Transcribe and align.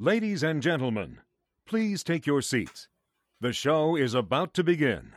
Ladies 0.00 0.44
and 0.44 0.62
gentlemen, 0.62 1.18
please 1.66 2.04
take 2.04 2.24
your 2.24 2.40
seats. 2.40 2.86
The 3.40 3.52
show 3.52 3.96
is 3.96 4.14
about 4.14 4.54
to 4.54 4.62
begin. 4.62 5.14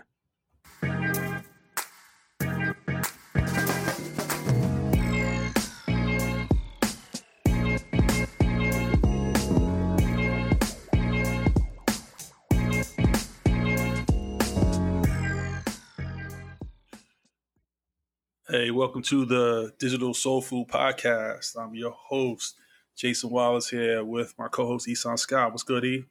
Hey, 18.50 18.72
welcome 18.72 19.04
to 19.04 19.26
the 19.26 19.74
Digital 19.78 20.16
Soul 20.16 20.42
Food 20.42 20.70
Podcast. 20.70 21.56
I'm 21.56 21.76
your 21.76 21.92
host, 21.92 22.56
Jason 23.02 23.32
Wallace, 23.32 23.68
here 23.68 24.04
with 24.04 24.38
my 24.38 24.48
co-host 24.48 24.88
Esan 24.88 25.18
Scott. 25.18 25.50
What's 25.50 25.64
good, 25.64 25.84
E? 25.84 26.06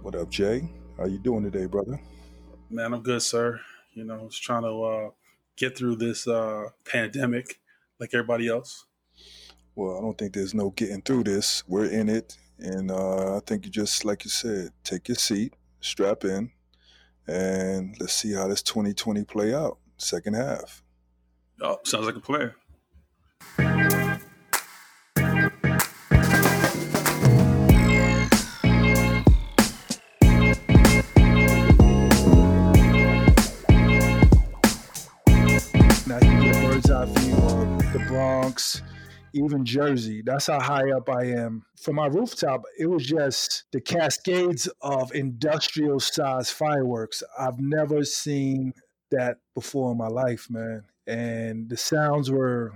What 0.00 0.14
up, 0.14 0.30
Jay? 0.30 0.66
How 0.96 1.04
you 1.04 1.18
doing 1.18 1.42
today, 1.42 1.66
brother? 1.66 2.00
Man, 2.70 2.94
I'm 2.94 3.02
good, 3.02 3.20
sir. 3.20 3.60
You 3.92 4.04
know, 4.04 4.26
just 4.26 4.42
trying 4.42 4.62
to 4.62 4.82
uh, 4.84 5.10
get 5.54 5.76
through 5.76 5.96
this 5.96 6.26
uh, 6.26 6.70
pandemic 6.86 7.60
like 8.00 8.14
everybody 8.14 8.48
else. 8.48 8.86
Well, 9.74 9.98
I 9.98 10.00
don't 10.00 10.16
think 10.16 10.32
there's 10.32 10.54
no 10.54 10.70
getting 10.70 11.02
through 11.02 11.24
this. 11.24 11.62
We're 11.68 11.90
in 11.90 12.08
it, 12.08 12.38
and 12.58 12.90
uh, 12.90 13.36
I 13.36 13.40
think 13.40 13.66
you 13.66 13.70
just, 13.70 14.06
like 14.06 14.24
you 14.24 14.30
said, 14.30 14.70
take 14.84 15.08
your 15.08 15.16
seat, 15.16 15.56
strap 15.80 16.24
in, 16.24 16.50
and 17.26 17.94
let's 18.00 18.14
see 18.14 18.32
how 18.32 18.48
this 18.48 18.62
2020 18.62 19.24
play 19.24 19.52
out. 19.52 19.76
Second 19.98 20.36
half. 20.36 20.82
Oh, 21.60 21.76
sounds 21.84 22.06
like 22.06 22.16
a 22.16 22.20
plan. 22.20 22.54
Get 37.06 37.08
a 37.08 37.12
bird's 37.12 37.24
view 37.26 37.36
of 37.36 37.92
the 37.92 38.04
Bronx, 38.08 38.82
even 39.34 39.64
Jersey. 39.64 40.22
That's 40.24 40.46
how 40.46 40.60
high 40.60 40.90
up 40.90 41.08
I 41.08 41.24
am. 41.26 41.64
From 41.80 41.96
my 41.96 42.06
rooftop, 42.06 42.62
it 42.78 42.86
was 42.86 43.06
just 43.06 43.64
the 43.72 43.80
cascades 43.80 44.68
of 44.82 45.14
industrial 45.14 46.00
sized 46.00 46.52
fireworks. 46.52 47.22
I've 47.38 47.58
never 47.60 48.04
seen 48.04 48.72
that 49.10 49.38
before 49.54 49.92
in 49.92 49.98
my 49.98 50.08
life, 50.08 50.48
man. 50.50 50.84
And 51.06 51.68
the 51.68 51.76
sounds 51.76 52.30
were 52.30 52.72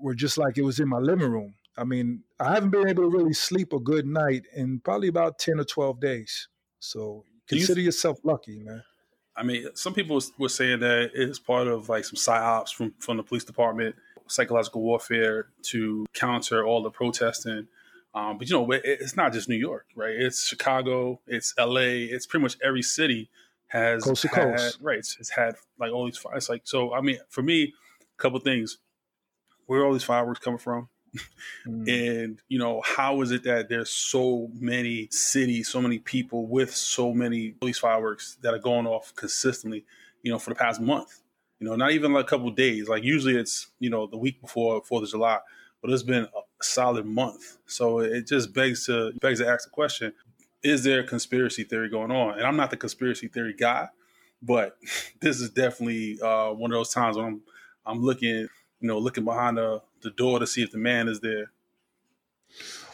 were 0.00 0.14
just 0.14 0.38
like 0.38 0.56
it 0.58 0.62
was 0.62 0.78
in 0.80 0.88
my 0.88 0.98
living 0.98 1.30
room. 1.30 1.54
I 1.76 1.84
mean, 1.84 2.22
I 2.40 2.54
haven't 2.54 2.70
been 2.70 2.88
able 2.88 3.04
to 3.04 3.16
really 3.16 3.32
sleep 3.32 3.72
a 3.72 3.80
good 3.80 4.06
night 4.06 4.46
in 4.54 4.80
probably 4.80 5.08
about 5.08 5.38
10 5.38 5.60
or 5.60 5.64
12 5.64 6.00
days. 6.00 6.48
So 6.80 7.24
Do 7.48 7.56
you- 7.56 7.60
consider 7.62 7.80
yourself 7.80 8.18
lucky, 8.24 8.58
man. 8.60 8.82
I 9.38 9.42
mean, 9.44 9.68
some 9.74 9.94
people 9.94 10.20
were 10.38 10.48
saying 10.48 10.80
that 10.80 11.12
it's 11.14 11.38
part 11.38 11.68
of 11.68 11.88
like 11.88 12.04
some 12.04 12.16
psyops 12.16 12.74
from 12.74 12.92
from 12.98 13.16
the 13.18 13.22
police 13.22 13.44
department, 13.44 13.94
psychological 14.26 14.82
warfare 14.82 15.48
to 15.70 16.06
counter 16.14 16.66
all 16.66 16.82
the 16.82 16.90
protesting. 16.90 17.68
Um, 18.14 18.38
but 18.38 18.48
you 18.48 18.56
know, 18.56 18.70
it- 18.72 18.82
it's 18.84 19.16
not 19.16 19.32
just 19.32 19.48
New 19.48 19.56
York, 19.56 19.86
right? 19.94 20.14
It's 20.14 20.46
Chicago, 20.46 21.20
it's 21.26 21.54
L.A., 21.58 22.04
it's 22.04 22.26
pretty 22.26 22.42
much 22.42 22.56
every 22.64 22.82
city 22.82 23.30
has 23.68 24.02
Coast 24.02 24.22
to 24.22 24.28
had, 24.28 24.56
coast. 24.56 24.78
right? 24.80 24.98
It's, 24.98 25.16
it's 25.20 25.30
had 25.30 25.54
like 25.78 25.92
all 25.92 26.06
these 26.06 26.16
fires. 26.16 26.36
It's 26.44 26.48
like 26.48 26.62
so. 26.64 26.94
I 26.94 27.00
mean, 27.02 27.18
for 27.28 27.42
me, 27.42 27.74
a 28.00 28.22
couple 28.22 28.40
things: 28.40 28.78
where 29.66 29.80
are 29.80 29.86
all 29.86 29.92
these 29.92 30.04
fireworks 30.04 30.40
coming 30.40 30.58
from? 30.58 30.88
Mm. 31.66 31.88
and 31.88 32.42
you 32.48 32.58
know 32.58 32.82
how 32.84 33.20
is 33.22 33.30
it 33.30 33.42
that 33.44 33.68
there's 33.68 33.90
so 33.90 34.50
many 34.54 35.08
cities 35.10 35.68
so 35.68 35.80
many 35.80 35.98
people 35.98 36.46
with 36.46 36.74
so 36.74 37.12
many 37.12 37.50
police 37.52 37.78
fireworks 37.78 38.36
that 38.42 38.54
are 38.54 38.58
going 38.58 38.86
off 38.86 39.14
consistently 39.16 39.84
you 40.22 40.30
know 40.32 40.38
for 40.38 40.50
the 40.50 40.56
past 40.56 40.80
month? 40.80 41.20
You 41.60 41.68
know 41.68 41.76
not 41.76 41.92
even 41.92 42.12
like 42.12 42.26
a 42.26 42.28
couple 42.28 42.50
days. 42.50 42.88
Like 42.88 43.02
usually 43.02 43.36
it's 43.36 43.68
you 43.78 43.90
know 43.90 44.06
the 44.06 44.18
week 44.18 44.40
before 44.40 44.82
fourth 44.84 45.04
of 45.04 45.10
july 45.10 45.38
but 45.80 45.90
it's 45.92 46.02
been 46.02 46.24
a 46.24 46.40
solid 46.60 47.06
month. 47.06 47.58
So 47.66 48.00
it 48.00 48.26
just 48.26 48.52
begs 48.52 48.86
to 48.86 49.12
begs 49.20 49.40
to 49.40 49.48
ask 49.48 49.64
the 49.64 49.70
question 49.70 50.12
is 50.62 50.82
there 50.82 51.00
a 51.00 51.04
conspiracy 51.04 51.62
theory 51.62 51.88
going 51.88 52.10
on? 52.10 52.36
And 52.36 52.46
i'm 52.46 52.56
not 52.56 52.70
the 52.70 52.76
conspiracy 52.76 53.28
theory 53.28 53.54
guy 53.54 53.88
but 54.42 54.76
this 55.20 55.40
is 55.40 55.50
definitely 55.50 56.20
uh, 56.20 56.50
one 56.50 56.70
of 56.70 56.76
those 56.76 56.92
times 56.92 57.16
when 57.16 57.26
i'm 57.26 57.40
i'm 57.86 58.02
looking 58.02 58.28
you 58.80 58.88
know 58.88 58.98
looking 58.98 59.24
behind 59.24 59.58
the, 59.58 59.80
the 60.02 60.10
door 60.10 60.38
to 60.38 60.46
see 60.46 60.62
if 60.62 60.70
the 60.70 60.78
man 60.78 61.08
is 61.08 61.20
there 61.20 61.50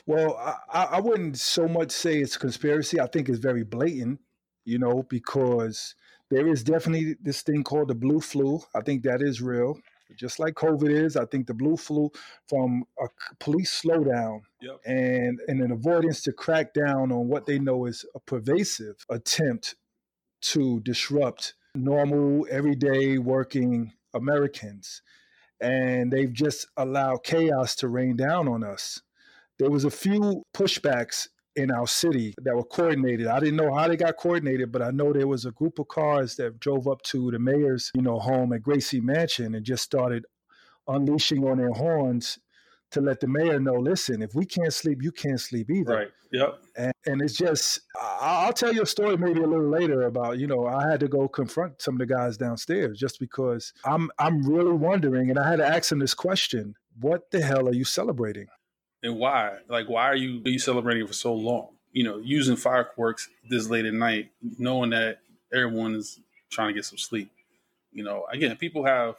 Well, 0.06 0.36
I, 0.72 0.84
I 0.96 1.00
wouldn't 1.00 1.38
so 1.38 1.66
much 1.66 1.90
say 1.90 2.18
it's 2.20 2.36
a 2.36 2.38
conspiracy. 2.38 3.00
I 3.00 3.06
think 3.06 3.28
it's 3.28 3.38
very 3.38 3.64
blatant, 3.64 4.20
you 4.64 4.78
know, 4.78 5.04
because 5.08 5.94
there 6.30 6.46
is 6.46 6.62
definitely 6.64 7.16
this 7.22 7.42
thing 7.42 7.64
called 7.64 7.88
the 7.88 7.94
blue 7.94 8.20
flu. 8.20 8.60
I 8.74 8.80
think 8.82 9.02
that 9.04 9.22
is 9.22 9.40
real. 9.40 9.78
Just 10.16 10.38
like 10.38 10.54
COVID 10.54 10.90
is, 10.90 11.16
I 11.16 11.24
think 11.24 11.46
the 11.46 11.54
blue 11.54 11.76
flu 11.76 12.10
from 12.48 12.84
a 13.00 13.06
police 13.40 13.82
slowdown 13.82 14.40
Yep. 14.60 14.80
and, 14.86 15.40
and 15.48 15.60
an 15.62 15.72
avoidance 15.72 16.22
to 16.22 16.32
crack 16.32 16.74
down 16.74 17.10
on 17.10 17.28
what 17.28 17.46
they 17.46 17.58
know 17.58 17.86
is 17.86 18.04
a 18.14 18.20
pervasive 18.20 18.96
attempt 19.10 19.76
to 20.42 20.80
disrupt 20.80 21.54
normal, 21.74 22.46
everyday 22.50 23.18
working 23.18 23.92
Americans. 24.12 25.02
And 25.64 26.12
they've 26.12 26.32
just 26.32 26.66
allowed 26.76 27.24
chaos 27.24 27.74
to 27.76 27.88
rain 27.88 28.16
down 28.16 28.48
on 28.48 28.62
us 28.62 29.00
there 29.58 29.70
was 29.70 29.84
a 29.84 29.90
few 29.90 30.42
pushbacks 30.54 31.28
in 31.56 31.70
our 31.70 31.86
city 31.86 32.34
that 32.42 32.56
were 32.56 32.64
coordinated. 32.64 33.28
I 33.28 33.38
didn't 33.38 33.56
know 33.56 33.72
how 33.72 33.86
they 33.86 33.96
got 33.96 34.16
coordinated, 34.16 34.72
but 34.72 34.82
I 34.82 34.90
know 34.90 35.12
there 35.12 35.28
was 35.28 35.44
a 35.44 35.52
group 35.52 35.78
of 35.78 35.88
cars 35.88 36.34
that 36.36 36.58
drove 36.58 36.88
up 36.88 37.00
to 37.02 37.30
the 37.30 37.38
mayor's, 37.38 37.90
you 37.94 38.02
know, 38.02 38.18
home 38.18 38.52
at 38.52 38.62
Gracie 38.62 39.00
Mansion 39.00 39.54
and 39.54 39.64
just 39.64 39.84
started 39.84 40.24
unleashing 40.88 41.44
on 41.44 41.58
their 41.58 41.70
horns 41.70 42.38
to 42.94 43.00
let 43.00 43.20
the 43.20 43.28
mayor 43.28 43.60
know, 43.60 43.74
listen, 43.74 44.22
if 44.22 44.34
we 44.34 44.44
can't 44.46 44.72
sleep, 44.72 45.02
you 45.02 45.12
can't 45.12 45.40
sleep 45.40 45.70
either. 45.70 45.94
Right. 45.94 46.10
Yep. 46.32 46.58
And, 46.76 46.92
and 47.06 47.22
it's 47.22 47.36
just, 47.36 47.80
I'll 48.00 48.52
tell 48.52 48.72
you 48.72 48.82
a 48.82 48.86
story 48.86 49.16
maybe 49.16 49.40
a 49.40 49.46
little 49.46 49.68
later 49.68 50.02
about, 50.02 50.38
you 50.38 50.46
know, 50.46 50.66
I 50.66 50.90
had 50.90 51.00
to 51.00 51.08
go 51.08 51.28
confront 51.28 51.82
some 51.82 51.94
of 51.94 51.98
the 51.98 52.06
guys 52.06 52.36
downstairs 52.36 52.98
just 52.98 53.20
because 53.20 53.72
I'm, 53.84 54.10
I'm 54.18 54.42
really 54.42 54.72
wondering, 54.72 55.30
and 55.30 55.38
I 55.38 55.48
had 55.48 55.56
to 55.56 55.66
ask 55.66 55.90
them 55.90 55.98
this 55.98 56.14
question: 56.14 56.74
What 57.00 57.30
the 57.30 57.40
hell 57.40 57.68
are 57.68 57.74
you 57.74 57.84
celebrating? 57.84 58.46
And 59.02 59.18
why? 59.18 59.58
Like, 59.68 59.88
why 59.88 60.04
are 60.04 60.16
you 60.16 60.42
are 60.44 60.50
you 60.50 60.58
celebrating 60.58 61.06
for 61.06 61.12
so 61.12 61.34
long? 61.34 61.68
You 61.92 62.04
know, 62.04 62.18
using 62.18 62.56
fireworks 62.56 63.28
this 63.48 63.68
late 63.68 63.84
at 63.84 63.94
night, 63.94 64.30
knowing 64.58 64.90
that 64.90 65.18
everyone 65.52 65.94
is 65.94 66.18
trying 66.50 66.68
to 66.68 66.74
get 66.74 66.84
some 66.84 66.98
sleep. 66.98 67.30
You 67.92 68.02
know, 68.02 68.26
again, 68.32 68.56
people 68.56 68.84
have 68.86 69.16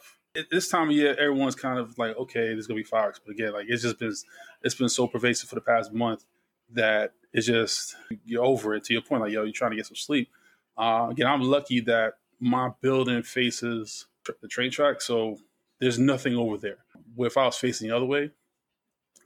this 0.50 0.68
time 0.68 0.88
of 0.88 0.94
year. 0.94 1.14
Everyone's 1.18 1.54
kind 1.54 1.78
of 1.78 1.98
like, 1.98 2.16
okay, 2.16 2.48
there's 2.48 2.66
gonna 2.66 2.78
be 2.78 2.84
fireworks, 2.84 3.20
but 3.24 3.32
again, 3.32 3.52
like 3.52 3.66
it's 3.68 3.82
just 3.82 3.98
been 3.98 4.14
it's 4.62 4.74
been 4.74 4.88
so 4.88 5.06
pervasive 5.06 5.48
for 5.48 5.54
the 5.54 5.60
past 5.60 5.92
month 5.92 6.24
that 6.72 7.12
it's 7.32 7.46
just 7.46 7.96
you're 8.24 8.44
over 8.44 8.74
it. 8.74 8.84
To 8.84 8.92
your 8.92 9.02
point, 9.02 9.22
like, 9.22 9.32
yo, 9.32 9.44
you're 9.44 9.52
trying 9.52 9.72
to 9.72 9.76
get 9.76 9.86
some 9.86 9.96
sleep. 9.96 10.30
Uh, 10.76 11.08
again, 11.10 11.26
I'm 11.26 11.42
lucky 11.42 11.80
that 11.80 12.14
my 12.40 12.70
building 12.80 13.22
faces 13.22 14.06
the 14.40 14.48
train 14.48 14.70
track, 14.70 15.00
so 15.00 15.38
there's 15.80 15.98
nothing 15.98 16.36
over 16.36 16.56
there. 16.56 16.78
If 17.18 17.36
I 17.36 17.44
was 17.44 17.56
facing 17.56 17.88
the 17.88 17.96
other 17.96 18.06
way, 18.06 18.30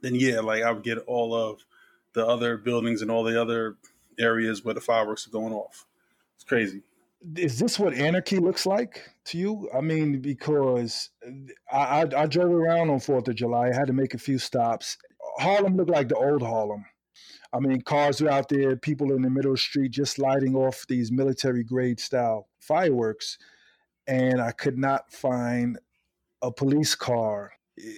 then 0.01 0.15
yeah, 0.15 0.39
like 0.39 0.63
I 0.63 0.71
would 0.71 0.83
get 0.83 0.99
all 0.99 1.33
of 1.33 1.65
the 2.13 2.25
other 2.25 2.57
buildings 2.57 3.01
and 3.01 3.09
all 3.09 3.23
the 3.23 3.41
other 3.41 3.77
areas 4.19 4.63
where 4.63 4.73
the 4.73 4.81
fireworks 4.81 5.27
are 5.27 5.31
going 5.31 5.53
off. 5.53 5.85
It's 6.35 6.43
crazy. 6.43 6.81
Is 7.35 7.59
this 7.59 7.77
what 7.77 7.93
anarchy 7.93 8.37
looks 8.37 8.65
like 8.65 9.07
to 9.25 9.37
you? 9.37 9.69
I 9.75 9.81
mean, 9.81 10.21
because 10.21 11.09
uh, 11.25 11.31
I, 11.71 12.01
I, 12.01 12.23
I 12.23 12.25
drove 12.25 12.51
around 12.51 12.89
on 12.89 12.99
Fourth 12.99 13.27
of 13.27 13.35
July. 13.35 13.69
I 13.69 13.75
had 13.75 13.87
to 13.87 13.93
make 13.93 14.13
a 14.13 14.19
few 14.19 14.39
stops. 14.39 14.97
Harlem 15.37 15.75
looked 15.75 15.91
like 15.91 16.09
the 16.09 16.15
old 16.15 16.41
Harlem. 16.41 16.85
I 17.53 17.59
mean, 17.59 17.81
cars 17.81 18.21
were 18.21 18.29
out 18.29 18.47
there, 18.49 18.75
people 18.77 19.11
in 19.11 19.21
the 19.21 19.29
middle 19.29 19.51
of 19.51 19.57
the 19.57 19.61
street 19.61 19.91
just 19.91 20.17
lighting 20.17 20.55
off 20.55 20.85
these 20.87 21.11
military 21.11 21.63
grade 21.63 21.99
style 21.99 22.47
fireworks, 22.59 23.37
and 24.07 24.41
I 24.41 24.51
could 24.51 24.77
not 24.77 25.11
find 25.11 25.77
a 26.41 26.51
police 26.51 26.95
car, 26.95 27.51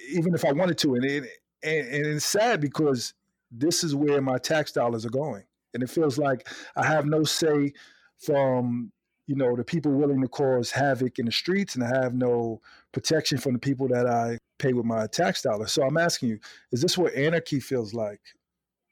even 0.10 0.34
if 0.34 0.44
I 0.44 0.54
wanted 0.54 0.80
to. 0.80 0.96
And 0.96 1.06
it, 1.06 1.24
and, 1.64 1.88
and 1.88 2.06
it's 2.08 2.26
sad 2.26 2.62
because 2.62 3.14
this 3.52 3.84
is 3.84 3.96
where 3.96 4.22
my 4.22 4.40
tax 4.40 4.72
dollars 4.72 5.06
are 5.06 5.12
going, 5.12 5.44
and 5.76 5.84
it 5.84 5.90
feels 5.90 6.18
like 6.18 6.48
I 6.76 6.86
have 6.88 7.06
no 7.06 7.24
say 7.24 7.74
from 8.18 8.92
you 9.28 9.36
know 9.36 9.56
the 9.56 9.64
people 9.64 9.92
willing 9.92 10.22
to 10.22 10.28
cause 10.28 10.72
havoc 10.72 11.20
in 11.20 11.26
the 11.26 11.32
streets 11.32 11.76
and 11.76 11.84
I 11.84 11.88
have 11.88 12.14
no 12.14 12.62
protection 12.92 13.38
from 13.38 13.54
the 13.54 13.60
people 13.60 13.88
that 13.90 14.08
I 14.08 14.38
pay 14.60 14.74
with 14.74 14.86
my 14.86 15.08
tax 15.08 15.42
dollars. 15.42 15.72
So 15.72 15.84
I'm 15.84 15.98
asking 15.98 16.30
you, 16.30 16.40
is 16.72 16.82
this 16.82 16.98
what 16.98 17.14
anarchy 17.16 17.60
feels 17.60 17.94
like? 17.94 18.22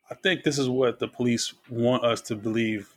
I 0.10 0.16
think 0.16 0.44
this 0.44 0.58
is 0.60 0.70
what 0.70 1.00
the 1.00 1.08
police 1.08 1.54
want 1.70 2.04
us 2.04 2.22
to 2.24 2.36
believe 2.36 2.94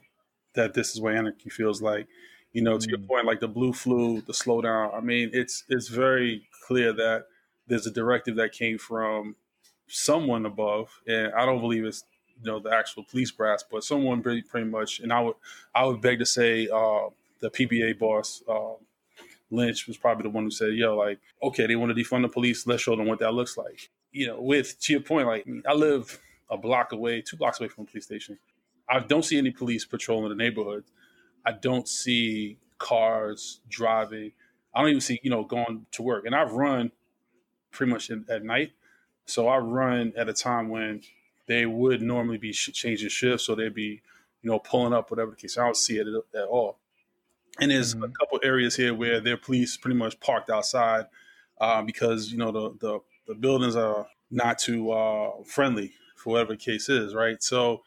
that 0.54 0.74
this 0.74 0.94
is 0.94 1.00
what 1.00 1.14
anarchy 1.14 1.50
feels 1.50 1.82
like. 1.82 2.08
You 2.52 2.62
know, 2.62 2.78
to 2.78 2.86
your 2.88 2.98
Mm. 2.98 3.08
point, 3.08 3.26
like 3.26 3.40
the 3.40 3.48
blue 3.48 3.72
flu, 3.72 4.20
the 4.22 4.32
slowdown. 4.32 4.94
I 4.94 5.00
mean, 5.00 5.30
it's 5.32 5.64
it's 5.68 5.88
very 5.88 6.48
clear 6.66 6.92
that 6.92 7.26
there's 7.66 7.86
a 7.86 7.90
directive 7.90 8.36
that 8.36 8.52
came 8.52 8.78
from 8.78 9.36
someone 9.88 10.46
above, 10.46 11.00
and 11.06 11.32
I 11.34 11.46
don't 11.46 11.60
believe 11.60 11.84
it's 11.84 12.04
you 12.42 12.44
know 12.50 12.60
the 12.60 12.70
actual 12.72 13.04
police 13.04 13.30
brass, 13.32 13.64
but 13.68 13.84
someone 13.84 14.22
pretty 14.22 14.42
pretty 14.42 14.68
much, 14.68 15.00
and 15.00 15.12
I 15.12 15.20
would 15.20 15.36
I 15.74 15.84
would 15.86 16.00
beg 16.00 16.20
to 16.20 16.26
say 16.26 16.68
uh, 16.68 17.08
the 17.44 17.50
PBA 17.50 17.98
boss. 17.98 18.42
Uh, 18.48 18.74
Lynch 19.50 19.86
was 19.86 19.96
probably 19.96 20.24
the 20.24 20.30
one 20.30 20.44
who 20.44 20.50
said, 20.50 20.72
"Yo, 20.72 20.96
like, 20.96 21.18
okay, 21.42 21.66
they 21.66 21.76
want 21.76 21.94
to 21.94 22.02
defund 22.02 22.22
the 22.22 22.28
police. 22.28 22.66
Let's 22.66 22.82
show 22.82 22.96
them 22.96 23.06
what 23.06 23.20
that 23.20 23.34
looks 23.34 23.56
like." 23.56 23.90
You 24.12 24.28
know, 24.28 24.40
with 24.40 24.80
to 24.80 24.92
your 24.92 25.02
point, 25.02 25.26
like, 25.26 25.46
I 25.68 25.74
live 25.74 26.20
a 26.50 26.56
block 26.56 26.92
away, 26.92 27.20
two 27.20 27.36
blocks 27.36 27.60
away 27.60 27.68
from 27.68 27.84
a 27.84 27.86
police 27.86 28.04
station. 28.04 28.38
I 28.88 29.00
don't 29.00 29.24
see 29.24 29.38
any 29.38 29.50
police 29.50 29.84
patrolling 29.84 30.28
the 30.30 30.34
neighborhood. 30.34 30.84
I 31.44 31.52
don't 31.52 31.88
see 31.88 32.58
cars 32.78 33.60
driving. 33.68 34.32
I 34.74 34.80
don't 34.80 34.90
even 34.90 35.00
see, 35.00 35.20
you 35.22 35.30
know, 35.30 35.44
going 35.44 35.86
to 35.92 36.02
work. 36.02 36.26
And 36.26 36.34
I've 36.34 36.52
run 36.52 36.92
pretty 37.70 37.92
much 37.92 38.10
in, 38.10 38.24
at 38.28 38.44
night. 38.44 38.72
So 39.26 39.48
I 39.48 39.58
run 39.58 40.12
at 40.16 40.28
a 40.28 40.32
time 40.32 40.68
when 40.68 41.02
they 41.46 41.66
would 41.66 42.02
normally 42.02 42.38
be 42.38 42.52
sh- 42.52 42.72
changing 42.72 43.08
shifts, 43.08 43.46
so 43.46 43.54
they'd 43.54 43.74
be, 43.74 44.02
you 44.42 44.50
know, 44.50 44.58
pulling 44.58 44.92
up, 44.92 45.10
whatever 45.10 45.30
the 45.30 45.36
case. 45.36 45.56
I 45.56 45.64
don't 45.64 45.76
see 45.76 45.98
it 45.98 46.06
at, 46.06 46.40
at 46.40 46.46
all. 46.46 46.78
And 47.60 47.70
there's 47.70 47.94
mm-hmm. 47.94 48.04
a 48.04 48.08
couple 48.08 48.40
areas 48.42 48.76
here 48.76 48.94
where 48.94 49.20
their 49.20 49.36
police 49.36 49.76
pretty 49.76 49.96
much 49.96 50.18
parked 50.20 50.50
outside 50.50 51.06
uh, 51.60 51.82
because 51.82 52.32
you 52.32 52.38
know 52.38 52.50
the, 52.50 52.76
the, 52.80 53.00
the 53.28 53.34
buildings 53.34 53.76
are 53.76 54.06
not 54.30 54.58
too 54.58 54.90
uh, 54.90 55.30
friendly 55.44 55.92
for 56.16 56.32
whatever 56.32 56.52
the 56.54 56.58
case 56.58 56.88
is, 56.88 57.14
right? 57.14 57.42
So 57.42 57.82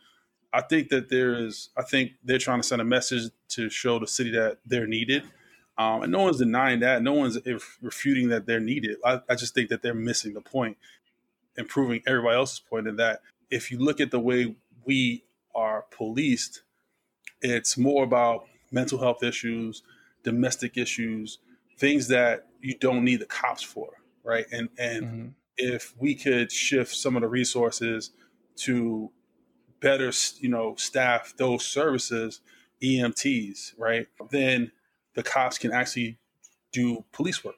I 0.54 0.62
think 0.62 0.90
that 0.90 1.10
there 1.10 1.34
is. 1.34 1.70
I 1.78 1.84
think 1.84 2.14
they're 2.24 2.38
trying 2.38 2.62
to 2.62 2.68
send 2.68 2.82
a 2.82 2.86
message 2.86 3.32
to 3.50 3.70
show 3.70 4.00
the 4.00 4.08
city 4.08 4.32
that 4.32 4.60
they're 4.66 4.88
needed. 4.88 5.24
Um, 5.78 6.04
and 6.04 6.12
no 6.12 6.24
one's 6.24 6.38
denying 6.38 6.80
that. 6.80 7.04
No 7.04 7.14
one's 7.14 7.38
refuting 7.82 8.30
that 8.30 8.48
they're 8.48 8.60
needed. 8.60 8.98
I, 9.06 9.22
I, 9.30 9.36
just 9.36 9.54
think 9.54 9.70
that 9.70 9.84
they're 9.84 9.94
missing 9.94 10.34
the 10.34 10.42
point 10.42 10.76
and 11.56 11.68
proving 11.68 12.02
everybody 12.08 12.36
else's 12.36 12.60
point 12.60 12.88
in 12.88 12.96
that 12.96 13.22
if 13.52 13.72
you 13.72 13.78
look 13.78 14.02
at 14.02 14.10
the 14.10 14.20
way 14.20 14.56
we 14.86 15.24
are 15.54 15.86
policed, 15.92 16.64
it's 17.44 17.78
more 17.78 18.04
about 18.04 18.48
mental 18.72 19.00
health 19.00 19.24
issues, 19.24 19.84
domestic 20.24 20.78
issues, 20.78 21.40
things 21.78 22.08
that 22.08 22.48
you 22.62 22.76
don't 22.78 23.04
need 23.04 23.20
the 23.20 23.26
cops 23.26 23.64
for, 23.64 23.90
right? 24.24 24.46
And 24.52 24.70
and 24.78 25.06
mm-hmm. 25.06 25.28
if 25.58 25.94
we 26.00 26.16
could 26.16 26.52
shift 26.52 26.96
some 26.96 27.16
of 27.16 27.22
the 27.22 27.28
resources 27.28 28.12
to 28.58 29.12
better, 29.80 30.12
you 30.40 30.50
know, 30.50 30.76
staff 30.76 31.34
those 31.38 31.66
services, 31.66 32.42
EMTs, 32.82 33.74
right? 33.78 34.08
Then 34.30 34.72
the 35.14 35.24
cops 35.24 35.58
can 35.58 35.72
actually 35.72 36.18
do 36.72 37.04
police 37.12 37.44
work 37.44 37.56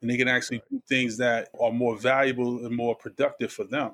and 0.00 0.10
they 0.10 0.16
can 0.16 0.28
actually 0.28 0.62
do 0.70 0.82
things 0.88 1.18
that 1.18 1.48
are 1.60 1.72
more 1.72 1.96
valuable 1.96 2.64
and 2.64 2.74
more 2.74 2.94
productive 2.94 3.52
for 3.52 3.64
them. 3.64 3.92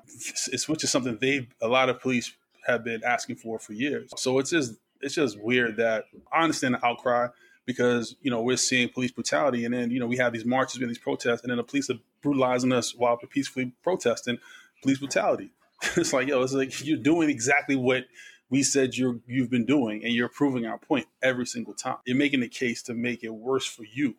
It's 0.51 0.67
which 0.67 0.83
is 0.83 0.89
something 0.89 1.17
they 1.19 1.47
a 1.61 1.67
lot 1.67 1.89
of 1.89 2.01
police 2.01 2.31
have 2.65 2.83
been 2.83 3.03
asking 3.03 3.37
for 3.37 3.59
for 3.59 3.73
years. 3.73 4.11
So 4.15 4.39
it's 4.39 4.49
just 4.49 4.75
it's 5.01 5.15
just 5.15 5.39
weird 5.39 5.77
that 5.77 6.05
I 6.31 6.43
understand 6.43 6.75
the 6.75 6.85
outcry 6.85 7.27
because 7.65 8.15
you 8.21 8.31
know 8.31 8.41
we're 8.41 8.57
seeing 8.57 8.89
police 8.89 9.11
brutality, 9.11 9.65
and 9.65 9.73
then 9.73 9.91
you 9.91 9.99
know 9.99 10.07
we 10.07 10.17
have 10.17 10.33
these 10.33 10.45
marches 10.45 10.81
and 10.81 10.89
these 10.89 10.97
protests, 10.97 11.41
and 11.41 11.51
then 11.51 11.57
the 11.57 11.63
police 11.63 11.89
are 11.89 11.99
brutalizing 12.21 12.71
us 12.71 12.95
while 12.95 13.19
we're 13.21 13.27
peacefully 13.27 13.73
protesting 13.83 14.39
police 14.81 14.97
brutality. 14.97 15.51
it's 15.95 16.13
like 16.13 16.27
yo, 16.27 16.41
it's 16.41 16.53
like 16.53 16.85
you're 16.85 16.97
doing 16.97 17.29
exactly 17.29 17.75
what 17.75 18.05
we 18.49 18.63
said 18.63 18.95
you're 18.95 19.19
you've 19.27 19.51
been 19.51 19.65
doing, 19.65 20.03
and 20.03 20.13
you're 20.13 20.29
proving 20.29 20.65
our 20.65 20.77
point 20.77 21.05
every 21.21 21.45
single 21.45 21.73
time. 21.73 21.97
You're 22.05 22.17
making 22.17 22.39
the 22.39 22.47
case 22.47 22.81
to 22.83 22.93
make 22.93 23.23
it 23.23 23.33
worse 23.33 23.65
for 23.65 23.83
you, 23.83 24.15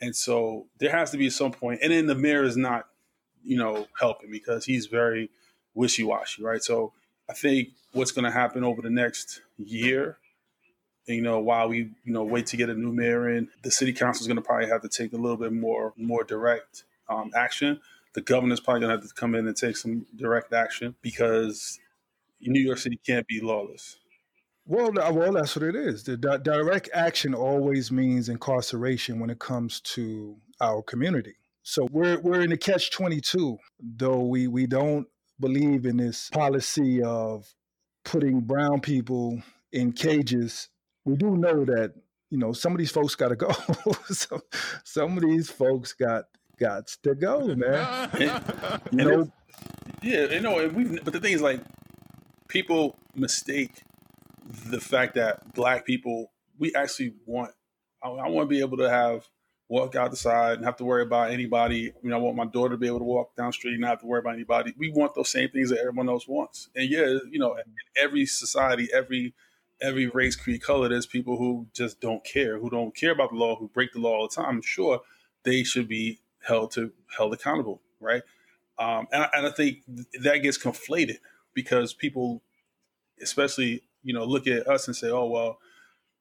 and 0.00 0.14
so 0.14 0.66
there 0.78 0.90
has 0.90 1.10
to 1.12 1.16
be 1.18 1.30
some 1.30 1.52
point. 1.52 1.80
And 1.82 1.92
then 1.92 2.06
the 2.06 2.14
mayor 2.14 2.44
is 2.44 2.56
not, 2.56 2.86
you 3.42 3.56
know, 3.56 3.86
helping 3.98 4.30
because 4.30 4.64
he's 4.64 4.86
very 4.86 5.30
wishy 5.74 6.02
washy, 6.02 6.42
right? 6.42 6.62
So 6.62 6.92
I 7.28 7.34
think 7.34 7.70
what's 7.92 8.12
going 8.12 8.24
to 8.24 8.30
happen 8.30 8.64
over 8.64 8.82
the 8.82 8.90
next 8.90 9.42
year, 9.58 10.18
you 11.06 11.22
know, 11.22 11.38
while 11.40 11.68
we 11.68 11.90
you 12.04 12.12
know 12.12 12.24
wait 12.24 12.46
to 12.46 12.56
get 12.56 12.70
a 12.70 12.74
new 12.74 12.92
mayor 12.92 13.28
in, 13.28 13.48
the 13.62 13.70
city 13.70 13.92
council 13.92 14.22
is 14.22 14.26
going 14.26 14.36
to 14.36 14.42
probably 14.42 14.68
have 14.68 14.82
to 14.82 14.88
take 14.88 15.12
a 15.12 15.16
little 15.16 15.36
bit 15.36 15.52
more 15.52 15.92
more 15.96 16.24
direct 16.24 16.84
um, 17.08 17.30
action. 17.34 17.80
The 18.14 18.20
governor's 18.22 18.60
probably 18.60 18.80
going 18.80 18.90
to 18.90 19.00
have 19.00 19.08
to 19.08 19.14
come 19.14 19.34
in 19.34 19.46
and 19.46 19.56
take 19.56 19.76
some 19.76 20.06
direct 20.16 20.52
action 20.52 20.94
because 21.02 21.78
New 22.40 22.60
York 22.60 22.78
City 22.78 22.98
can't 23.06 23.26
be 23.26 23.40
lawless. 23.40 23.96
Well, 24.66 24.92
well, 24.92 25.32
that's 25.32 25.56
what 25.56 25.62
it 25.62 25.74
is. 25.74 26.04
The 26.04 26.18
di- 26.18 26.38
direct 26.38 26.90
action 26.92 27.34
always 27.34 27.90
means 27.90 28.28
incarceration 28.28 29.18
when 29.18 29.30
it 29.30 29.38
comes 29.38 29.80
to 29.80 30.36
our 30.60 30.82
community. 30.82 31.36
So 31.62 31.88
we're 31.90 32.18
we're 32.20 32.42
in 32.42 32.50
the 32.50 32.56
catch 32.56 32.90
twenty 32.90 33.20
two. 33.20 33.58
Though 33.80 34.20
we 34.20 34.46
we 34.46 34.66
don't 34.66 35.06
believe 35.40 35.86
in 35.86 35.96
this 35.96 36.30
policy 36.30 37.02
of 37.02 37.46
putting 38.04 38.40
brown 38.40 38.80
people 38.80 39.42
in 39.72 39.92
cages, 39.92 40.68
we 41.04 41.16
do 41.16 41.36
know 41.36 41.64
that 41.64 41.94
you 42.30 42.38
know 42.38 42.52
some 42.52 42.72
of 42.72 42.78
these 42.78 42.90
folks 42.90 43.14
got 43.14 43.28
to 43.28 43.36
go. 43.36 43.50
some, 44.06 44.42
some 44.84 45.16
of 45.16 45.22
these 45.22 45.50
folks 45.50 45.92
got 45.92 46.24
got 46.58 46.88
to 47.02 47.14
go, 47.14 47.54
man. 47.54 48.10
and, 48.20 48.42
you 48.92 49.04
know, 49.04 49.32
yeah, 50.02 50.24
you 50.26 50.40
know, 50.40 50.68
we 50.68 50.98
but 51.00 51.12
the 51.12 51.20
thing 51.20 51.32
is, 51.32 51.42
like, 51.42 51.60
people 52.48 52.96
mistake 53.14 53.82
the 54.66 54.80
fact 54.80 55.14
that 55.14 55.54
black 55.54 55.84
people 55.84 56.32
we 56.58 56.74
actually 56.74 57.14
want. 57.26 57.52
I, 58.02 58.08
I 58.08 58.28
want 58.28 58.48
to 58.48 58.54
be 58.54 58.60
able 58.60 58.78
to 58.78 58.88
have 58.88 59.28
walk 59.68 59.94
outside 59.94 60.54
and 60.54 60.64
have 60.64 60.76
to 60.76 60.84
worry 60.84 61.02
about 61.02 61.30
anybody. 61.30 61.90
I 61.90 61.94
mean, 62.02 62.14
I 62.14 62.16
want 62.16 62.36
my 62.36 62.46
daughter 62.46 62.70
to 62.70 62.76
be 62.78 62.86
able 62.86 63.00
to 63.00 63.04
walk 63.04 63.36
down 63.36 63.48
the 63.48 63.52
street 63.52 63.72
and 63.72 63.82
not 63.82 63.90
have 63.90 64.00
to 64.00 64.06
worry 64.06 64.20
about 64.20 64.34
anybody. 64.34 64.74
We 64.78 64.90
want 64.90 65.14
those 65.14 65.28
same 65.28 65.50
things 65.50 65.70
that 65.70 65.80
everyone 65.80 66.08
else 66.08 66.26
wants. 66.26 66.70
And 66.74 66.88
yeah, 66.88 67.18
you 67.30 67.38
know, 67.38 67.54
in 67.54 67.64
every 68.00 68.24
society, 68.26 68.88
every 68.92 69.34
every 69.80 70.08
race, 70.08 70.34
creed, 70.34 70.62
color, 70.62 70.88
there's 70.88 71.06
people 71.06 71.36
who 71.36 71.68
just 71.72 72.00
don't 72.00 72.24
care, 72.24 72.58
who 72.58 72.68
don't 72.68 72.96
care 72.96 73.12
about 73.12 73.30
the 73.30 73.36
law, 73.36 73.56
who 73.56 73.68
break 73.68 73.92
the 73.92 74.00
law 74.00 74.16
all 74.16 74.28
the 74.28 74.34
time. 74.34 74.60
Sure, 74.62 75.02
they 75.44 75.62
should 75.62 75.86
be 75.86 76.20
held 76.46 76.70
to 76.72 76.90
held 77.16 77.34
accountable, 77.34 77.82
right? 78.00 78.22
Um, 78.78 79.06
and, 79.12 79.24
I, 79.24 79.28
and 79.34 79.46
I 79.46 79.50
think 79.50 79.82
that 80.22 80.38
gets 80.38 80.56
conflated 80.56 81.18
because 81.52 81.92
people, 81.92 82.42
especially 83.22 83.82
you 84.02 84.14
know, 84.14 84.24
look 84.24 84.46
at 84.46 84.66
us 84.66 84.86
and 84.86 84.96
say, 84.96 85.10
"Oh 85.10 85.26
well, 85.26 85.58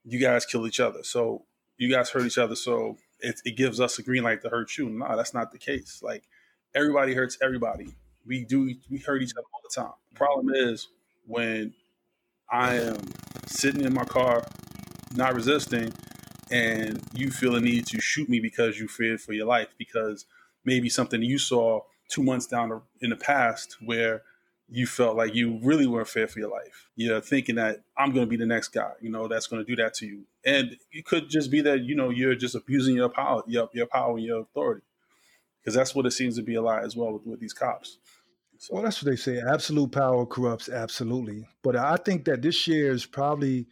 you 0.04 0.20
guys 0.20 0.46
kill 0.46 0.68
each 0.68 0.82
other, 0.82 1.04
so 1.04 1.46
you 1.78 1.90
guys 1.90 2.10
hurt 2.10 2.26
each 2.26 2.38
other, 2.38 2.56
so 2.56 2.98
it, 3.20 3.42
it 3.46 3.58
gives 3.58 3.80
us 3.80 4.00
a 4.00 4.04
green 4.04 4.24
light 4.24 4.42
to 4.44 4.50
hurt 4.50 4.78
you. 4.78 4.90
No, 4.90 5.16
that's 5.16 5.34
not 5.34 5.52
the 5.52 5.58
case. 5.58 6.02
Like 6.04 6.24
everybody 6.76 7.14
hurts 7.14 7.38
everybody. 7.42 7.96
We 8.26 8.46
do 8.46 8.74
we 8.90 9.00
hurt 9.00 9.22
each 9.22 9.34
other 9.38 9.46
all 9.54 9.62
the 9.64 9.82
time. 9.82 9.94
The 10.12 10.18
problem 10.18 10.54
is 10.54 10.88
when 11.26 11.74
I 12.52 12.76
am 12.76 12.98
sitting 13.46 13.84
in 13.84 13.94
my 13.94 14.06
car, 14.06 14.46
not 15.16 15.34
resisting, 15.34 15.92
and 16.52 17.02
you 17.14 17.32
feel 17.32 17.56
a 17.56 17.62
need 17.62 17.86
to 17.88 18.00
shoot 18.00 18.30
me 18.30 18.40
because 18.40 18.80
you 18.80 18.88
feared 18.88 19.22
for 19.22 19.34
your 19.34 19.46
life 19.46 19.70
because 19.78 20.26
maybe 20.66 20.90
something 20.90 21.22
you 21.22 21.38
saw 21.38 21.82
two 22.10 22.24
months 22.24 22.48
down 22.48 22.82
in 23.02 23.10
the 23.10 23.16
past 23.16 23.78
where 23.84 24.24
you 24.70 24.86
felt 24.86 25.16
like 25.16 25.34
you 25.34 25.60
really 25.64 25.88
weren't 25.88 26.10
fair 26.10 26.28
for 26.28 26.40
your 26.40 26.50
life. 26.50 26.90
You're 26.96 27.22
thinking 27.22 27.56
that 27.56 27.84
I'm 27.98 28.12
going 28.12 28.26
to 28.26 28.30
be 28.30 28.36
the 28.36 28.46
next 28.46 28.70
guy, 28.70 28.92
you 29.02 29.10
know, 29.10 29.28
that's 29.28 29.48
going 29.48 29.64
to 29.64 29.76
do 29.76 29.82
that 29.82 29.94
to 29.96 30.06
you. 30.06 30.26
And 30.46 30.76
it 30.92 31.06
could 31.06 31.30
just 31.30 31.50
be 31.50 31.62
that, 31.62 31.84
you 31.84 31.96
know, 31.96 32.10
you're 32.10 32.36
just 32.36 32.56
abusing 32.56 32.96
your 32.96 33.10
power, 33.10 33.44
your, 33.48 33.70
your 33.74 33.86
power 33.86 34.18
and 34.18 34.26
your 34.26 34.42
authority. 34.42 34.82
Because 35.62 35.74
that's 35.74 35.96
what 35.96 36.06
it 36.06 36.12
seems 36.12 36.36
to 36.38 36.44
be 36.44 36.56
a 36.56 36.62
lot 36.62 36.84
as 36.84 36.96
well 36.96 37.14
with, 37.14 37.26
with 37.26 37.40
these 37.40 37.54
cops. 37.54 37.98
So. 38.58 38.74
Well, 38.74 38.84
that's 38.84 39.04
what 39.04 39.10
they 39.10 39.18
say. 39.18 39.40
Absolute 39.40 39.92
power 39.92 40.26
corrupts 40.26 40.70
absolutely. 40.70 41.48
But 41.64 41.76
I 41.76 41.96
think 41.98 42.26
that 42.26 42.42
this 42.42 42.68
year 42.68 42.92
is 42.92 43.06
probably 43.06 43.68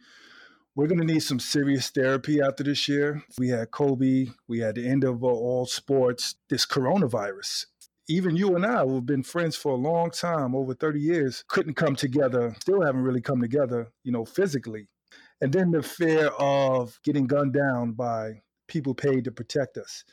we're 0.74 0.86
going 0.86 1.00
to 1.00 1.06
need 1.06 1.22
some 1.22 1.40
serious 1.40 1.88
therapy 1.88 2.40
after 2.40 2.62
this 2.62 2.86
year. 2.86 3.22
We 3.38 3.48
had 3.48 3.70
Kobe, 3.70 4.26
we 4.46 4.60
had 4.60 4.74
the 4.74 4.86
end 4.86 5.04
of 5.04 5.24
all 5.24 5.66
sports, 5.66 6.36
this 6.48 6.66
coronavirus 6.66 7.64
even 8.08 8.36
you 8.36 8.54
and 8.54 8.64
I, 8.64 8.84
who've 8.84 9.04
been 9.04 9.22
friends 9.22 9.56
for 9.56 9.72
a 9.72 9.76
long 9.76 10.10
time, 10.10 10.54
over 10.54 10.74
30 10.74 11.00
years, 11.00 11.44
couldn't 11.48 11.74
come 11.74 11.96
together, 11.96 12.54
still 12.60 12.82
haven't 12.82 13.02
really 13.02 13.20
come 13.20 13.40
together, 13.40 13.88
you 14.04 14.12
know, 14.12 14.24
physically. 14.24 14.88
And 15.40 15.52
then 15.52 15.70
the 15.70 15.82
fear 15.82 16.28
of 16.38 16.98
getting 17.04 17.26
gunned 17.26 17.52
down 17.52 17.92
by 17.92 18.42
people 18.68 18.94
paid 18.94 19.24
to 19.24 19.32
protect 19.32 19.76
us. 19.76 20.04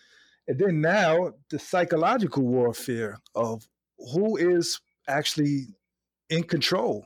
And 0.47 0.59
then 0.59 0.81
now 0.81 1.33
the 1.49 1.59
psychological 1.59 2.43
warfare 2.43 3.19
of 3.35 3.67
who 4.13 4.37
is 4.37 4.81
actually 5.07 5.67
in 6.29 6.43
control. 6.43 7.05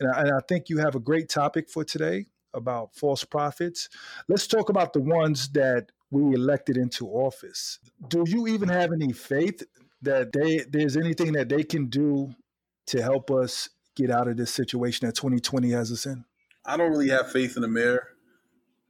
And 0.00 0.10
I, 0.10 0.22
and 0.22 0.32
I 0.32 0.40
think 0.48 0.68
you 0.68 0.78
have 0.78 0.94
a 0.94 1.00
great 1.00 1.28
topic 1.28 1.70
for 1.70 1.84
today 1.84 2.26
about 2.54 2.94
false 2.94 3.24
prophets. 3.24 3.88
Let's 4.28 4.46
talk 4.46 4.68
about 4.68 4.92
the 4.92 5.00
ones 5.00 5.48
that 5.50 5.92
we 6.10 6.34
elected 6.34 6.76
into 6.76 7.06
office. 7.06 7.78
Do 8.08 8.24
you 8.26 8.46
even 8.48 8.68
have 8.68 8.92
any 8.92 9.12
faith 9.12 9.62
that 10.02 10.32
they 10.32 10.64
there's 10.70 10.96
anything 10.96 11.32
that 11.32 11.48
they 11.48 11.62
can 11.62 11.86
do 11.86 12.34
to 12.86 13.02
help 13.02 13.30
us 13.30 13.68
get 13.96 14.10
out 14.10 14.28
of 14.28 14.36
this 14.36 14.52
situation 14.52 15.06
that 15.06 15.14
2020 15.14 15.70
has 15.70 15.92
us 15.92 16.06
in? 16.06 16.24
I 16.64 16.76
don't 16.76 16.90
really 16.90 17.08
have 17.10 17.30
faith 17.30 17.56
in 17.56 17.62
the 17.62 17.68
mayor, 17.68 18.08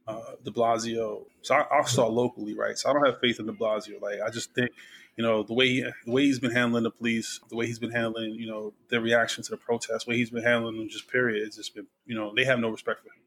uh, 0.07 0.33
De 0.43 0.51
Blasio. 0.51 1.25
So 1.41 1.55
I, 1.55 1.79
I 1.79 1.83
saw 1.83 2.07
locally, 2.07 2.53
right? 2.53 2.77
So 2.77 2.89
I 2.89 2.93
don't 2.93 3.05
have 3.05 3.19
faith 3.19 3.39
in 3.39 3.45
De 3.45 3.53
Blasio. 3.53 4.01
Like 4.01 4.19
I 4.25 4.29
just 4.29 4.53
think 4.53 4.71
you 5.17 5.23
know 5.23 5.43
the 5.43 5.53
way 5.53 5.67
he, 5.67 5.81
the 6.05 6.11
way 6.11 6.23
he's 6.23 6.39
been 6.39 6.51
handling 6.51 6.83
the 6.83 6.91
police, 6.91 7.39
the 7.49 7.55
way 7.55 7.65
he's 7.65 7.79
been 7.79 7.91
handling 7.91 8.31
you 8.31 8.47
know 8.47 8.73
their 8.89 9.01
reaction 9.01 9.43
to 9.43 9.51
the 9.51 9.57
protests, 9.57 10.05
the 10.05 10.11
way 10.11 10.17
he's 10.17 10.29
been 10.29 10.43
handling 10.43 10.77
them, 10.77 10.89
just 10.89 11.09
period. 11.11 11.45
It's 11.45 11.57
just 11.57 11.75
been 11.75 11.87
you 12.05 12.15
know 12.15 12.33
they 12.35 12.45
have 12.45 12.59
no 12.59 12.69
respect 12.69 13.01
for 13.01 13.07
him, 13.07 13.21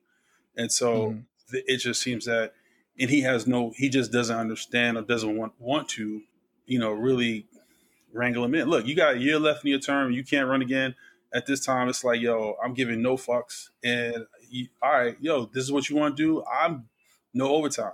and 0.56 0.72
so 0.72 1.10
mm-hmm. 1.10 1.56
it 1.66 1.78
just 1.78 2.02
seems 2.02 2.24
that, 2.26 2.52
and 2.98 3.10
he 3.10 3.22
has 3.22 3.46
no, 3.46 3.72
he 3.76 3.88
just 3.88 4.12
doesn't 4.12 4.36
understand 4.36 4.96
or 4.96 5.02
doesn't 5.02 5.36
want 5.36 5.52
want 5.58 5.88
to, 5.90 6.22
you 6.66 6.78
know, 6.78 6.90
really 6.90 7.46
wrangle 8.16 8.44
him 8.44 8.54
in. 8.54 8.68
Look, 8.68 8.86
you 8.86 8.96
got 8.96 9.14
a 9.14 9.18
year 9.18 9.38
left 9.38 9.64
in 9.64 9.70
your 9.70 9.80
term, 9.80 10.12
you 10.12 10.24
can't 10.24 10.48
run 10.48 10.62
again. 10.62 10.94
At 11.34 11.46
this 11.46 11.64
time, 11.64 11.88
it's 11.88 12.04
like, 12.04 12.20
yo, 12.20 12.56
I'm 12.62 12.72
giving 12.72 13.02
no 13.02 13.16
fucks, 13.16 13.68
and 13.84 14.26
you, 14.48 14.68
all 14.80 14.92
right, 14.92 15.16
yo, 15.20 15.46
this 15.46 15.64
is 15.64 15.72
what 15.72 15.90
you 15.90 15.96
want 15.96 16.16
to 16.16 16.22
do. 16.22 16.44
I'm 16.44 16.88
no 17.34 17.48
overtime, 17.54 17.92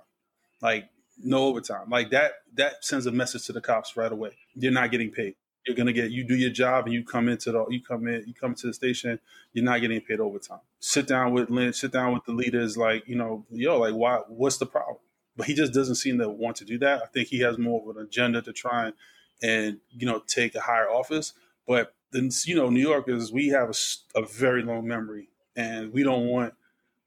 like 0.61 0.89
no 1.23 1.47
overtime, 1.47 1.91
like 1.91 2.11
that. 2.11 2.33
That 2.55 2.85
sends 2.85 3.07
a 3.07 3.13
message 3.13 3.47
to 3.47 3.53
the 3.53 3.61
cops 3.61 3.97
right 3.97 4.13
away. 4.13 4.33
You're 4.55 4.73
not 4.73 4.91
getting 4.91 5.11
paid. 5.11 5.35
You're 5.67 5.77
gonna 5.77 5.93
get 5.93 6.11
you 6.11 6.25
do 6.25 6.35
your 6.35 6.51
job 6.51 6.87
and 6.87 6.95
you 6.95 7.05
come 7.05 7.29
into 7.29 7.53
the 7.53 7.65
you 7.71 7.81
come 7.81 8.09
in 8.09 8.25
you 8.27 8.35
come 8.35 8.55
to 8.55 8.67
the 8.67 8.75
station. 8.75 9.21
You're 9.53 9.65
not 9.65 9.81
getting 9.81 10.01
paid 10.01 10.19
overtime. 10.19 10.61
Sit 10.81 11.07
down 11.07 11.33
with 11.33 11.51
Lynch. 11.51 11.77
Sit 11.77 11.93
down 11.93 12.13
with 12.13 12.25
the 12.25 12.33
leaders. 12.33 12.77
Like 12.77 13.07
you 13.07 13.15
know, 13.15 13.47
yo, 13.51 13.79
like 13.79 13.95
why? 13.95 14.21
What's 14.29 14.59
the 14.59 14.67
problem? 14.67 14.99
But 15.37 15.47
he 15.47 15.55
just 15.55 15.73
doesn't 15.73 15.95
seem 15.95 16.19
to 16.19 16.29
want 16.29 16.57
to 16.57 16.65
do 16.65 16.79
that. 16.79 17.03
I 17.03 17.07
think 17.07 17.29
he 17.29 17.41
has 17.41 17.59
more 17.59 17.81
of 17.81 17.97
an 17.97 18.03
agenda 18.03 18.43
to 18.43 18.53
try 18.53 18.87
and 18.87 18.95
and 19.43 19.79
you 19.91 20.07
know 20.07 20.23
take 20.27 20.55
a 20.55 20.61
higher 20.61 20.89
office. 20.89 21.35
But 21.67 21.95
then 22.13 22.31
you 22.45 22.57
know, 22.57 22.69
New 22.71 22.81
Yorkers, 22.81 23.33
we 23.33 23.49
have 23.49 23.71
a, 23.71 24.19
a 24.21 24.27
very 24.27 24.63
long 24.63 24.87
memory, 24.87 25.29
and 25.57 25.93
we 25.93 26.03
don't 26.03 26.27
want 26.27 26.55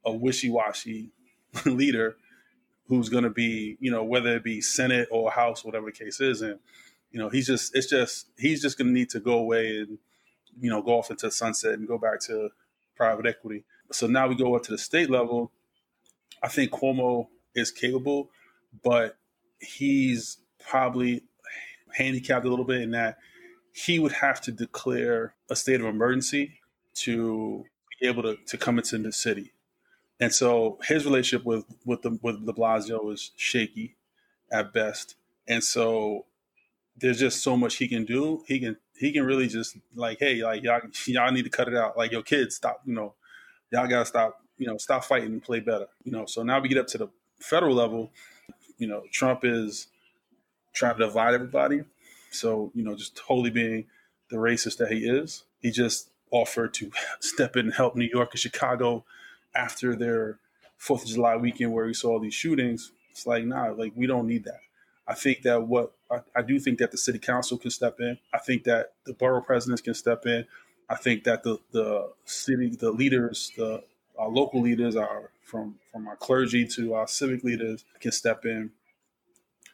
a 0.03 0.11
wishy-washy 0.11 1.11
leader 1.65 2.15
who's 2.87 3.09
going 3.09 3.23
to 3.23 3.31
be, 3.31 3.77
you 3.79 3.89
know, 3.89 4.03
whether 4.03 4.35
it 4.35 4.43
be 4.43 4.61
Senate 4.61 5.07
or 5.11 5.31
House, 5.31 5.65
whatever 5.65 5.87
the 5.87 5.91
case 5.91 6.21
is, 6.21 6.41
and 6.41 6.59
you 7.15 7.21
know, 7.21 7.29
he's 7.29 7.47
just, 7.47 7.73
it's 7.73 7.87
just, 7.87 8.27
he's 8.37 8.61
just 8.61 8.77
going 8.77 8.87
to 8.87 8.93
need 8.93 9.09
to 9.11 9.21
go 9.21 9.37
away 9.37 9.77
and, 9.77 9.97
you 10.59 10.69
know, 10.69 10.81
go 10.81 10.99
off 10.99 11.09
into 11.09 11.31
sunset 11.31 11.75
and 11.75 11.87
go 11.87 11.97
back 11.97 12.19
to 12.19 12.49
private 12.97 13.25
equity. 13.25 13.63
So 13.93 14.05
now 14.05 14.27
we 14.27 14.35
go 14.35 14.53
up 14.53 14.63
to 14.63 14.71
the 14.71 14.77
state 14.77 15.09
level. 15.09 15.53
I 16.43 16.49
think 16.49 16.71
Cuomo 16.71 17.27
is 17.55 17.71
capable, 17.71 18.29
but 18.83 19.17
he's 19.59 20.39
probably 20.59 21.23
handicapped 21.95 22.45
a 22.45 22.49
little 22.49 22.65
bit 22.65 22.81
in 22.81 22.91
that 22.91 23.17
he 23.73 23.99
would 23.99 24.13
have 24.13 24.39
to 24.41 24.51
declare 24.51 25.33
a 25.49 25.55
state 25.55 25.81
of 25.81 25.85
emergency 25.85 26.59
to 26.93 27.65
be 27.99 28.07
able 28.07 28.23
to, 28.23 28.37
to 28.47 28.57
come 28.57 28.77
into 28.77 28.97
the 28.97 29.11
city. 29.11 29.53
And 30.19 30.33
so 30.33 30.79
his 30.83 31.03
relationship 31.03 31.45
with 31.45 31.65
with 31.85 32.01
the 32.01 32.17
with 32.21 32.45
Blasio 32.45 33.11
is 33.13 33.31
shaky 33.35 33.95
at 34.51 34.71
best. 34.71 35.15
And 35.47 35.63
so 35.63 36.25
there's 36.97 37.19
just 37.19 37.43
so 37.43 37.57
much 37.57 37.75
he 37.75 37.87
can 37.87 38.05
do. 38.05 38.43
He 38.47 38.59
can 38.59 38.77
he 38.97 39.11
can 39.11 39.25
really 39.25 39.47
just 39.47 39.77
like, 39.93 40.19
hey, 40.19 40.41
like 40.41 40.63
y'all 40.63 40.79
y'all 41.07 41.31
need 41.31 41.43
to 41.43 41.49
cut 41.49 41.67
it 41.67 41.75
out. 41.75 41.97
Like 41.97 42.11
your 42.11 42.23
kids, 42.23 42.55
stop, 42.55 42.81
you 42.85 42.93
know, 42.93 43.13
y'all 43.71 43.87
gotta 43.87 44.05
stop, 44.05 44.41
you 44.57 44.67
know, 44.67 44.77
stop 44.77 45.03
fighting 45.03 45.33
and 45.33 45.43
play 45.43 45.59
better. 45.59 45.87
You 46.05 46.13
know, 46.13 46.25
so 46.25 46.43
now 46.43 46.61
we 46.61 46.69
get 46.69 46.77
up 46.77 46.87
to 46.87 46.97
the 46.97 47.09
federal 47.41 47.75
level, 47.75 48.11
you 48.77 48.87
know, 48.87 49.03
Trump 49.11 49.41
is 49.43 49.87
trying 50.75 50.97
to 50.97 51.05
divide 51.05 51.33
everybody. 51.33 51.83
So, 52.29 52.71
you 52.75 52.83
know, 52.83 52.95
just 52.95 53.15
totally 53.15 53.49
being 53.49 53.85
the 54.29 54.37
racist 54.37 54.77
that 54.77 54.91
he 54.91 54.99
is. 54.99 55.43
He 55.61 55.71
just 55.71 56.09
offered 56.29 56.73
to 56.75 56.91
step 57.19 57.55
in 57.55 57.65
and 57.65 57.73
help 57.73 57.95
New 57.95 58.09
York 58.11 58.29
and 58.31 58.39
Chicago 58.39 59.05
after 59.55 59.95
their 59.95 60.37
Fourth 60.77 61.03
of 61.03 61.09
July 61.09 61.37
weekend 61.37 61.71
where 61.71 61.85
we 61.85 61.93
saw 61.93 62.19
these 62.19 62.33
shootings. 62.33 62.91
It's 63.09 63.25
like, 63.25 63.45
nah, 63.45 63.69
like 63.69 63.93
we 63.95 64.05
don't 64.05 64.27
need 64.27 64.43
that. 64.43 64.59
I 65.07 65.13
think 65.13 65.43
that 65.43 65.63
what 65.63 65.93
I, 66.11 66.19
I, 66.35 66.41
do 66.41 66.59
think 66.59 66.79
that 66.79 66.91
the 66.91 66.97
city 66.97 67.17
council 67.17 67.57
can 67.57 67.71
step 67.71 67.99
in. 67.99 68.17
I 68.33 68.39
think 68.39 68.65
that 68.65 68.93
the 69.05 69.13
borough 69.13 69.41
presidents 69.41 69.81
can 69.81 69.93
step 69.93 70.25
in. 70.25 70.45
I 70.89 70.95
think 70.95 71.23
that 71.23 71.43
the 71.43 71.59
the 71.71 72.11
city, 72.25 72.75
the 72.75 72.91
leaders, 72.91 73.51
the 73.55 73.83
our 74.17 74.27
local 74.27 74.61
leaders, 74.61 74.95
are 74.95 75.29
from 75.43 75.75
from 75.91 76.07
our 76.07 76.17
clergy 76.17 76.67
to 76.67 76.95
our 76.95 77.07
civic 77.07 77.43
leaders 77.43 77.85
can 78.01 78.11
step 78.11 78.45
in 78.45 78.71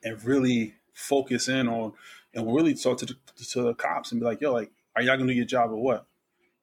and 0.03 0.23
really 0.23 0.75
focus 0.93 1.47
in 1.47 1.67
on 1.67 1.93
and 2.33 2.53
really 2.53 2.73
talk 2.73 2.97
to 2.99 3.05
the, 3.05 3.15
to 3.51 3.61
the 3.63 3.73
cops 3.73 4.11
and 4.11 4.21
be 4.21 4.25
like, 4.25 4.41
yo, 4.41 4.53
like, 4.53 4.71
are 4.95 5.01
y'all 5.01 5.17
gonna 5.17 5.31
do 5.31 5.33
your 5.33 5.45
job 5.45 5.71
or 5.71 5.81
what? 5.81 6.05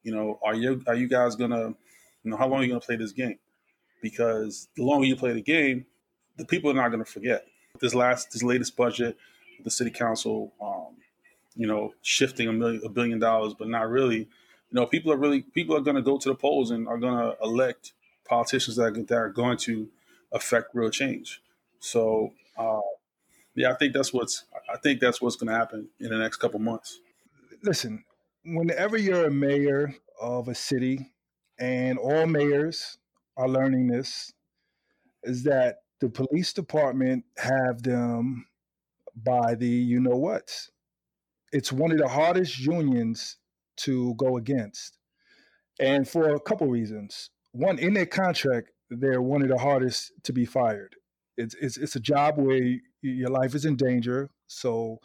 You 0.03 0.15
know, 0.15 0.39
are 0.43 0.55
you 0.55 0.83
are 0.87 0.95
you 0.95 1.09
guys 1.09 1.37
gonna 1.37 1.75
you 2.29 2.31
know, 2.31 2.37
how 2.37 2.49
long 2.49 2.61
are 2.61 2.65
you 2.65 2.75
to 2.75 2.81
play 2.81 2.97
this 2.97 3.13
game? 3.13 3.39
Because 4.03 4.69
the 4.77 4.85
longer 4.85 5.07
you 5.07 5.17
play 5.17 5.33
the 5.33 5.43
game, 5.43 5.87
the 6.37 6.45
people 6.45 6.71
are 6.71 6.75
not 6.75 6.91
to 6.97 7.05
forget. 7.05 7.47
This 7.81 7.95
last, 7.95 8.33
this 8.33 8.43
latest 8.43 8.77
budget, 8.77 9.17
the 9.65 9.71
city 9.71 9.91
council, 9.91 10.53
um, 10.61 10.97
you 11.57 11.67
know, 11.67 11.95
shifting 12.03 12.49
a 12.49 12.53
million, 12.53 12.83
a 12.85 12.89
billion 12.89 13.19
dollars, 13.19 13.55
but 13.55 13.69
not 13.69 13.89
really. 13.89 14.19
You 14.19 14.27
know, 14.73 14.87
people 14.87 15.13
are 15.13 15.17
really, 15.17 15.43
people 15.43 15.77
are 15.77 15.81
to 15.81 16.03
go 16.03 16.19
to 16.19 16.29
the 16.29 16.35
polls 16.35 16.71
and 16.71 16.87
are 16.87 16.99
to 16.99 17.37
elect 17.43 17.93
politicians 18.27 18.77
that, 18.77 19.07
that 19.09 19.17
are 19.17 19.31
going 19.31 19.57
to 19.59 19.89
affect 20.33 20.75
real 20.75 20.91
change. 20.91 21.43
So, 21.81 22.35
uh, 22.57 22.81
yeah, 23.59 23.71
I 23.71 23.75
think 23.75 23.93
that's 23.95 24.13
what's, 24.13 24.45
I 24.73 24.77
think 24.79 25.01
that's 25.01 25.21
what's 25.21 25.37
going 25.37 25.49
to 25.49 25.59
happen 25.59 25.89
in 26.01 26.11
the 26.11 26.19
next 26.19 26.37
couple 26.37 26.61
months. 26.61 27.01
Listen, 27.63 28.05
whenever 28.45 28.97
you're 28.97 29.27
a 29.27 29.31
mayor 29.31 29.95
of 30.21 30.49
a 30.49 30.55
city 30.55 31.13
and 31.59 31.99
all 31.99 32.27
mayors 32.27 32.99
are 33.37 33.49
learning 33.49 33.89
this, 33.89 34.33
is 35.25 35.43
that 35.45 35.79
the 36.01 36.09
police 36.09 36.53
department 36.53 37.25
have 37.37 37.83
them 37.83 38.47
by 39.17 39.55
the 39.55 39.67
you 39.67 40.01
know 40.01 40.17
what. 40.17 40.51
It's 41.53 41.73
one 41.73 41.91
of 41.91 41.99
the 41.99 42.09
hardest 42.09 42.59
unions 42.59 43.39
to 43.79 44.15
go 44.15 44.37
against. 44.37 44.99
And 45.81 46.09
for 46.09 46.35
a 46.35 46.41
couple 46.41 46.67
reasons. 46.69 47.31
One, 47.53 47.79
in 47.79 47.95
their 47.95 48.07
contract, 48.07 48.71
they're 48.91 49.23
one 49.23 49.43
of 49.43 49.49
the 49.49 49.59
hardest 49.59 50.13
to 50.25 50.33
be 50.33 50.45
fired. 50.45 50.95
It's, 51.37 51.55
it's, 51.61 51.77
it's 51.77 51.97
a 51.97 52.01
job 52.01 52.37
where 52.37 52.79
your 53.03 53.31
life 53.31 53.55
is 53.55 53.65
in 53.65 53.77
danger. 53.77 54.31
So 54.47 54.99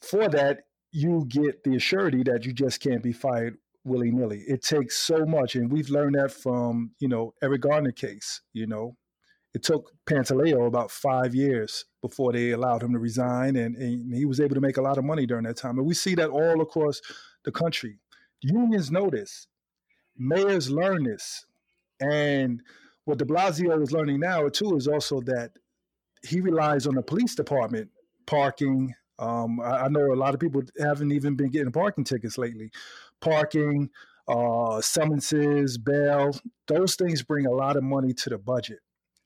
for 0.00 0.28
that, 0.28 0.60
you 0.92 1.24
get 1.28 1.62
the 1.62 1.70
assurity 1.70 2.24
that 2.24 2.44
you 2.44 2.52
just 2.52 2.80
can't 2.80 3.02
be 3.02 3.12
fired 3.12 3.56
willy 3.84 4.10
nilly. 4.10 4.42
It 4.46 4.62
takes 4.62 4.96
so 4.96 5.24
much, 5.24 5.54
and 5.54 5.70
we've 5.70 5.90
learned 5.90 6.16
that 6.16 6.32
from 6.32 6.92
you 6.98 7.08
know 7.08 7.34
Eric 7.42 7.62
Garner 7.62 7.92
case. 7.92 8.42
You 8.52 8.66
know, 8.66 8.96
it 9.54 9.62
took 9.62 9.92
Pantaleo 10.08 10.66
about 10.66 10.90
five 10.90 11.34
years 11.34 11.84
before 12.02 12.32
they 12.32 12.50
allowed 12.50 12.82
him 12.82 12.92
to 12.92 12.98
resign, 12.98 13.56
and, 13.56 13.76
and 13.76 14.14
he 14.14 14.24
was 14.24 14.40
able 14.40 14.54
to 14.54 14.60
make 14.60 14.76
a 14.76 14.82
lot 14.82 14.98
of 14.98 15.04
money 15.04 15.26
during 15.26 15.44
that 15.44 15.56
time. 15.56 15.78
And 15.78 15.86
we 15.86 15.94
see 15.94 16.14
that 16.16 16.30
all 16.30 16.60
across 16.60 17.00
the 17.44 17.52
country. 17.52 17.98
Unions 18.42 18.90
know 18.90 19.10
this, 19.10 19.46
mayors 20.16 20.70
learn 20.70 21.04
this, 21.04 21.44
and 22.00 22.62
what 23.04 23.18
De 23.18 23.24
Blasio 23.24 23.82
is 23.82 23.92
learning 23.92 24.20
now 24.20 24.48
too 24.48 24.76
is 24.76 24.86
also 24.86 25.20
that 25.22 25.52
he 26.22 26.40
relies 26.40 26.86
on 26.86 26.94
the 26.94 27.02
police 27.02 27.34
department 27.34 27.90
parking. 28.26 28.94
Um, 29.18 29.60
I, 29.60 29.82
I 29.82 29.88
know 29.88 30.12
a 30.12 30.14
lot 30.14 30.34
of 30.34 30.40
people 30.40 30.62
haven't 30.78 31.12
even 31.12 31.34
been 31.34 31.50
getting 31.50 31.72
parking 31.72 32.04
tickets 32.04 32.38
lately 32.38 32.70
parking, 33.20 33.90
uh, 34.28 34.80
summonses, 34.80 35.78
bail, 35.78 36.32
those 36.68 36.94
things 36.94 37.22
bring 37.22 37.46
a 37.46 37.52
lot 37.52 37.76
of 37.76 37.82
money 37.82 38.12
to 38.14 38.30
the 38.30 38.38
budget. 38.38 38.78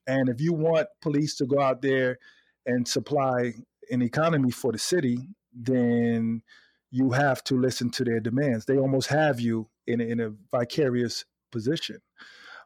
And 0.06 0.28
if 0.28 0.40
you 0.40 0.52
want 0.52 0.88
police 1.00 1.36
to 1.36 1.46
go 1.46 1.60
out 1.60 1.82
there 1.82 2.18
and 2.66 2.86
supply 2.86 3.54
an 3.90 4.02
economy 4.02 4.50
for 4.50 4.72
the 4.72 4.78
city, 4.78 5.18
then 5.52 6.42
you 6.90 7.10
have 7.10 7.42
to 7.44 7.58
listen 7.58 7.90
to 7.90 8.04
their 8.04 8.20
demands. 8.20 8.64
They 8.64 8.78
almost 8.78 9.08
have 9.08 9.40
you 9.40 9.68
in 9.86 10.00
in 10.00 10.20
a 10.20 10.32
vicarious 10.50 11.24
position. 11.50 11.98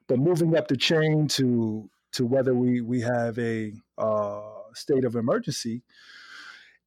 But 0.07 0.19
moving 0.19 0.57
up 0.57 0.69
the 0.69 0.77
chain 0.77 1.29
to 1.29 1.91
to 2.12 2.27
whether 2.27 2.55
we 2.55 2.81
we 2.81 3.00
have 3.00 3.38
a 3.38 3.73
uh, 3.97 4.41
state 4.75 5.05
of 5.05 5.15
emergency, 5.15 5.83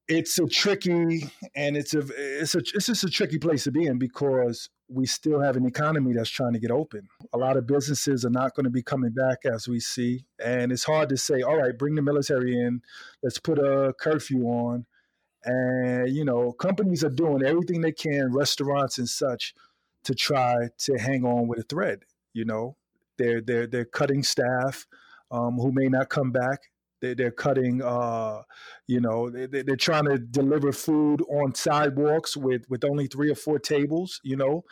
it's 0.07 0.37
a 0.39 0.47
tricky 0.47 1.31
and 1.55 1.77
it's 1.77 1.93
a 1.93 2.03
it's 2.17 2.55
a 2.55 2.59
it's 2.73 2.87
just 2.87 3.03
a 3.03 3.09
tricky 3.09 3.37
place 3.37 3.63
to 3.63 3.71
be 3.71 3.85
in 3.85 3.97
because 3.97 4.69
we 4.89 5.05
still 5.05 5.39
have 5.39 5.55
an 5.55 5.65
economy 5.65 6.13
that's 6.13 6.29
trying 6.29 6.53
to 6.53 6.59
get 6.59 6.71
open. 6.71 7.07
A 7.33 7.37
lot 7.37 7.55
of 7.55 7.65
businesses 7.65 8.25
are 8.25 8.29
not 8.29 8.55
going 8.55 8.65
to 8.65 8.69
be 8.69 8.83
coming 8.83 9.11
back 9.11 9.39
as 9.45 9.67
we 9.67 9.79
see, 9.79 10.25
and 10.43 10.71
it's 10.71 10.83
hard 10.83 11.09
to 11.09 11.17
say, 11.17 11.41
all 11.41 11.57
right, 11.57 11.77
bring 11.77 11.95
the 11.95 12.01
military 12.01 12.59
in, 12.59 12.81
let's 13.23 13.39
put 13.39 13.57
a 13.57 13.93
curfew 13.99 14.43
on, 14.43 14.85
and 15.45 16.13
you 16.13 16.25
know, 16.25 16.51
companies 16.51 17.03
are 17.03 17.09
doing 17.09 17.43
everything 17.43 17.81
they 17.81 17.93
can, 17.93 18.33
restaurants 18.33 18.97
and 18.97 19.07
such, 19.07 19.53
to 20.03 20.13
try 20.13 20.67
to 20.79 20.97
hang 20.97 21.23
on 21.23 21.47
with 21.47 21.59
a 21.59 21.63
thread. 21.63 22.03
You 22.33 22.45
know, 22.45 22.75
they're 23.17 23.41
they're 23.41 23.67
they're 23.67 23.85
cutting 23.85 24.23
staff 24.23 24.85
um, 25.31 25.55
who 25.55 25.71
may 25.71 25.87
not 25.87 26.09
come 26.09 26.31
back 26.31 26.59
they, 27.01 27.13
they're 27.15 27.31
cutting, 27.31 27.81
uh, 27.81 28.43
you 28.87 29.01
know, 29.01 29.29
they, 29.29 29.47
they're 29.63 29.75
trying 29.75 30.05
to 30.05 30.17
deliver 30.17 30.71
food 30.71 31.21
on 31.29 31.53
sidewalks 31.55 32.37
with, 32.37 32.63
with 32.69 32.83
only 32.85 33.07
three 33.07 33.31
or 33.31 33.35
four 33.35 33.59
tables. 33.59 34.21
You 34.23 34.37
know, 34.37 34.63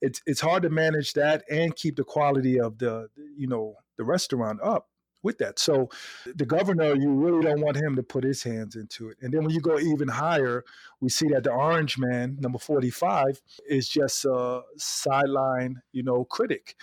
it's 0.00 0.20
it's 0.26 0.40
hard 0.40 0.62
to 0.62 0.70
manage 0.70 1.14
that 1.14 1.42
and 1.50 1.74
keep 1.74 1.96
the 1.96 2.04
quality 2.04 2.60
of 2.60 2.78
the, 2.78 3.08
you 3.36 3.48
know, 3.48 3.74
the 3.96 4.04
restaurant 4.04 4.60
up. 4.62 4.88
with 5.22 5.38
that. 5.38 5.58
So 5.58 5.88
the 6.36 6.46
governor, 6.46 6.94
you 6.94 7.10
really 7.10 7.42
don't 7.42 7.60
want 7.60 7.76
him 7.76 7.96
to 7.96 8.02
put 8.04 8.22
his 8.22 8.42
hands 8.44 8.76
into 8.76 9.08
it. 9.08 9.16
And 9.20 9.32
then 9.32 9.42
when 9.42 9.52
you 9.52 9.60
go 9.60 9.78
even 9.78 10.08
higher, 10.08 10.64
we 11.00 11.08
see 11.08 11.28
that 11.30 11.42
the 11.44 11.50
orange 11.50 11.98
man, 11.98 12.36
number 12.38 12.58
45, 12.58 13.40
is 13.68 13.88
just 13.88 14.24
a 14.24 14.62
sideline, 14.76 15.82
you 15.92 16.04
know, 16.04 16.24
critic. 16.24 16.76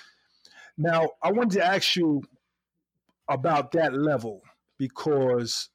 Now, 0.77 1.12
I 1.24 1.32
wanted 1.32 1.51
to 1.60 1.65
ask 1.65 1.96
you 1.96 2.24
about 3.29 3.72
that 3.72 3.94
level 3.94 4.41
because 4.77 5.70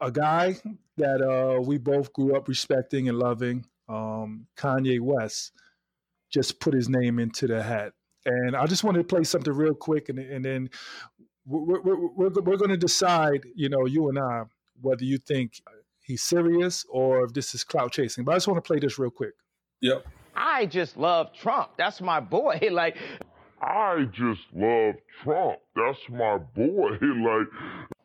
a 0.00 0.10
guy 0.10 0.56
that 0.96 1.20
uh, 1.20 1.60
we 1.60 1.78
both 1.78 2.12
grew 2.12 2.36
up 2.36 2.48
respecting 2.48 3.08
and 3.08 3.18
loving, 3.18 3.64
um, 3.88 4.46
Kanye 4.56 5.00
West, 5.00 5.52
just 6.30 6.60
put 6.60 6.74
his 6.74 6.88
name 6.88 7.18
into 7.18 7.46
the 7.46 7.62
hat. 7.62 7.92
And 8.24 8.56
I 8.56 8.66
just 8.66 8.82
wanted 8.82 8.98
to 8.98 9.04
play 9.04 9.24
something 9.24 9.52
real 9.52 9.74
quick, 9.74 10.08
and, 10.08 10.18
and 10.18 10.44
then 10.44 10.70
we're, 11.46 11.80
we're, 11.80 12.08
we're, 12.08 12.30
we're 12.30 12.56
going 12.56 12.70
to 12.70 12.76
decide, 12.76 13.46
you 13.54 13.68
know, 13.68 13.86
you 13.86 14.08
and 14.08 14.18
I, 14.18 14.42
whether 14.80 15.04
you 15.04 15.18
think 15.18 15.60
he's 16.04 16.22
serious 16.22 16.84
or 16.88 17.24
if 17.24 17.32
this 17.32 17.54
is 17.54 17.64
clout 17.64 17.92
chasing. 17.92 18.24
But 18.24 18.32
I 18.32 18.36
just 18.36 18.48
want 18.48 18.62
to 18.62 18.66
play 18.66 18.78
this 18.78 18.98
real 18.98 19.10
quick. 19.10 19.34
Yep. 19.80 20.06
I 20.34 20.66
just 20.66 20.96
love 20.96 21.32
Trump. 21.32 21.70
That's 21.78 22.00
my 22.00 22.20
boy. 22.20 22.60
Like, 22.70 22.98
I 23.60 24.04
just 24.12 24.40
love 24.54 24.94
Trump. 25.22 25.58
That's 25.74 25.98
my 26.10 26.38
boy. 26.38 26.98
Like, 27.00 27.46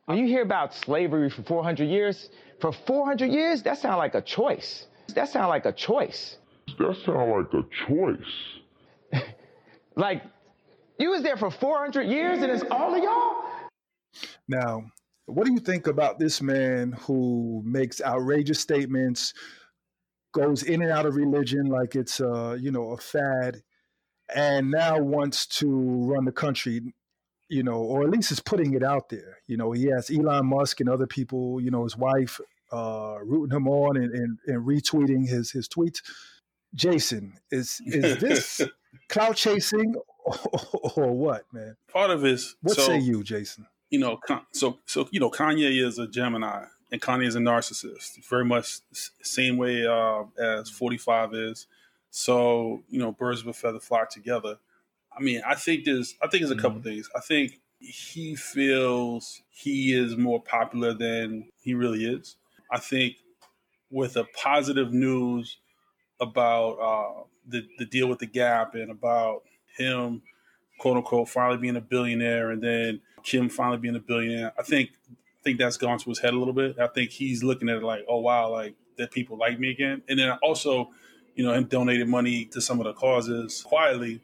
when 0.05 0.17
you 0.17 0.25
hear 0.25 0.41
about 0.41 0.73
slavery 0.73 1.29
for 1.29 1.43
400 1.43 1.85
years, 1.85 2.29
for 2.59 2.73
400 2.73 3.31
years, 3.31 3.61
that 3.63 3.77
sounds 3.77 3.97
like 3.97 4.15
a 4.15 4.21
choice. 4.21 4.87
That 5.15 5.29
sounds 5.29 5.49
like 5.49 5.65
a 5.65 5.71
choice. 5.71 6.37
That 6.79 6.95
sounds 7.05 7.31
like 7.31 7.53
a 7.53 7.63
choice. 7.87 9.23
like, 9.95 10.23
you 10.97 11.11
was 11.11 11.23
there 11.23 11.37
for 11.37 11.51
400 11.51 12.03
years 12.03 12.41
and 12.41 12.51
it's 12.51 12.63
all 12.69 12.93
of 12.93 13.03
y'all? 13.03 13.43
Now, 14.47 14.83
what 15.25 15.45
do 15.45 15.53
you 15.53 15.59
think 15.59 15.87
about 15.87 16.19
this 16.19 16.41
man 16.41 16.91
who 16.93 17.61
makes 17.65 18.01
outrageous 18.01 18.59
statements, 18.59 19.33
goes 20.33 20.63
in 20.63 20.81
and 20.81 20.91
out 20.91 21.05
of 21.05 21.15
religion 21.15 21.65
like 21.65 21.95
it's 21.95 22.19
uh, 22.21 22.57
you 22.59 22.71
know, 22.71 22.91
a 22.91 22.97
fad, 22.97 23.61
and 24.35 24.71
now 24.71 24.99
wants 24.99 25.45
to 25.45 25.67
run 25.67 26.25
the 26.25 26.31
country, 26.31 26.81
you 27.49 27.63
know, 27.63 27.77
or 27.77 28.03
at 28.03 28.09
least 28.09 28.31
is 28.31 28.39
putting 28.39 28.73
it 28.73 28.83
out 28.83 29.09
there. 29.09 29.37
You 29.47 29.57
know, 29.57 29.71
he 29.71 29.85
has 29.85 30.09
Elon 30.09 30.45
Musk 30.45 30.79
and 30.79 30.89
other 30.89 31.07
people, 31.07 31.59
you 31.61 31.71
know, 31.71 31.83
his 31.83 31.97
wife 31.97 32.39
uh, 32.71 33.17
rooting 33.23 33.55
him 33.55 33.67
on 33.67 33.97
and, 33.97 34.13
and, 34.13 34.37
and 34.47 34.65
retweeting 34.65 35.27
his 35.27 35.51
his 35.51 35.67
tweets. 35.67 36.01
Jason, 36.73 37.33
is 37.51 37.81
is 37.85 38.17
this 38.19 38.61
clout 39.09 39.35
chasing 39.35 39.95
or 40.95 41.11
what, 41.11 41.43
man? 41.51 41.75
Part 41.91 42.11
of 42.11 42.21
his. 42.21 42.55
What 42.61 42.75
so, 42.75 42.83
say 42.83 42.99
you, 42.99 43.23
Jason? 43.23 43.67
You 43.89 43.99
know, 43.99 44.19
so 44.53 44.79
so 44.85 45.07
you 45.11 45.19
know, 45.19 45.29
Kanye 45.29 45.85
is 45.85 45.99
a 45.99 46.07
Gemini, 46.07 46.63
and 46.91 47.01
Kanye 47.01 47.27
is 47.27 47.35
a 47.35 47.39
narcissist, 47.39 48.25
very 48.29 48.45
much 48.45 48.79
same 49.21 49.57
way 49.57 49.85
uh, 49.85 50.23
as 50.39 50.69
Forty 50.69 50.97
Five 50.97 51.33
is. 51.33 51.67
So 52.11 52.83
you 52.89 52.99
know, 52.99 53.11
birds 53.11 53.41
of 53.41 53.47
a 53.47 53.53
feather 53.53 53.79
flock 53.79 54.09
together. 54.09 54.57
I 55.17 55.21
mean, 55.21 55.41
I 55.45 55.55
think 55.55 55.83
there's, 55.83 56.15
I 56.21 56.27
think 56.27 56.41
there's 56.41 56.51
a 56.51 56.61
couple 56.61 56.79
mm-hmm. 56.79 56.89
things. 56.89 57.09
I 57.15 57.19
think 57.19 57.59
he 57.79 58.35
feels 58.35 59.41
he 59.49 59.93
is 59.93 60.15
more 60.15 60.41
popular 60.41 60.93
than 60.93 61.49
he 61.61 61.73
really 61.73 62.05
is. 62.05 62.35
I 62.71 62.79
think 62.79 63.15
with 63.89 64.13
the 64.13 64.25
positive 64.35 64.93
news 64.93 65.57
about 66.19 66.73
uh, 66.79 67.23
the 67.47 67.67
the 67.77 67.85
deal 67.85 68.07
with 68.07 68.19
the 68.19 68.27
Gap 68.27 68.75
and 68.75 68.91
about 68.91 69.43
him, 69.77 70.21
quote 70.79 70.97
unquote, 70.97 71.29
finally 71.29 71.57
being 71.57 71.75
a 71.75 71.81
billionaire, 71.81 72.51
and 72.51 72.61
then 72.61 73.01
Kim 73.23 73.49
finally 73.49 73.77
being 73.77 73.95
a 73.95 73.99
billionaire. 73.99 74.53
I 74.57 74.63
think 74.63 74.91
I 75.09 75.43
think 75.43 75.59
that's 75.59 75.77
gone 75.77 75.97
to 75.97 76.09
his 76.09 76.19
head 76.19 76.33
a 76.33 76.37
little 76.37 76.53
bit. 76.53 76.79
I 76.79 76.87
think 76.87 77.09
he's 77.09 77.43
looking 77.43 77.67
at 77.67 77.77
it 77.77 77.83
like, 77.83 78.05
oh 78.07 78.19
wow, 78.19 78.49
like 78.49 78.75
that 78.97 79.11
people 79.11 79.37
like 79.37 79.59
me 79.59 79.71
again. 79.71 80.03
And 80.07 80.19
then 80.19 80.31
also, 80.43 80.91
you 81.35 81.45
know, 81.45 81.53
him 81.53 81.65
donated 81.65 82.07
money 82.07 82.45
to 82.45 82.61
some 82.61 82.79
of 82.79 82.85
the 82.85 82.93
causes 82.93 83.61
quietly. 83.61 84.21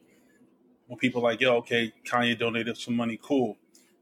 When 0.87 0.97
people 0.97 1.21
like, 1.21 1.41
yo, 1.41 1.57
okay, 1.57 1.93
Kanye 2.05 2.37
donated 2.37 2.77
some 2.77 2.95
money, 2.95 3.19
cool. 3.21 3.57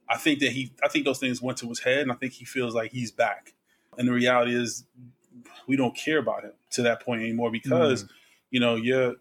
I 0.07 0.17
think 0.17 0.39
that 0.39 0.51
he, 0.51 0.71
I 0.83 0.88
think 0.88 1.05
those 1.05 1.17
things 1.17 1.41
went 1.41 1.57
to 1.59 1.67
his 1.67 1.79
head, 1.79 2.00
and 2.00 2.11
I 2.11 2.15
think 2.15 2.33
he 2.33 2.46
feels 2.46 2.75
like 2.75 2.91
he's 2.91 3.11
back. 3.11 3.53
And 3.98 4.07
the 4.07 4.13
reality 4.13 4.55
is, 4.55 4.85
we 5.68 5.75
don't 5.75 5.96
care 5.96 6.20
about 6.20 6.44
him 6.44 6.53
to 6.72 6.83
that 6.83 7.01
point 7.01 7.22
anymore 7.22 7.50
because, 7.50 8.03
mm. 8.03 8.09
you 8.51 8.59
know, 8.59 8.75
you're 8.75 9.15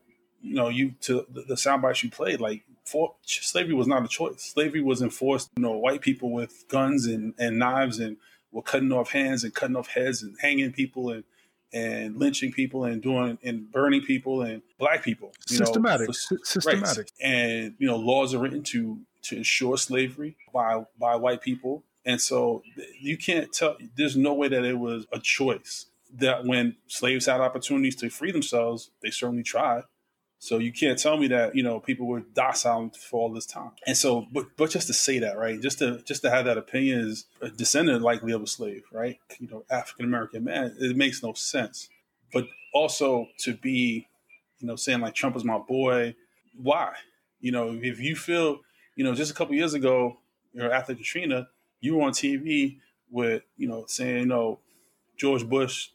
you 0.44 0.54
know, 0.54 0.68
you 0.68 0.92
to 1.00 1.26
the, 1.30 1.42
the 1.48 1.56
sound 1.56 1.80
bites 1.80 2.04
you 2.04 2.10
played, 2.10 2.40
like 2.40 2.64
for 2.84 3.14
slavery 3.22 3.72
was 3.72 3.86
not 3.86 4.04
a 4.04 4.08
choice. 4.08 4.42
Slavery 4.42 4.82
was 4.82 5.00
enforced. 5.00 5.50
You 5.56 5.62
know, 5.62 5.72
white 5.72 6.02
people 6.02 6.30
with 6.30 6.66
guns 6.68 7.06
and, 7.06 7.32
and 7.38 7.58
knives 7.58 7.98
and 7.98 8.18
were 8.52 8.62
cutting 8.62 8.92
off 8.92 9.10
hands 9.10 9.42
and 9.42 9.54
cutting 9.54 9.74
off 9.74 9.88
heads 9.88 10.22
and 10.22 10.36
hanging 10.40 10.72
people 10.72 11.10
and 11.10 11.24
and 11.72 12.16
lynching 12.16 12.52
people 12.52 12.84
and 12.84 13.02
doing 13.02 13.38
and 13.42 13.70
burning 13.70 14.02
people 14.02 14.42
and 14.42 14.62
black 14.78 15.02
people. 15.02 15.32
systematic, 15.46 16.08
know, 16.08 16.12
for, 16.12 16.38
systematic. 16.44 16.96
Right. 16.96 17.28
And 17.28 17.74
you 17.78 17.86
know, 17.86 17.96
laws 17.96 18.34
are 18.34 18.38
written 18.38 18.62
to 18.64 19.00
to 19.22 19.36
ensure 19.36 19.76
slavery 19.76 20.36
by 20.52 20.84
by 20.98 21.16
white 21.16 21.42
people, 21.42 21.84
and 22.04 22.20
so 22.20 22.62
you 23.00 23.16
can't 23.16 23.52
tell. 23.52 23.76
There's 23.96 24.16
no 24.16 24.34
way 24.34 24.48
that 24.48 24.64
it 24.64 24.78
was 24.78 25.06
a 25.12 25.18
choice. 25.18 25.86
That 26.16 26.44
when 26.44 26.76
slaves 26.86 27.26
had 27.26 27.40
opportunities 27.40 27.96
to 27.96 28.08
free 28.08 28.30
themselves, 28.30 28.90
they 29.02 29.10
certainly 29.10 29.42
tried. 29.42 29.82
So 30.44 30.58
you 30.58 30.72
can't 30.72 30.98
tell 30.98 31.16
me 31.16 31.26
that 31.28 31.56
you 31.56 31.62
know 31.62 31.80
people 31.80 32.06
were 32.06 32.20
docile 32.20 32.90
for 32.90 33.18
all 33.18 33.32
this 33.32 33.46
time. 33.46 33.70
And 33.86 33.96
so, 33.96 34.26
but 34.30 34.48
but 34.58 34.68
just 34.68 34.88
to 34.88 34.92
say 34.92 35.18
that, 35.20 35.38
right? 35.38 35.58
Just 35.58 35.78
to 35.78 36.02
just 36.02 36.20
to 36.20 36.28
have 36.28 36.44
that 36.44 36.58
opinion 36.58 37.00
is 37.00 37.24
a 37.40 37.48
descendant 37.48 38.02
likely 38.02 38.30
of 38.32 38.42
a 38.42 38.46
slave, 38.46 38.82
right? 38.92 39.18
You 39.38 39.48
know, 39.48 39.64
African 39.70 40.04
American 40.04 40.44
man. 40.44 40.76
It 40.78 40.98
makes 40.98 41.22
no 41.22 41.32
sense. 41.32 41.88
But 42.30 42.46
also 42.74 43.28
to 43.38 43.54
be, 43.54 44.06
you 44.58 44.66
know, 44.66 44.76
saying 44.76 45.00
like 45.00 45.14
Trump 45.14 45.34
is 45.34 45.44
my 45.44 45.56
boy. 45.56 46.14
Why? 46.62 46.92
You 47.40 47.50
know, 47.50 47.78
if 47.80 47.98
you 47.98 48.14
feel, 48.14 48.60
you 48.96 49.04
know, 49.04 49.14
just 49.14 49.30
a 49.30 49.34
couple 49.34 49.54
years 49.54 49.72
ago, 49.72 50.18
you 50.52 50.60
know, 50.60 50.70
after 50.70 50.94
Katrina, 50.94 51.48
you 51.80 51.96
were 51.96 52.02
on 52.02 52.12
TV 52.12 52.80
with, 53.10 53.44
you 53.56 53.66
know, 53.66 53.86
saying, 53.86 54.18
you 54.18 54.26
know, 54.26 54.58
George 55.16 55.48
Bush 55.48 55.88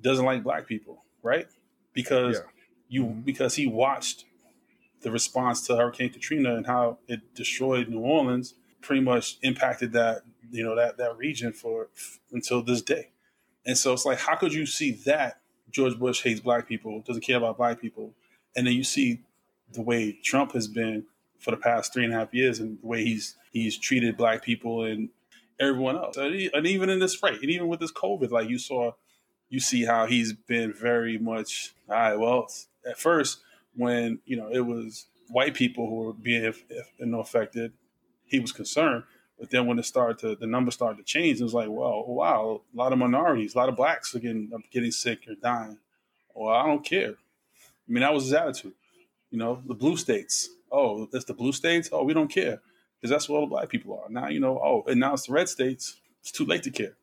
doesn't 0.00 0.24
like 0.24 0.42
black 0.42 0.66
people, 0.66 1.04
right? 1.22 1.46
Because 1.92 2.36
yeah 2.36 2.52
you 2.88 3.04
mm-hmm. 3.04 3.20
because 3.20 3.54
he 3.54 3.66
watched 3.66 4.24
the 5.02 5.10
response 5.10 5.66
to 5.66 5.76
Hurricane 5.76 6.10
Katrina 6.10 6.56
and 6.56 6.66
how 6.66 6.98
it 7.06 7.34
destroyed 7.34 7.88
New 7.88 8.00
Orleans, 8.00 8.54
pretty 8.80 9.02
much 9.02 9.38
impacted 9.42 9.92
that 9.92 10.22
you 10.50 10.64
know 10.64 10.74
that 10.76 10.96
that 10.98 11.16
region 11.16 11.52
for 11.52 11.88
until 12.32 12.62
this 12.62 12.82
day. 12.82 13.10
And 13.66 13.76
so 13.76 13.92
it's 13.92 14.06
like, 14.06 14.18
how 14.18 14.36
could 14.36 14.54
you 14.54 14.66
see 14.66 14.92
that 15.04 15.40
George 15.70 15.98
Bush 15.98 16.22
hates 16.22 16.40
black 16.40 16.66
people, 16.66 17.02
doesn't 17.02 17.22
care 17.22 17.36
about 17.36 17.58
black 17.58 17.80
people, 17.80 18.14
and 18.56 18.66
then 18.66 18.74
you 18.74 18.84
see 18.84 19.20
the 19.72 19.82
way 19.82 20.18
Trump 20.24 20.52
has 20.52 20.66
been 20.66 21.04
for 21.38 21.50
the 21.50 21.56
past 21.56 21.92
three 21.92 22.04
and 22.04 22.12
a 22.12 22.16
half 22.16 22.32
years 22.32 22.58
and 22.58 22.78
the 22.80 22.86
way 22.86 23.04
he's 23.04 23.36
he's 23.52 23.76
treated 23.76 24.16
black 24.16 24.42
people 24.42 24.84
and 24.84 25.10
everyone 25.60 25.96
else, 25.96 26.16
and 26.16 26.66
even 26.66 26.88
in 26.88 26.98
this 26.98 27.22
right, 27.22 27.40
and 27.40 27.50
even 27.50 27.68
with 27.68 27.80
this 27.80 27.92
COVID, 27.92 28.30
like 28.30 28.48
you 28.48 28.58
saw, 28.58 28.92
you 29.48 29.60
see 29.60 29.84
how 29.84 30.06
he's 30.06 30.32
been 30.32 30.72
very 30.72 31.18
much 31.18 31.74
all 31.88 31.96
right. 31.96 32.18
Well, 32.18 32.48
at 32.88 32.98
first 32.98 33.40
when 33.74 34.20
you 34.24 34.36
know 34.36 34.48
it 34.48 34.60
was 34.60 35.06
white 35.28 35.54
people 35.54 35.88
who 35.88 35.94
were 35.96 36.12
being 36.12 36.44
if, 36.44 36.64
if, 36.68 36.90
you 36.98 37.06
know, 37.06 37.20
affected, 37.20 37.72
he 38.26 38.38
was 38.40 38.52
concerned. 38.52 39.04
But 39.38 39.50
then 39.50 39.66
when 39.66 39.78
it 39.78 39.84
started 39.84 40.18
to 40.20 40.34
the 40.34 40.46
numbers 40.46 40.74
started 40.74 40.98
to 40.98 41.04
change, 41.04 41.40
it 41.40 41.44
was 41.44 41.54
like, 41.54 41.68
well, 41.68 42.04
wow, 42.06 42.62
a 42.74 42.76
lot 42.76 42.92
of 42.92 42.98
minorities, 42.98 43.54
a 43.54 43.58
lot 43.58 43.68
of 43.68 43.76
blacks 43.76 44.14
are 44.14 44.18
getting 44.18 44.50
getting 44.72 44.90
sick 44.90 45.20
or 45.28 45.34
dying. 45.34 45.78
Well, 46.34 46.54
I 46.54 46.66
don't 46.66 46.84
care. 46.84 47.10
I 47.10 47.92
mean, 47.92 48.00
that 48.00 48.12
was 48.12 48.24
his 48.24 48.32
attitude. 48.32 48.74
You 49.30 49.38
know, 49.38 49.62
the 49.66 49.74
blue 49.74 49.96
states. 49.96 50.48
Oh, 50.72 51.08
it's 51.12 51.24
the 51.24 51.34
blue 51.34 51.52
states. 51.52 51.88
Oh, 51.92 52.04
we 52.04 52.14
don't 52.14 52.30
care 52.30 52.60
because 52.96 53.10
that's 53.10 53.28
where 53.28 53.38
all 53.38 53.46
the 53.46 53.50
black 53.50 53.68
people 53.68 54.00
are 54.02 54.10
now. 54.10 54.28
You 54.28 54.40
know, 54.40 54.58
oh, 54.58 54.84
and 54.90 54.98
now 54.98 55.14
it's 55.14 55.26
the 55.26 55.32
red 55.32 55.48
states. 55.48 55.96
It's 56.20 56.32
too 56.32 56.44
late 56.44 56.64
to 56.64 56.70
care. 56.70 56.96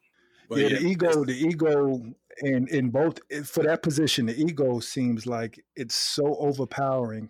But 0.49 0.60
yeah, 0.60 0.67
yeah, 0.67 0.79
the 0.79 0.86
ego, 0.88 1.25
the 1.25 1.38
ego 1.38 2.01
and 2.41 2.69
in 2.69 2.89
both 2.89 3.19
eh, 3.31 3.43
for 3.43 3.63
that 3.63 3.81
position 3.81 4.25
the 4.25 4.38
ego 4.38 4.79
seems 4.79 5.25
like 5.25 5.63
it's 5.75 5.95
so 5.95 6.36
overpowering. 6.39 7.29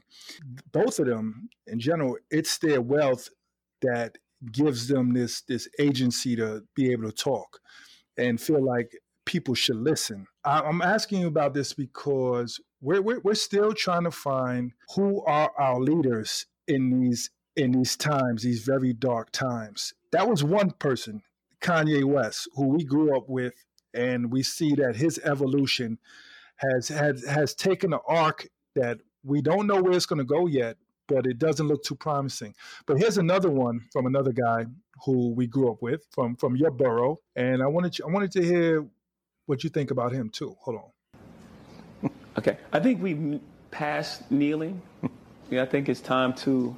Both 0.71 0.99
of 0.99 1.07
them 1.07 1.49
in 1.67 1.79
general 1.79 2.17
it's 2.31 2.57
their 2.57 2.81
wealth 2.81 3.29
that 3.81 4.17
gives 4.51 4.87
them 4.87 5.13
this 5.13 5.41
this 5.41 5.67
agency 5.79 6.35
to 6.35 6.63
be 6.75 6.91
able 6.91 7.09
to 7.09 7.15
talk 7.15 7.59
and 8.17 8.39
feel 8.39 8.63
like 8.63 8.91
people 9.25 9.55
should 9.55 9.77
listen. 9.77 10.27
I'm 10.43 10.81
asking 10.81 11.21
you 11.21 11.27
about 11.27 11.53
this 11.55 11.73
because 11.73 12.59
we're, 12.81 13.01
we're, 13.01 13.19
we're 13.21 13.33
still 13.33 13.73
trying 13.73 14.03
to 14.03 14.11
find 14.11 14.71
who 14.95 15.23
are 15.25 15.51
our 15.57 15.79
leaders 15.79 16.45
in 16.67 17.01
these 17.01 17.31
in 17.55 17.71
these 17.71 17.95
times 17.95 18.43
these 18.43 18.63
very 18.63 18.93
dark 18.93 19.31
times. 19.31 19.93
That 20.11 20.29
was 20.29 20.43
one 20.43 20.71
person 20.71 21.23
kanye 21.61 22.03
west 22.03 22.47
who 22.55 22.67
we 22.67 22.83
grew 22.83 23.15
up 23.15 23.27
with 23.27 23.53
and 23.93 24.31
we 24.31 24.43
see 24.43 24.73
that 24.75 24.95
his 24.95 25.19
evolution 25.23 25.97
has 26.57 26.87
has 26.87 27.25
has 27.25 27.55
taken 27.55 27.93
an 27.93 27.99
arc 28.07 28.47
that 28.75 28.99
we 29.23 29.41
don't 29.41 29.67
know 29.67 29.81
where 29.81 29.93
it's 29.93 30.05
going 30.05 30.19
to 30.19 30.25
go 30.25 30.47
yet, 30.47 30.77
but 31.07 31.25
it 31.25 31.39
doesn't 31.39 31.67
look 31.67 31.83
too 31.83 31.95
promising. 31.95 32.53
But 32.85 32.97
here's 32.97 33.17
another 33.17 33.49
one 33.49 33.81
from 33.91 34.05
another 34.05 34.31
guy 34.31 34.65
who 35.03 35.33
we 35.33 35.47
grew 35.47 35.71
up 35.71 35.81
with 35.81 36.05
from 36.11 36.35
from 36.35 36.55
your 36.55 36.71
borough, 36.71 37.19
and 37.35 37.63
I 37.63 37.67
wanted 37.67 37.97
you, 37.97 38.05
I 38.07 38.11
wanted 38.11 38.31
to 38.33 38.43
hear 38.43 38.85
what 39.45 39.63
you 39.63 39.69
think 39.69 39.91
about 39.91 40.11
him 40.11 40.29
too. 40.29 40.55
Hold 40.61 40.77
on. 40.77 42.11
Okay, 42.37 42.57
I 42.73 42.81
think 42.81 43.01
we've 43.01 43.39
passed 43.71 44.29
kneeling. 44.29 44.81
yeah, 45.49 45.61
I 45.61 45.65
think 45.65 45.87
it's 45.87 46.01
time 46.01 46.33
to 46.33 46.75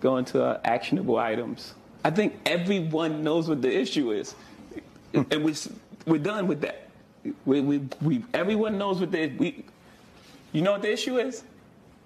go 0.00 0.16
into 0.16 0.42
uh, 0.42 0.60
actionable 0.64 1.18
items. 1.18 1.74
I 2.04 2.10
think 2.10 2.40
everyone 2.46 3.22
knows 3.22 3.48
what 3.48 3.62
the 3.62 3.74
issue 3.76 4.12
is, 4.12 4.34
and 5.12 5.44
we 5.44 5.54
we're 6.06 6.18
done 6.18 6.46
with 6.46 6.60
that. 6.62 6.88
We, 7.44 7.60
we, 7.60 7.78
we 8.00 8.24
everyone 8.32 8.78
knows 8.78 9.00
what 9.00 9.12
the 9.12 9.28
we. 9.38 9.64
You 10.52 10.62
know 10.62 10.72
what 10.72 10.82
the 10.82 10.92
issue 10.92 11.18
is? 11.18 11.44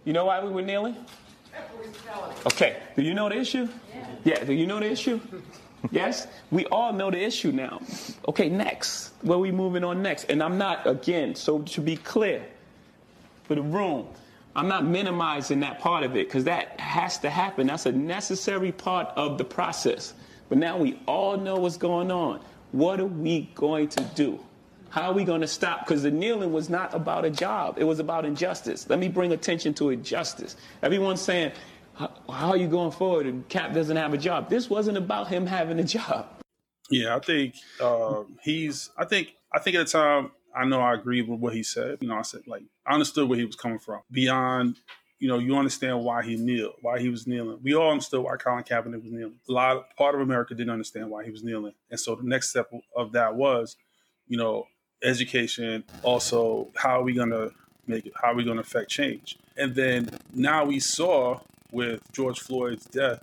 You 0.05 0.13
know 0.13 0.27
why 0.27 0.45
we 0.45 0.51
were 0.51 0.63
kneeling? 0.63 0.97
Okay. 2.47 2.77
Do 2.97 3.03
you 3.03 3.15
know 3.15 3.29
the 3.29 3.39
issue? 3.39 3.69
Yeah. 3.95 4.07
yeah. 4.25 4.45
Do 4.45 4.53
you 4.53 4.67
know 4.67 4.81
the 4.81 4.91
issue? 4.91 5.21
yes. 5.91 6.27
We 6.51 6.67
all 6.67 6.93
know 6.93 7.11
the 7.11 7.23
issue 7.23 7.53
now. 7.53 7.81
Okay. 8.29 8.49
Next. 8.49 9.13
Where 9.23 9.39
we 9.39 9.51
moving 9.51 9.85
on 9.85 10.03
next? 10.03 10.25
And 10.25 10.43
I'm 10.43 10.59
not 10.59 10.87
again. 10.87 11.35
So 11.35 11.61
to 11.63 11.81
be 11.81 11.97
clear, 11.97 12.45
for 13.45 13.55
the 13.55 13.63
room, 13.63 14.09
I'm 14.57 14.69
not 14.69 14.85
minimizing 14.85 15.61
that 15.61 15.81
part 15.81 16.05
of 16.05 16.13
it 16.17 16.29
because 16.29 16.45
that 16.45 16.79
has 16.79 17.19
to 17.19 17.31
happen. 17.31 17.67
That's 17.67 17.87
a 17.87 17.93
necessary 17.93 18.71
part 18.71 19.09
of 19.17 19.37
the 19.39 19.45
process. 19.45 20.15
But 20.49 20.59
now 20.59 20.77
we 20.77 21.01
all 21.07 21.37
know 21.37 21.57
what's 21.57 21.77
going 21.77 22.11
on. 22.11 22.41
What 22.71 23.01
are 23.01 23.07
we 23.07 23.51
going 23.55 23.89
to 23.89 24.05
do? 24.15 24.39
How 24.91 25.11
are 25.11 25.13
we 25.13 25.25
going 25.25 25.41
to 25.41 25.49
stop? 25.49 25.81
Because 25.81 26.05
the 26.05 26.11
kneeling 26.11 26.53
was 26.53 26.71
not 26.71 26.95
about 26.95 27.25
a 27.25 27.31
job, 27.31 27.79
it 27.79 27.85
was 27.85 27.99
about 27.99 28.25
injustice. 28.25 28.89
Let 28.89 29.01
me 29.01 29.09
bring 29.09 29.33
attention 29.33 29.75
to 29.75 29.91
injustice. 29.91 30.55
Everyone's 30.83 31.21
saying, 31.21 31.51
How 31.97 32.11
are 32.29 32.57
you 32.57 32.69
going 32.69 32.93
forward? 32.93 33.27
And 33.27 33.49
Kap 33.49 33.75
doesn't 33.75 33.97
have 33.97 34.15
a 34.15 34.19
job. 34.19 34.49
This 34.49 34.71
wasn't 34.71 34.97
about 34.97 35.27
him 35.27 35.47
having 35.47 35.81
a 35.81 35.85
job. 35.85 36.29
Yeah, 36.91 37.17
I 37.17 37.19
think 37.19 37.57
uh, 37.81 38.23
he's, 38.43 38.91
I 38.97 39.05
think, 39.05 39.35
I 39.53 39.59
think 39.59 39.75
at 39.77 39.87
the 39.87 39.93
time, 39.93 40.31
I 40.55 40.65
know 40.65 40.81
I 40.81 40.95
agree 40.95 41.23
with 41.23 41.41
what 41.41 41.55
he 41.55 41.63
said. 41.63 41.99
You 42.01 42.09
know, 42.09 42.17
I 42.17 42.23
said 42.23 42.43
like 42.47 42.63
I 42.87 42.95
understood 42.95 43.29
where 43.29 43.39
he 43.39 43.45
was 43.45 43.57
coming 43.57 43.79
from. 43.79 44.01
Beyond, 44.11 44.77
you 45.19 45.29
know, 45.29 45.39
you 45.39 45.57
understand 45.57 46.03
why 46.03 46.23
he 46.23 46.37
kneeled, 46.37 46.75
why 46.83 46.99
he 46.99 47.09
was 47.09 47.27
kneeling. 47.27 47.59
We 47.63 47.75
all 47.75 47.91
understood 47.91 48.23
why 48.23 48.37
Colin 48.37 48.65
Kaepernick 48.65 49.03
was 49.03 49.13
kneeling. 49.13 49.39
A 49.49 49.53
lot 49.53 49.77
of, 49.77 49.85
part 49.97 50.15
of 50.15 50.21
America 50.21 50.55
didn't 50.55 50.71
understand 50.73 51.11
why 51.11 51.25
he 51.25 51.31
was 51.31 51.43
kneeling, 51.43 51.73
and 51.91 51.99
so 51.99 52.15
the 52.15 52.23
next 52.23 52.51
step 52.51 52.71
of 52.97 53.13
that 53.13 53.35
was, 53.35 53.77
you 54.27 54.37
know, 54.37 54.67
education. 55.03 55.85
Also, 56.03 56.71
how 56.77 57.01
are 57.01 57.03
we 57.03 57.15
to 57.15 57.51
make 57.87 58.07
it? 58.07 58.13
How 58.21 58.33
are 58.33 58.35
we 58.35 58.45
to 58.45 58.53
affect 58.53 58.91
change? 58.91 59.39
And 59.57 59.75
then 59.75 60.11
now 60.33 60.65
we 60.65 60.81
saw 60.81 61.41
with 61.71 62.01
George 62.13 62.39
Floyd's 62.41 62.85
death 62.85 63.23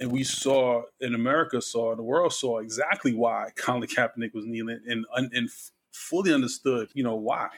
and 0.00 0.12
we 0.12 0.24
saw 0.24 0.82
in 1.00 1.14
America 1.14 1.60
saw 1.60 1.94
the 1.94 2.02
world 2.02 2.32
saw 2.32 2.58
exactly 2.58 3.14
why 3.14 3.50
Colin 3.56 3.88
Kaepernick 3.88 4.34
was 4.34 4.46
kneeling 4.46 4.80
and 4.86 5.06
and 5.14 5.48
fully 5.98 6.32
understood, 6.32 6.88
you 6.94 7.02
know, 7.02 7.16
why. 7.16 7.48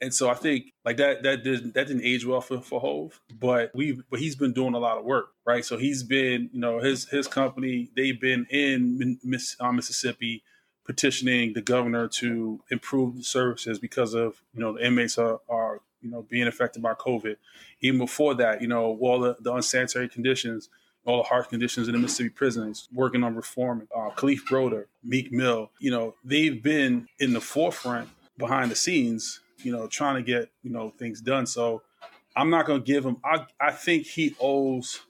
And 0.00 0.12
so 0.12 0.28
I 0.28 0.34
think 0.34 0.72
like 0.84 0.96
that 0.98 1.22
that 1.22 1.44
didn't 1.44 1.74
that 1.74 1.86
didn't 1.86 2.04
age 2.04 2.26
well 2.26 2.40
for 2.40 2.60
for 2.60 2.80
Hov, 2.80 3.20
but 3.32 3.70
we 3.74 4.00
but 4.10 4.20
he's 4.20 4.36
been 4.36 4.52
doing 4.52 4.74
a 4.74 4.78
lot 4.78 4.98
of 4.98 5.04
work, 5.04 5.28
right? 5.46 5.64
So 5.64 5.78
he's 5.78 6.02
been, 6.02 6.50
you 6.52 6.60
know, 6.60 6.80
his 6.80 7.08
his 7.08 7.26
company 7.26 7.90
they've 7.96 8.20
been 8.20 8.46
in 8.50 9.18
Miss, 9.22 9.56
uh, 9.60 9.72
Mississippi 9.72 10.42
petitioning 10.84 11.54
the 11.54 11.62
governor 11.62 12.08
to 12.08 12.60
improve 12.70 13.16
the 13.16 13.22
services 13.22 13.78
because 13.78 14.14
of 14.14 14.42
you 14.52 14.60
know 14.60 14.74
the 14.74 14.84
inmates 14.84 15.16
are, 15.16 15.40
are 15.48 15.80
you 16.02 16.10
know 16.10 16.22
being 16.22 16.48
affected 16.48 16.82
by 16.82 16.92
COVID. 16.94 17.36
Even 17.80 17.98
before 17.98 18.34
that, 18.34 18.60
you 18.60 18.68
know, 18.68 18.98
all 19.00 19.20
the, 19.20 19.36
the 19.40 19.54
unsanitary 19.54 20.08
conditions 20.08 20.68
all 21.06 21.18
the 21.18 21.28
harsh 21.28 21.46
conditions 21.48 21.88
in 21.88 21.92
the 21.92 21.98
Mississippi 21.98 22.30
prisons, 22.30 22.88
working 22.92 23.22
on 23.22 23.34
reform. 23.34 23.88
Uh, 23.94 24.10
Kalief 24.10 24.40
Browder, 24.48 24.86
Meek 25.02 25.32
Mill, 25.32 25.70
you 25.78 25.90
know, 25.90 26.14
they've 26.24 26.62
been 26.62 27.08
in 27.18 27.32
the 27.32 27.40
forefront 27.40 28.08
behind 28.38 28.70
the 28.70 28.74
scenes, 28.74 29.40
you 29.58 29.72
know, 29.72 29.86
trying 29.86 30.16
to 30.16 30.22
get, 30.22 30.50
you 30.62 30.70
know, 30.70 30.92
things 30.98 31.20
done. 31.20 31.46
So 31.46 31.82
I'm 32.36 32.50
not 32.50 32.66
going 32.66 32.80
to 32.80 32.86
give 32.86 33.04
him, 33.04 33.18
I, 33.24 33.46
I 33.60 33.70
think 33.72 34.06
he 34.06 34.34
owes 34.40 35.00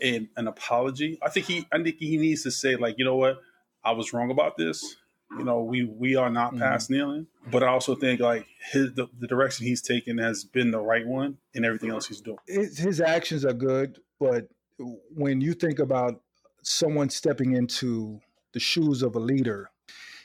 an, 0.00 0.28
an 0.36 0.48
apology. 0.48 1.18
I 1.22 1.30
think 1.30 1.46
he, 1.46 1.66
I 1.72 1.82
think 1.82 1.96
he 1.98 2.16
needs 2.16 2.42
to 2.42 2.50
say 2.50 2.76
like, 2.76 2.96
you 2.98 3.04
know 3.04 3.16
what, 3.16 3.40
I 3.82 3.92
was 3.92 4.12
wrong 4.12 4.30
about 4.30 4.56
this. 4.56 4.96
You 5.38 5.44
know, 5.44 5.62
we 5.62 5.84
we 5.84 6.14
are 6.14 6.30
not 6.30 6.50
mm-hmm. 6.50 6.60
past 6.60 6.90
kneeling, 6.90 7.26
but 7.50 7.64
I 7.64 7.68
also 7.68 7.96
think 7.96 8.20
like 8.20 8.46
his 8.70 8.92
the, 8.94 9.08
the, 9.18 9.26
direction 9.26 9.66
he's 9.66 9.82
taken 9.82 10.18
has 10.18 10.44
been 10.44 10.70
the 10.70 10.78
right 10.78 11.04
one, 11.04 11.38
and 11.54 11.64
everything 11.64 11.90
else 11.90 12.06
he's 12.06 12.20
doing. 12.20 12.38
His, 12.46 12.78
his 12.78 13.00
actions 13.00 13.44
are 13.44 13.52
good, 13.52 13.98
but 14.20 14.48
when 14.78 15.40
you 15.40 15.54
think 15.54 15.78
about 15.78 16.20
someone 16.62 17.10
stepping 17.10 17.56
into 17.56 18.20
the 18.52 18.60
shoes 18.60 19.02
of 19.02 19.14
a 19.16 19.20
leader, 19.20 19.70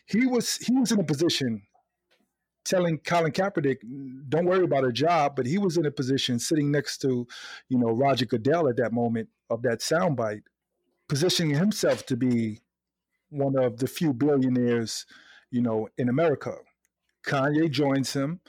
he 0.05 0.25
was 0.25 0.57
he 0.57 0.73
was 0.77 0.91
in 0.91 0.99
a 0.99 1.03
position 1.03 1.61
telling 2.65 2.99
Colin 2.99 3.31
Kaepernick, 3.31 3.77
"Don't 4.29 4.45
worry 4.45 4.63
about 4.63 4.85
a 4.85 4.91
job," 4.91 5.35
but 5.35 5.45
he 5.45 5.57
was 5.57 5.77
in 5.77 5.85
a 5.85 5.91
position 5.91 6.39
sitting 6.39 6.71
next 6.71 6.99
to, 6.99 7.27
you 7.67 7.77
know, 7.77 7.91
Roger 7.91 8.25
Goodell 8.25 8.67
at 8.67 8.77
that 8.77 8.93
moment 8.93 9.29
of 9.49 9.61
that 9.63 9.79
soundbite, 9.79 10.43
positioning 11.07 11.55
himself 11.55 12.05
to 12.07 12.17
be 12.17 12.59
one 13.29 13.57
of 13.57 13.77
the 13.77 13.87
few 13.87 14.13
billionaires, 14.13 15.05
you 15.51 15.61
know, 15.61 15.87
in 15.97 16.09
America. 16.09 16.55
Kanye 17.25 17.69
joins 17.69 18.13
him. 18.13 18.39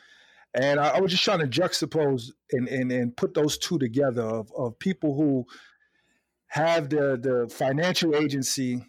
And 0.54 0.80
I, 0.80 0.88
I 0.88 1.00
was 1.00 1.12
just 1.12 1.22
trying 1.22 1.38
to 1.40 1.46
juxtapose 1.46 2.30
and, 2.52 2.66
and, 2.68 2.90
and 2.90 3.16
put 3.16 3.34
those 3.34 3.56
two 3.56 3.78
together 3.78 4.22
of, 4.22 4.50
of 4.56 4.78
people 4.78 5.14
who 5.14 5.46
have 6.50 6.90
the 6.90 7.16
the 7.20 7.52
financial 7.52 8.14
agency, 8.14 8.84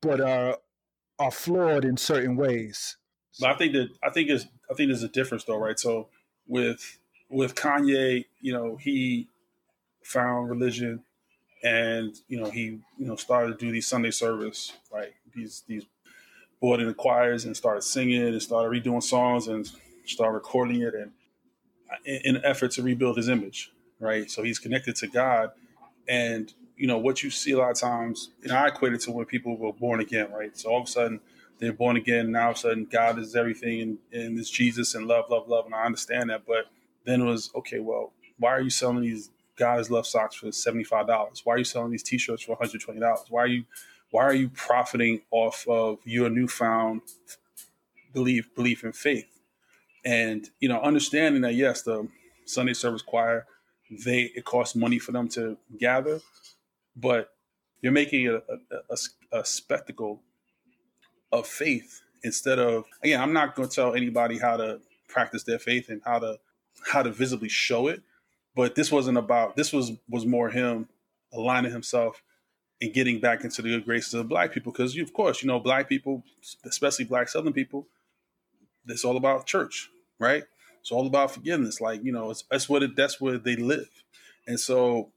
but 0.00 0.20
are 0.20 0.58
are 1.18 1.30
flawed 1.30 1.84
in 1.84 1.96
certain 1.96 2.36
ways. 2.36 2.96
But 3.40 3.50
I 3.50 3.54
think 3.54 3.72
that 3.74 3.88
I 4.02 4.10
think 4.10 4.30
is 4.30 4.46
I 4.70 4.74
think 4.74 4.88
there's 4.88 5.02
a 5.02 5.08
difference 5.08 5.44
though, 5.44 5.58
right? 5.58 5.78
So 5.78 6.08
with 6.46 6.98
with 7.28 7.54
Kanye, 7.54 8.26
you 8.40 8.52
know, 8.52 8.76
he 8.76 9.28
found 10.02 10.50
religion 10.50 11.02
and 11.64 12.14
you 12.28 12.40
know 12.40 12.50
he 12.50 12.80
you 12.98 13.06
know 13.06 13.16
started 13.16 13.58
to 13.58 13.66
do 13.66 13.72
these 13.72 13.86
Sunday 13.88 14.12
service, 14.12 14.72
right? 14.92 15.12
These 15.34 15.64
these 15.66 15.84
brought 16.60 16.80
in 16.80 16.86
the 16.86 16.94
choirs 16.94 17.44
and 17.44 17.56
started 17.56 17.82
singing 17.82 18.22
and 18.22 18.40
started 18.40 18.70
redoing 18.70 19.02
songs 19.02 19.48
and 19.48 19.68
started 20.06 20.34
recording 20.34 20.80
it 20.82 20.94
and 20.94 21.10
in 22.04 22.36
an 22.36 22.42
effort 22.44 22.70
to 22.70 22.82
rebuild 22.82 23.16
his 23.16 23.28
image, 23.28 23.72
right? 23.98 24.30
So 24.30 24.44
he's 24.44 24.60
connected 24.60 24.94
to 24.96 25.08
God 25.08 25.50
and 26.08 26.52
you 26.76 26.86
know 26.86 26.98
what 26.98 27.22
you 27.22 27.30
see 27.30 27.52
a 27.52 27.58
lot 27.58 27.70
of 27.70 27.78
times, 27.78 28.30
and 28.42 28.52
I 28.52 28.68
equate 28.68 28.92
it 28.92 29.00
to 29.02 29.12
when 29.12 29.26
people 29.26 29.56
were 29.56 29.72
born 29.72 30.00
again, 30.00 30.30
right? 30.32 30.56
So 30.56 30.70
all 30.70 30.80
of 30.82 30.88
a 30.88 30.90
sudden 30.90 31.20
they're 31.58 31.72
born 31.72 31.96
again. 31.96 32.32
Now 32.32 32.46
all 32.46 32.50
of 32.50 32.56
a 32.56 32.60
sudden 32.60 32.86
God 32.90 33.18
is 33.18 33.36
everything, 33.36 33.80
and, 33.80 33.98
and 34.12 34.38
it's 34.38 34.50
Jesus 34.50 34.94
and 34.94 35.06
love, 35.06 35.26
love, 35.30 35.48
love, 35.48 35.66
and 35.66 35.74
I 35.74 35.84
understand 35.84 36.30
that. 36.30 36.46
But 36.46 36.66
then 37.04 37.20
it 37.20 37.24
was 37.24 37.50
okay. 37.54 37.78
Well, 37.78 38.12
why 38.38 38.50
are 38.50 38.60
you 38.60 38.70
selling 38.70 39.02
these 39.02 39.30
God 39.56 39.80
is 39.80 39.90
love 39.90 40.06
socks 40.06 40.36
for 40.36 40.50
seventy 40.52 40.84
five 40.84 41.06
dollars? 41.06 41.42
Why 41.44 41.54
are 41.54 41.58
you 41.58 41.64
selling 41.64 41.92
these 41.92 42.02
T 42.02 42.18
shirts 42.18 42.42
for 42.42 42.52
one 42.52 42.58
hundred 42.58 42.80
twenty 42.80 43.00
dollars? 43.00 43.26
Why 43.28 43.42
are 43.42 43.46
you 43.46 43.64
why 44.10 44.24
are 44.24 44.34
you 44.34 44.48
profiting 44.48 45.22
off 45.30 45.66
of 45.68 45.98
your 46.04 46.30
newfound 46.30 47.02
belief 48.12 48.54
belief 48.54 48.84
in 48.84 48.92
faith? 48.92 49.40
And 50.04 50.48
you 50.60 50.68
know, 50.68 50.80
understanding 50.80 51.42
that 51.42 51.54
yes, 51.54 51.82
the 51.82 52.08
Sunday 52.44 52.74
service 52.74 53.02
choir 53.02 53.46
they 54.04 54.32
it 54.34 54.44
costs 54.44 54.74
money 54.74 54.98
for 54.98 55.12
them 55.12 55.28
to 55.30 55.56
gather, 55.78 56.20
but 56.96 57.30
you're 57.80 57.92
making 57.92 58.28
a, 58.28 58.36
a, 58.36 58.40
a, 58.90 59.40
a 59.40 59.44
spectacle 59.44 60.22
of 61.30 61.46
faith 61.46 62.02
instead 62.24 62.58
of 62.58 62.84
again. 63.02 63.20
I'm 63.20 63.32
not 63.32 63.54
going 63.54 63.68
to 63.68 63.74
tell 63.74 63.94
anybody 63.94 64.38
how 64.38 64.56
to 64.56 64.80
practice 65.08 65.44
their 65.44 65.58
faith 65.58 65.88
and 65.88 66.00
how 66.04 66.18
to 66.20 66.38
how 66.90 67.02
to 67.02 67.10
visibly 67.10 67.48
show 67.48 67.88
it, 67.88 68.02
but 68.54 68.74
this 68.74 68.90
wasn't 68.90 69.18
about. 69.18 69.56
This 69.56 69.72
was 69.72 69.92
was 70.08 70.26
more 70.26 70.50
him 70.50 70.88
aligning 71.32 71.72
himself 71.72 72.22
and 72.82 72.92
getting 72.92 73.20
back 73.20 73.44
into 73.44 73.62
the 73.62 73.70
good 73.70 73.84
graces 73.84 74.14
of 74.14 74.28
black 74.28 74.52
people 74.52 74.72
because 74.72 74.96
of 74.98 75.12
course 75.12 75.42
you 75.42 75.48
know 75.48 75.58
black 75.60 75.88
people 75.88 76.22
especially 76.64 77.04
black 77.04 77.28
southern 77.28 77.52
people 77.52 77.86
it's 78.86 79.04
all 79.04 79.16
about 79.16 79.46
church 79.46 79.88
right 80.18 80.44
it's 80.82 80.90
all 80.90 81.06
about 81.06 81.30
forgiveness. 81.30 81.80
Like 81.80 82.04
you 82.04 82.12
know, 82.12 82.30
it's, 82.30 82.44
that's 82.50 82.68
what 82.68 82.82
it. 82.82 82.94
That's 82.96 83.20
where 83.20 83.38
they 83.38 83.56
live, 83.56 83.88
and 84.46 84.60
so. 84.60 85.12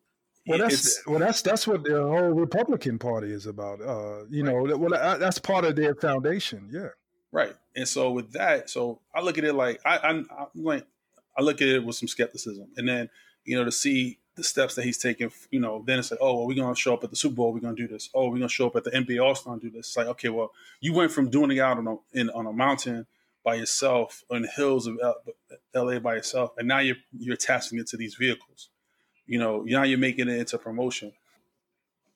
Well, 0.48 0.60
that's 0.60 1.02
well, 1.08 1.18
that's 1.18 1.42
that's 1.42 1.66
what 1.66 1.84
the 1.84 2.04
whole 2.04 2.30
Republican 2.30 3.00
Party 3.00 3.32
is 3.32 3.48
about. 3.48 3.82
Uh, 3.82 4.26
you 4.30 4.46
right. 4.46 4.68
know, 4.70 4.78
well, 4.78 5.18
that's 5.18 5.40
part 5.40 5.66
of 5.66 5.76
their 5.76 5.96
foundation. 5.96 6.70
Yeah. 6.72 6.90
Right, 7.32 7.56
and 7.76 7.88
so 7.88 8.12
with 8.12 8.34
that, 8.34 8.70
so 8.70 9.02
I 9.14 9.22
look 9.22 9.40
at 9.40 9.44
it 9.44 9.54
like 9.54 9.82
I, 9.84 9.98
I'm, 9.98 10.28
I'm 10.38 10.48
like 10.54 10.86
I 11.36 11.42
look 11.42 11.64
at 11.64 11.68
it 11.68 11.84
with 11.84 11.96
some 11.96 12.08
skepticism, 12.08 12.68
and 12.78 12.88
then 12.88 13.10
you 13.44 13.58
know 13.58 13.66
to 13.66 13.72
see 13.72 14.20
the 14.36 14.44
steps 14.44 14.76
that 14.76 14.84
he's 14.84 14.98
taking, 14.98 15.32
you 15.50 15.60
know, 15.60 15.84
then 15.86 15.98
it's 15.98 16.12
like, 16.12 16.20
oh, 16.22 16.36
well, 16.36 16.48
we're 16.48 16.56
going 16.56 16.74
to 16.74 16.80
show 16.80 16.94
up 16.94 17.04
at 17.04 17.10
the 17.10 17.16
Super 17.16 17.36
Bowl. 17.36 17.54
We're 17.54 17.62
going 17.62 17.76
to 17.76 17.82
do 17.82 17.88
this. 17.88 18.10
Oh, 18.14 18.26
we're 18.26 18.38
going 18.38 18.42
to 18.42 18.50
show 18.50 18.68
up 18.68 18.76
at 18.76 18.84
the 18.84 18.92
NBA 18.92 19.24
All 19.24 19.34
Star 19.34 19.54
and 19.54 19.62
do 19.62 19.70
this. 19.70 19.88
It's 19.88 19.98
like, 19.98 20.08
okay, 20.08 20.30
well, 20.30 20.52
you 20.82 20.94
went 20.94 21.12
from 21.12 21.30
doing 21.30 21.52
it 21.52 21.60
out 21.60 21.78
on 21.78 21.88
a, 21.88 21.96
in, 22.14 22.30
on 22.32 22.46
a 22.46 22.54
mountain 22.54 23.08
by 23.46 23.56
yourself 23.56 24.24
on 24.30 24.42
the 24.42 24.50
hills 24.50 24.88
of 24.88 24.98
LA 25.74 26.00
by 26.00 26.16
yourself, 26.16 26.52
and 26.58 26.68
now 26.68 26.80
you're 26.80 26.98
you're 27.18 27.36
attaching 27.36 27.80
it 27.80 27.88
to 27.88 27.98
these 27.98 28.16
vehicles. 28.16 28.70
You 29.28 29.40
know, 29.40 29.62
now 29.62 29.84
you're 29.84 30.00
making 30.00 30.28
it 30.28 30.38
into 30.38 30.58
promotion. 30.58 31.14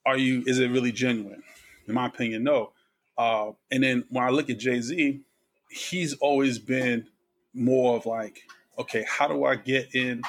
Are 0.06 0.18
you? 0.18 0.44
Is 0.46 0.60
it 0.60 0.70
really 0.72 0.92
genuine? 0.92 1.44
In 1.88 1.94
my 1.94 2.08
opinion, 2.08 2.44
no. 2.44 2.74
Uh, 3.18 3.52
and 3.72 3.84
then 3.84 4.06
when 4.10 4.24
I 4.24 4.30
look 4.30 4.50
at 4.50 4.60
Jay 4.60 4.82
Z, 4.82 5.22
he's 5.70 6.14
always 6.16 6.58
been 6.60 7.08
more 7.54 7.96
of 7.96 8.06
like, 8.06 8.42
okay, 8.78 9.06
how 9.08 9.28
do 9.28 9.46
I 9.46 9.56
get 9.56 9.94
in 9.94 10.24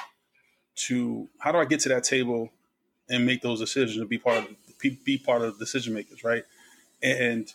to 0.75 1.27
how 1.39 1.51
do 1.51 1.57
I 1.57 1.65
get 1.65 1.79
to 1.81 1.89
that 1.89 2.03
table 2.03 2.49
and 3.09 3.25
make 3.25 3.41
those 3.41 3.59
decisions 3.59 3.97
and 3.97 4.09
be 4.09 4.17
part 4.17 4.37
of 4.37 4.55
be 4.79 5.17
part 5.17 5.41
of 5.41 5.57
the 5.57 5.65
decision 5.65 5.93
makers, 5.93 6.23
right? 6.23 6.43
And 7.01 7.51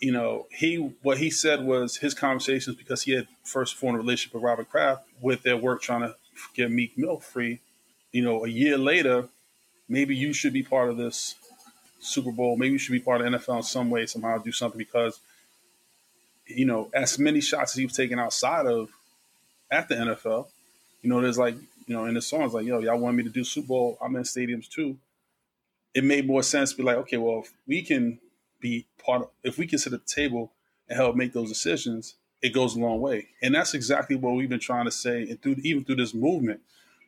you 0.00 0.12
know, 0.12 0.46
he 0.50 0.76
what 1.02 1.18
he 1.18 1.30
said 1.30 1.64
was 1.64 1.96
his 1.96 2.14
conversations 2.14 2.76
because 2.76 3.02
he 3.02 3.12
had 3.12 3.26
first 3.44 3.74
formed 3.74 3.96
a 3.96 4.00
relationship 4.00 4.34
with 4.34 4.42
Robert 4.42 4.70
Kraft 4.70 5.02
with 5.20 5.42
their 5.42 5.56
work 5.56 5.82
trying 5.82 6.02
to 6.02 6.14
get 6.54 6.70
Meek 6.70 6.96
Mill 6.96 7.18
free. 7.18 7.60
You 8.12 8.22
know, 8.22 8.44
a 8.44 8.48
year 8.48 8.78
later, 8.78 9.28
maybe 9.88 10.14
you 10.14 10.32
should 10.32 10.52
be 10.52 10.62
part 10.62 10.88
of 10.88 10.96
this 10.96 11.34
Super 12.00 12.30
Bowl. 12.30 12.56
Maybe 12.56 12.72
you 12.72 12.78
should 12.78 12.92
be 12.92 13.00
part 13.00 13.20
of 13.20 13.26
NFL 13.26 13.56
in 13.56 13.62
some 13.64 13.90
way, 13.90 14.06
somehow 14.06 14.38
do 14.38 14.52
something 14.52 14.78
because, 14.78 15.18
you 16.46 16.64
know, 16.64 16.90
as 16.94 17.18
many 17.18 17.40
shots 17.40 17.72
as 17.72 17.78
he 17.78 17.84
was 17.84 17.96
taking 17.96 18.18
outside 18.18 18.66
of 18.66 18.90
at 19.70 19.88
the 19.88 19.96
NFL, 19.96 20.46
you 21.02 21.10
know, 21.10 21.20
there's 21.20 21.38
like, 21.38 21.56
you 21.86 21.94
know, 21.94 22.04
in 22.04 22.14
the 22.14 22.22
songs 22.22 22.54
like, 22.54 22.66
yo, 22.66 22.78
y'all 22.78 22.98
want 22.98 23.16
me 23.16 23.24
to 23.24 23.30
do 23.30 23.42
Super 23.44 23.68
Bowl? 23.68 23.98
I'm 24.00 24.14
in 24.16 24.22
stadiums 24.22 24.68
too. 24.68 24.96
It 25.94 26.04
made 26.04 26.26
more 26.26 26.42
sense 26.42 26.70
to 26.70 26.76
be 26.76 26.82
like, 26.84 26.96
okay, 26.98 27.16
well, 27.16 27.40
if 27.40 27.52
we 27.66 27.82
can 27.82 28.20
be 28.60 28.86
part 29.04 29.22
of, 29.22 29.30
if 29.42 29.58
we 29.58 29.66
can 29.66 29.78
sit 29.78 29.92
at 29.92 30.06
the 30.06 30.14
table 30.14 30.52
and 30.88 30.96
help 30.96 31.16
make 31.16 31.32
those 31.32 31.48
decisions, 31.48 32.16
it 32.42 32.50
goes 32.50 32.76
a 32.76 32.78
long 32.78 33.00
way. 33.00 33.28
And 33.42 33.54
that's 33.54 33.74
exactly 33.74 34.16
what 34.16 34.34
we've 34.34 34.48
been 34.48 34.60
trying 34.60 34.84
to 34.84 34.90
say, 34.90 35.22
and 35.22 35.40
through 35.42 35.56
even 35.62 35.84
through 35.84 35.96
this 35.96 36.14
movement, 36.14 36.60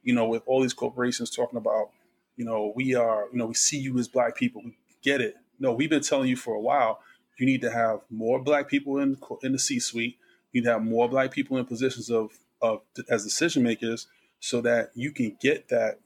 you 0.03 0.15
know, 0.15 0.27
with 0.27 0.43
all 0.47 0.63
these 0.63 0.75
corporations 0.75 1.31
talking 1.31 1.57
about, 1.57 1.91
you 2.37 2.45
know, 2.45 2.73
we 2.75 2.95
are, 2.95 3.27
you 3.33 3.39
know, 3.39 3.47
we 3.47 3.55
see 3.55 3.79
you 3.79 3.99
as 3.99 4.09
black 4.09 4.37
people, 4.37 4.63
we 4.65 4.77
get 5.03 5.21
it. 5.21 5.37
No, 5.59 5.73
we've 5.73 5.91
been 5.91 6.03
telling 6.03 6.29
you 6.29 6.37
for 6.37 6.55
a 6.55 6.61
while. 6.61 7.01
You 7.39 7.47
need 7.47 7.61
to 7.63 7.71
have 7.71 8.01
more 8.11 8.43
black 8.43 8.69
people 8.69 8.99
in 8.99 9.19
in 9.43 9.53
the 9.53 9.59
C-suite. 9.59 10.17
You 10.53 10.61
need 10.61 10.67
to 10.67 10.73
have 10.73 10.83
more 10.83 11.09
black 11.09 11.31
people 11.31 11.57
in 11.59 11.65
positions 11.65 12.11
of 12.11 12.33
of 12.61 12.83
as 13.09 13.25
decision 13.25 13.63
makers, 13.63 14.07
so 14.41 14.61
that 14.63 14.91
you 14.95 15.13
can 15.13 15.37
get 15.41 15.69
that 15.69 16.01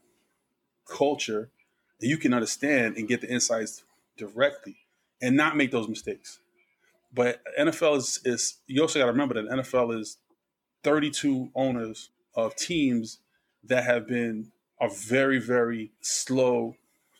culture, 0.87 1.49
and 1.99 2.09
you 2.09 2.17
can 2.17 2.33
understand 2.33 2.95
and 2.95 3.07
get 3.07 3.21
the 3.21 3.29
insights 3.29 3.83
directly 4.17 4.77
and 5.25 5.35
not 5.35 5.57
make 5.57 5.71
those 5.71 5.87
mistakes. 5.87 6.39
But 7.11 7.41
NFL 7.59 7.97
is, 7.97 8.19
is 8.25 8.57
you 8.67 8.81
also 8.81 8.99
got 8.99 9.05
to 9.05 9.11
remember 9.11 9.33
that 9.35 9.49
NFL 9.49 9.99
is 9.99 10.17
32 10.83 11.49
owners 11.55 12.09
of 12.35 12.55
teams 12.55 13.19
that 13.63 13.83
have 13.85 14.07
been 14.07 14.51
are 14.79 14.89
very 14.89 15.39
very 15.39 15.91
slow 16.01 16.75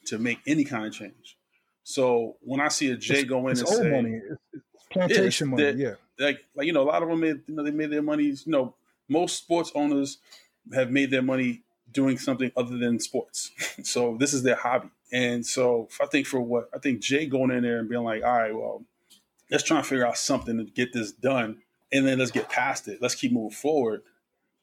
to 0.05 0.19
make 0.19 0.39
any 0.45 0.63
kind 0.63 0.85
of 0.85 0.93
change. 0.93 1.37
So 1.83 2.35
when 2.41 2.59
I 2.59 2.67
see 2.67 2.91
a 2.91 2.97
Jay 2.97 3.21
it's, 3.21 3.29
go 3.29 3.47
in 3.47 3.53
it's 3.53 3.61
and 3.61 3.69
old 3.69 3.81
say, 3.81 3.89
money, 3.89 4.21
it's 4.53 4.85
plantation 4.91 5.49
money, 5.49 5.71
yeah, 5.71 5.95
like 6.19 6.45
like 6.55 6.67
you 6.67 6.73
know 6.73 6.83
a 6.83 6.89
lot 6.89 7.01
of 7.01 7.09
them 7.09 7.21
made 7.21 7.41
you 7.47 7.55
know 7.55 7.63
they 7.63 7.71
made 7.71 7.89
their 7.89 8.03
money. 8.03 8.25
You 8.25 8.37
know 8.45 8.75
most 9.07 9.37
sports 9.37 9.71
owners 9.73 10.19
have 10.73 10.91
made 10.91 11.09
their 11.09 11.21
money 11.23 11.61
doing 11.95 12.19
something 12.19 12.51
other 12.55 12.77
than 12.77 12.99
sports. 12.99 13.51
so 13.83 14.17
this 14.19 14.33
is 14.33 14.43
their 14.43 14.55
hobby. 14.55 14.89
And 15.11 15.43
so 15.43 15.87
I 15.99 16.05
think 16.05 16.27
for 16.27 16.41
what 16.41 16.69
I 16.75 16.77
think 16.77 16.99
Jay 16.99 17.25
going 17.25 17.49
in 17.49 17.63
there 17.63 17.79
and 17.79 17.89
being 17.89 18.03
like, 18.03 18.23
all 18.23 18.37
right, 18.37 18.53
well, 18.53 18.83
let's 19.49 19.63
try 19.63 19.77
and 19.77 19.85
figure 19.85 20.05
out 20.05 20.17
something 20.17 20.57
to 20.57 20.65
get 20.65 20.93
this 20.93 21.11
done, 21.11 21.61
and 21.91 22.05
then 22.05 22.19
let's 22.19 22.31
get 22.31 22.49
past 22.49 22.87
it. 22.87 23.01
Let's 23.01 23.15
keep 23.15 23.31
moving 23.31 23.51
forward. 23.51 24.01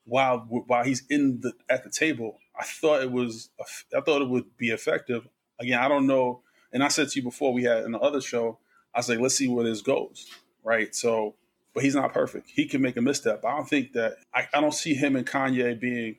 While 0.04 0.38
while 0.66 0.84
he's 0.84 1.04
in 1.08 1.40
the 1.40 1.54
at 1.68 1.84
the 1.84 1.90
table, 1.90 2.38
I 2.58 2.64
thought 2.64 3.02
it 3.02 3.10
was 3.10 3.50
I 3.96 4.00
thought 4.00 4.22
it 4.22 4.28
would 4.28 4.56
be 4.56 4.70
effective. 4.70 5.26
Again, 5.58 5.78
I 5.78 5.88
don't 5.88 6.06
know. 6.06 6.42
And 6.72 6.82
I 6.82 6.88
said 6.88 7.08
to 7.08 7.20
you 7.20 7.22
before 7.22 7.52
we 7.52 7.64
had 7.64 7.84
in 7.84 7.92
the 7.92 8.00
other 8.00 8.20
show, 8.20 8.58
I 8.94 8.98
was 8.98 9.08
like, 9.08 9.20
let's 9.20 9.34
see 9.34 9.46
where 9.46 9.64
this 9.64 9.82
goes, 9.82 10.26
right? 10.64 10.94
So, 10.94 11.34
but 11.74 11.82
he's 11.84 11.94
not 11.94 12.12
perfect. 12.12 12.48
He 12.48 12.66
can 12.66 12.80
make 12.80 12.96
a 12.96 13.02
misstep. 13.02 13.44
I 13.44 13.54
don't 13.54 13.68
think 13.68 13.92
that 13.92 14.16
I, 14.34 14.48
I 14.52 14.60
don't 14.60 14.74
see 14.74 14.94
him 14.94 15.14
and 15.14 15.26
Kanye 15.26 15.78
being 15.78 16.16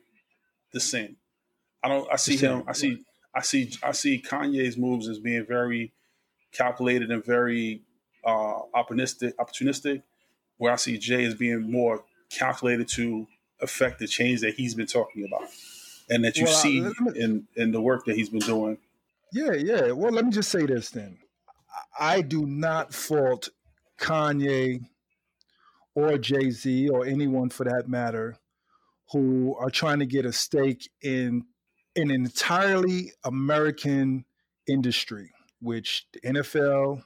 the 0.74 0.80
same. 0.80 1.16
I 1.82 1.88
don't. 1.88 2.06
I 2.12 2.16
see 2.16 2.36
him. 2.36 2.64
I 2.66 2.72
see. 2.72 2.98
I 3.34 3.40
see. 3.40 3.72
I 3.82 3.92
see 3.92 4.20
Kanye's 4.20 4.76
moves 4.76 5.08
as 5.08 5.18
being 5.18 5.46
very 5.46 5.92
calculated 6.52 7.10
and 7.10 7.24
very 7.24 7.82
uh, 8.24 8.60
opportunistic. 8.74 9.34
Opportunistic, 9.36 10.02
where 10.58 10.72
I 10.72 10.76
see 10.76 10.98
Jay 10.98 11.24
as 11.24 11.34
being 11.34 11.70
more 11.70 12.04
calculated 12.30 12.88
to 12.88 13.26
affect 13.60 13.98
the 13.98 14.06
change 14.06 14.40
that 14.42 14.54
he's 14.54 14.74
been 14.74 14.86
talking 14.86 15.24
about, 15.24 15.48
and 16.10 16.24
that 16.24 16.36
you 16.36 16.44
well, 16.44 16.54
see 16.54 16.80
me, 16.80 16.90
in 17.16 17.46
in 17.56 17.72
the 17.72 17.80
work 17.80 18.04
that 18.04 18.16
he's 18.16 18.28
been 18.28 18.40
doing. 18.40 18.78
Yeah, 19.32 19.52
yeah. 19.52 19.90
Well, 19.92 20.12
let 20.12 20.24
me 20.24 20.30
just 20.30 20.50
say 20.50 20.66
this 20.66 20.90
then. 20.90 21.18
I 21.98 22.22
do 22.22 22.46
not 22.46 22.94
fault 22.94 23.48
Kanye 23.98 24.84
or 25.94 26.18
Jay 26.18 26.50
Z 26.50 26.88
or 26.88 27.04
anyone 27.06 27.50
for 27.50 27.64
that 27.64 27.88
matter 27.88 28.36
who 29.12 29.56
are 29.58 29.70
trying 29.70 29.98
to 29.98 30.06
get 30.06 30.24
a 30.24 30.32
stake 30.32 30.90
in 31.02 31.44
an 31.96 32.10
entirely 32.10 33.12
American 33.24 34.24
industry, 34.66 35.30
which 35.60 36.06
the 36.12 36.20
NFL, 36.20 37.02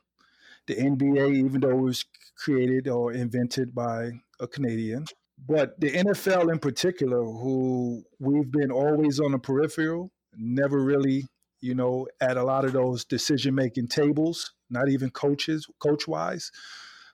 the 0.67 0.77
NBA, 0.77 1.35
even 1.35 1.61
though 1.61 1.71
it 1.71 1.83
was 1.83 2.05
created 2.37 2.89
or 2.89 3.13
invented 3.13 3.75
by 3.75 4.11
a 4.41 4.47
Canadian, 4.47 5.05
but 5.47 5.79
the 5.81 5.91
NFL 5.91 6.51
in 6.51 6.59
particular, 6.59 7.23
who 7.23 8.03
we've 8.19 8.51
been 8.51 8.71
always 8.71 9.21
on 9.21 9.33
the 9.33 9.39
peripheral, 9.39 10.11
never 10.37 10.83
really, 10.83 11.27
you 11.61 11.75
know, 11.75 12.07
at 12.21 12.37
a 12.37 12.45
lot 12.45 12.65
of 12.65 12.73
those 12.73 13.05
decision 13.05 13.55
making 13.55 13.89
tables, 13.89 14.53
not 14.71 14.89
even 14.89 15.11
coaches, 15.11 15.67
coach 15.81 16.09
wise. 16.09 16.51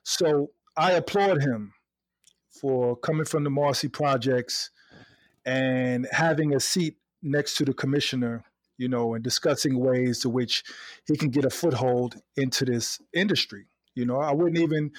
So 0.03 0.51
I 0.77 0.93
applaud 0.93 1.41
him 1.41 1.73
for 2.61 2.95
coming 2.95 3.25
from 3.25 3.43
the 3.43 3.49
Marcy 3.49 3.87
Projects 3.87 4.71
and 5.45 6.07
having 6.11 6.55
a 6.55 6.59
seat 6.59 6.97
next 7.21 7.57
to 7.57 7.65
the 7.65 7.73
commissioner, 7.73 8.43
you 8.77 8.87
know, 8.87 9.13
and 9.13 9.23
discussing 9.23 9.79
ways 9.79 10.19
to 10.19 10.29
which 10.29 10.63
he 11.07 11.15
can 11.15 11.29
get 11.29 11.45
a 11.45 11.49
foothold 11.49 12.15
into 12.35 12.65
this 12.65 12.99
industry. 13.13 13.65
You 13.93 14.05
know, 14.05 14.17
I 14.17 14.33
wouldn't 14.33 14.57
even 14.57 14.91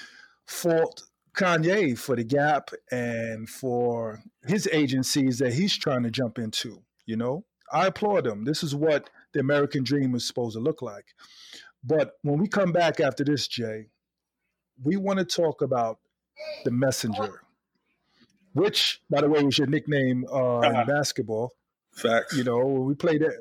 fault 0.46 1.02
Kanye 1.37 1.98
for 1.98 2.16
the 2.16 2.24
gap 2.24 2.70
and 2.90 3.48
for 3.48 4.22
his 4.46 4.68
agencies 4.72 5.38
that 5.38 5.52
he's 5.52 5.76
trying 5.76 6.02
to 6.04 6.11
jump 6.11 6.38
into. 6.38 6.82
You 7.04 7.16
know, 7.16 7.44
I 7.72 7.87
applaud 7.88 8.26
him. 8.26 8.44
This 8.44 8.62
is 8.62 8.74
what 8.74 9.11
the 9.32 9.40
American 9.40 9.85
dream 9.85 10.14
is 10.14 10.26
supposed 10.26 10.56
to 10.56 10.62
look 10.62 10.80
like. 10.80 11.06
But 11.85 12.12
when 12.22 12.38
we 12.38 12.48
come 12.48 12.72
back 12.72 13.00
after 13.00 13.22
this, 13.22 13.46
Jay, 13.46 13.88
we 14.82 14.96
want 14.96 15.18
to 15.18 15.24
talk 15.24 15.62
about 15.62 15.98
the 16.64 16.70
messenger 16.70 17.42
which, 18.57 19.03
by 19.11 19.21
the 19.21 19.29
way, 19.29 19.42
was 19.42 19.59
your 19.59 19.66
nickname 19.66 20.25
uh, 20.31 20.59
uh-huh. 20.59 20.81
in 20.81 20.87
basketball. 20.87 21.53
Facts. 21.92 22.35
You 22.35 22.45
know, 22.45 22.59
we 22.59 22.95
played 22.95 23.23
at 23.23 23.35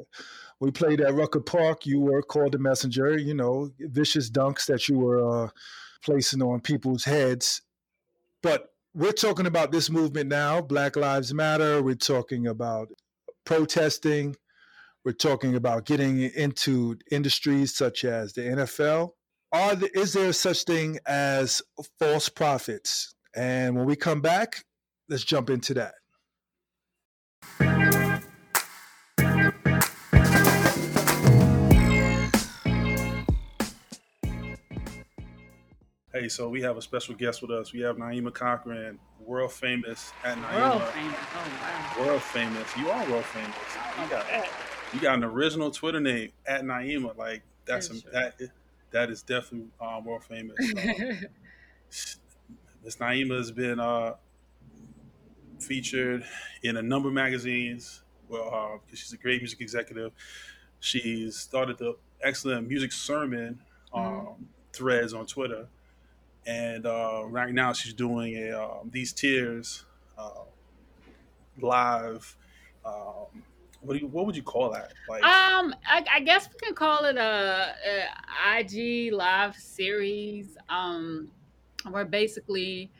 we 0.60 0.71
played 0.71 1.01
at 1.01 1.13
Rucker 1.13 1.39
Park. 1.39 1.86
You 1.86 2.01
were 2.01 2.21
called 2.21 2.51
the 2.51 2.60
messenger. 2.60 3.17
You 3.17 3.34
know, 3.34 3.71
vicious 3.80 4.30
dunks 4.30 4.65
that 4.67 4.89
you 4.89 4.99
were 4.99 5.45
uh, 5.45 5.49
placing 6.04 6.41
on 6.41 6.60
people's 6.60 7.06
heads. 7.06 7.62
But 8.43 8.67
we're 8.93 9.13
talking 9.13 9.45
about 9.45 9.71
this 9.71 9.89
movement 9.89 10.30
now. 10.30 10.62
Black 10.62 10.95
Lives 10.97 11.34
Matter. 11.34 11.82
We're 11.82 11.95
talking 11.95 12.47
about 12.47 12.89
protesting. 13.45 14.36
We're 15.06 15.13
talking 15.13 15.56
about 15.56 15.86
getting 15.86 16.21
into 16.21 16.97
industries 17.10 17.75
such 17.75 18.04
as 18.04 18.34
the 18.34 18.41
NFL. 18.41 19.12
Are 19.54 19.75
there, 19.75 19.89
is 19.93 20.13
there 20.13 20.34
such 20.34 20.63
thing 20.63 20.99
as 21.06 21.62
false 21.99 22.28
prophets? 22.28 23.15
And 23.36 23.75
when 23.75 23.86
we 23.86 23.95
come 23.95 24.21
back, 24.21 24.65
let's 25.09 25.23
jump 25.23 25.49
into 25.49 25.73
that. 25.75 25.93
Hey, 36.13 36.29
so 36.29 36.47
we 36.47 36.61
have 36.61 36.77
a 36.77 36.81
special 36.81 37.13
guest 37.13 37.41
with 37.41 37.51
us. 37.51 37.73
We 37.73 37.81
have 37.81 37.97
Naima 37.97 38.33
Cochrane, 38.33 38.99
world 39.19 39.51
famous 39.51 40.13
at 40.23 40.37
Naima. 40.37 40.79
World 40.79 40.83
famous. 40.83 41.17
Oh, 41.35 41.49
wow. 41.99 42.05
World 42.05 42.21
famous. 42.21 42.77
You 42.77 42.89
are 42.89 43.11
world 43.11 43.25
famous. 43.25 43.55
You 44.01 44.09
got, 44.09 44.25
you 44.93 44.99
got 45.01 45.15
an 45.15 45.25
original 45.25 45.71
Twitter 45.71 45.99
name 45.99 46.31
at 46.47 46.63
Naima. 46.63 47.17
Like 47.17 47.43
that's 47.65 47.89
a, 47.89 47.95
that 48.11 48.39
that 48.91 49.09
is 49.09 49.23
definitely 49.23 49.67
uh, 49.81 49.99
world 50.05 50.23
famous. 50.23 50.55
Miss 52.83 52.95
Naima 52.95 53.35
has 53.37 53.51
been 53.51 53.81
uh, 53.81 54.13
featured 55.59 56.23
in 56.63 56.77
a 56.77 56.81
number 56.81 57.09
of 57.09 57.13
magazines. 57.13 58.01
Well, 58.27 58.49
uh, 58.53 58.77
because 58.85 58.99
she's 58.99 59.13
a 59.13 59.17
great 59.17 59.41
music 59.41 59.61
executive. 59.61 60.11
She's 60.79 61.35
started 61.35 61.77
the 61.77 61.95
excellent 62.21 62.67
music 62.67 62.91
sermon 62.91 63.59
um, 63.93 64.03
mm-hmm. 64.03 64.43
threads 64.73 65.13
on 65.13 65.25
Twitter, 65.25 65.67
and 66.45 66.85
uh, 66.85 67.23
right 67.27 67.53
now 67.53 67.73
she's 67.73 67.93
doing 67.93 68.35
a 68.37 68.51
um, 68.51 68.89
these 68.91 69.13
tears 69.13 69.85
uh, 70.17 70.43
live. 71.61 72.35
Um, 72.83 73.43
what 73.81 73.93
do 73.93 73.99
you, 73.99 74.07
what 74.07 74.25
would 74.25 74.35
you 74.35 74.43
call 74.43 74.71
that? 74.71 74.93
Like, 75.07 75.23
um, 75.23 75.75
I, 75.87 76.03
I 76.15 76.19
guess 76.21 76.49
we 76.51 76.59
can 76.59 76.73
call 76.73 77.05
it 77.05 77.17
a, 77.17 77.75
a 77.87 78.59
IG 78.59 79.13
live 79.13 79.55
series. 79.55 80.57
Um, 80.69 81.29
where 81.91 82.05
basically 82.05 82.91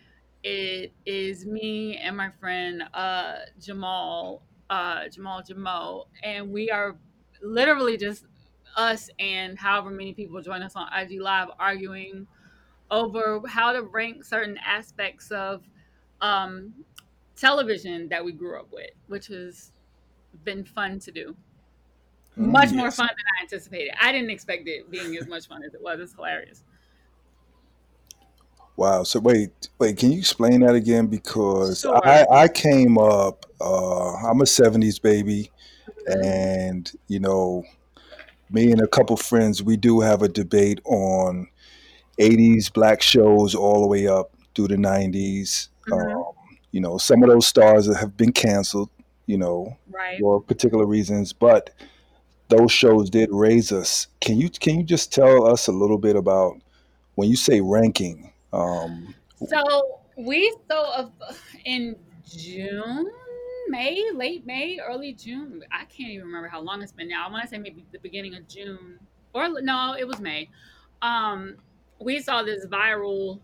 it 0.46 0.94
is 1.06 1.46
me 1.46 1.98
and 1.98 2.16
my 2.16 2.30
friend 2.40 2.84
uh 2.94 3.38
Jamal, 3.60 4.44
uh 4.70 5.10
Jamal 5.10 5.42
Jamo, 5.42 6.06
and 6.24 6.52
we 6.52 6.70
are 6.70 6.96
literally 7.42 7.98
just 7.98 8.26
us 8.78 9.10
and 9.20 9.58
however 9.58 9.90
many 9.90 10.14
people 10.14 10.40
join 10.42 10.62
us 10.62 10.76
on 10.76 10.88
IG 10.94 11.20
Live 11.20 11.50
arguing 11.60 12.28
over 12.92 13.42
how 13.48 13.74
to 13.74 13.82
rank 13.82 14.24
certain 14.24 14.58
aspects 14.64 15.32
of 15.32 15.64
um, 16.22 16.74
television 17.36 18.08
that 18.10 18.24
we 18.24 18.32
grew 18.32 18.60
up 18.60 18.68
with, 18.72 18.92
which 19.08 19.28
has 19.28 19.72
been 20.44 20.64
fun 20.64 21.00
to 21.00 21.12
do. 21.12 21.36
Mm, 22.38 22.52
much 22.52 22.70
yes. 22.70 22.76
more 22.76 22.92
fun 22.92 23.08
than 23.08 23.26
I 23.40 23.44
anticipated. 23.44 23.94
I 24.00 24.12
didn't 24.12 24.30
expect 24.30 24.68
it 24.68 24.92
being 24.92 25.18
as 25.18 25.28
much 25.28 25.48
fun 25.48 25.64
as 25.64 25.74
it 25.74 25.82
was. 25.82 26.00
It's 26.00 26.14
hilarious. 26.14 26.64
Wow. 28.78 29.04
So 29.04 29.20
wait, 29.20 29.70
wait. 29.80 29.98
Can 29.98 30.12
you 30.12 30.20
explain 30.20 30.62
that 30.62 30.76
again? 30.76 31.08
Because 31.08 31.82
sure. 31.82 32.06
I 32.06 32.26
I 32.30 32.48
came 32.48 32.98
up. 32.98 33.46
Uh, 33.62 34.16
I'm 34.16 34.42
a 34.42 34.46
'70s 34.46 35.02
baby, 35.02 35.52
and 36.08 36.92
you 37.08 37.20
know, 37.20 37.64
me 38.50 38.72
and 38.72 38.82
a 38.82 38.88
couple 38.88 39.18
friends, 39.18 39.64
we 39.64 39.78
do 39.78 40.00
have 40.02 40.22
a 40.22 40.28
debate 40.28 40.82
on 40.86 41.48
80s 42.20 42.72
black 42.72 43.02
shows 43.02 43.56
all 43.56 43.82
the 43.82 43.88
way 43.88 44.08
up 44.08 44.32
through 44.56 44.70
the 44.70 44.76
90s. 44.76 45.70
Mm-hmm. 45.88 45.94
Um, 45.94 46.26
you 46.72 46.82
know, 46.82 46.98
some 46.98 47.24
of 47.24 47.30
those 47.30 47.48
stars 47.48 47.88
that 47.88 47.98
have 47.98 48.18
been 48.18 48.32
canceled, 48.32 48.90
you 49.28 49.38
know, 49.38 49.78
right. 49.90 50.20
for 50.20 50.42
particular 50.42 50.86
reasons, 50.86 51.34
but 51.34 51.72
those 52.50 52.72
shows 52.72 53.10
did 53.10 53.30
raise 53.32 53.72
us. 53.72 54.08
Can 54.22 54.40
you 54.40 54.50
can 54.50 54.78
you 54.78 54.84
just 54.84 55.14
tell 55.14 55.48
us 55.48 55.68
a 55.68 55.72
little 55.72 55.98
bit 55.98 56.16
about 56.16 56.58
when 57.16 57.30
you 57.30 57.36
say 57.36 57.62
ranking? 57.62 58.32
Um, 58.56 59.14
so 59.48 60.00
we 60.18 60.56
so 60.70 61.12
in 61.66 61.96
June, 62.26 63.12
May, 63.68 64.10
late 64.14 64.46
May, 64.46 64.80
early 64.80 65.14
June. 65.14 65.64
I 65.72 65.86
can't 65.86 66.12
even 66.12 66.28
remember 66.28 66.48
how 66.48 66.62
long 66.62 66.82
it's 66.82 66.92
been 66.92 67.10
now. 67.10 67.28
I 67.28 67.32
want 67.32 67.44
to 67.44 67.50
say 67.50 67.58
maybe 67.58 67.86
the 67.92 68.00
beginning 68.00 68.36
of 68.36 68.48
June, 68.48 69.00
or 69.34 69.50
no, 69.62 69.96
it 70.00 70.08
was 70.08 70.20
May. 70.20 70.50
Um, 71.02 71.56
we 72.00 72.22
saw 72.22 72.44
this 72.44 72.66
viral 72.66 73.40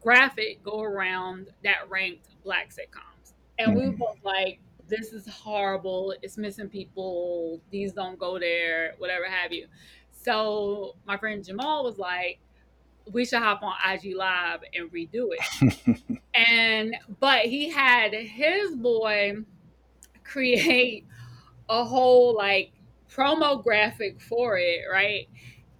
graphic 0.00 0.62
go 0.62 0.82
around 0.82 1.48
that 1.64 1.88
ranked 1.90 2.28
black 2.42 2.70
sitcoms. 2.70 3.32
And 3.58 3.68
mm-hmm. 3.68 3.80
we 3.80 3.90
were 3.90 3.96
both 3.96 4.18
like, 4.24 4.60
this 4.88 5.12
is 5.12 5.28
horrible. 5.28 6.14
It's 6.22 6.38
missing 6.38 6.68
people. 6.68 7.60
These 7.70 7.92
don't 7.92 8.18
go 8.18 8.38
there, 8.38 8.94
whatever 8.98 9.26
have 9.28 9.52
you. 9.52 9.66
So 10.12 10.96
my 11.06 11.18
friend 11.18 11.44
Jamal 11.44 11.84
was 11.84 11.98
like, 11.98 12.38
we 13.12 13.24
should 13.24 13.40
hop 13.40 13.62
on 13.62 13.74
IG 13.86 14.14
Live 14.14 14.60
and 14.74 14.90
redo 14.90 15.28
it. 15.32 16.20
and, 16.34 16.96
but 17.20 17.42
he 17.42 17.68
had 17.68 18.12
his 18.12 18.74
boy 18.76 19.36
create 20.24 21.06
a 21.68 21.84
whole 21.84 22.34
like 22.36 22.72
promo 23.10 23.62
graphic 23.62 24.20
for 24.20 24.58
it, 24.58 24.82
right? 24.90 25.28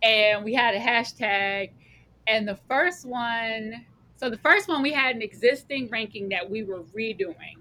And 0.02 0.44
we 0.44 0.54
had 0.54 0.74
a 0.74 0.78
hashtag 0.78 1.70
and 2.28 2.46
the 2.46 2.58
first 2.68 3.06
one, 3.06 3.86
so 4.16 4.28
the 4.28 4.38
first 4.38 4.68
one 4.68 4.82
we 4.82 4.92
had 4.92 5.16
an 5.16 5.22
existing 5.22 5.88
ranking 5.88 6.28
that 6.28 6.48
we 6.48 6.62
were 6.62 6.82
redoing. 6.96 7.56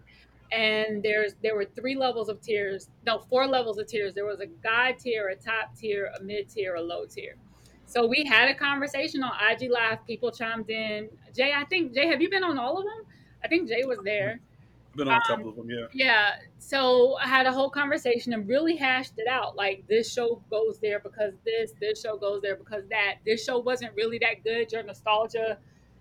And 0.52 1.02
there's 1.04 1.34
there 1.42 1.56
were 1.56 1.66
three 1.66 1.96
levels 1.96 2.30
of 2.30 2.42
tiers, 2.42 2.90
no, 3.06 3.20
four 3.30 3.48
levels 3.48 3.78
of 3.78 3.88
tiers. 3.88 4.14
There 4.14 4.26
was 4.26 4.40
a 4.40 4.46
guide 4.46 5.00
tier, 5.00 5.30
a 5.30 5.36
top 5.36 5.76
tier, 5.76 6.12
a 6.20 6.24
mid 6.24 6.50
tier, 6.50 6.76
a 6.76 6.82
low 6.82 7.06
tier. 7.06 7.36
So 7.88 8.06
we 8.06 8.26
had 8.26 8.50
a 8.50 8.54
conversation 8.54 9.24
on 9.24 9.32
IG 9.50 9.72
Live. 9.72 10.06
People 10.06 10.30
chimed 10.30 10.70
in. 10.70 11.10
Jay, 11.34 11.54
I 11.56 11.64
think 11.66 11.94
Jay, 11.94 12.08
have 12.08 12.22
you 12.22 12.30
been 12.30 12.44
on 12.44 12.58
all 12.60 12.78
of 12.78 12.84
them? 12.84 13.06
I 13.44 13.48
think 13.48 13.70
Jay 13.70 13.86
was 13.86 13.98
there. 14.04 14.42
Been 14.96 15.08
on 15.08 15.14
um, 15.14 15.22
a 15.24 15.28
couple 15.28 15.50
of 15.50 15.56
them, 15.56 15.70
yeah. 15.70 15.86
Yeah. 15.94 16.32
So 16.60 17.16
I 17.16 17.28
had 17.28 17.46
a 17.46 17.52
whole 17.52 17.70
conversation 17.70 18.34
and 18.34 18.46
really 18.46 18.76
hashed 18.76 19.14
it 19.18 19.28
out. 19.28 19.56
Like 19.56 19.88
this 19.88 20.12
show 20.12 20.42
goes 20.50 20.80
there 20.80 21.00
because 21.00 21.34
this, 21.46 21.72
this 21.80 22.02
show 22.02 22.18
goes 22.18 22.42
there 22.42 22.58
because 22.58 22.84
that. 22.90 23.20
This 23.26 23.46
show 23.46 23.60
wasn't 23.60 23.96
really 23.96 24.20
that 24.20 24.44
good. 24.44 24.70
Your 24.74 24.84
nostalgia, 24.84 25.58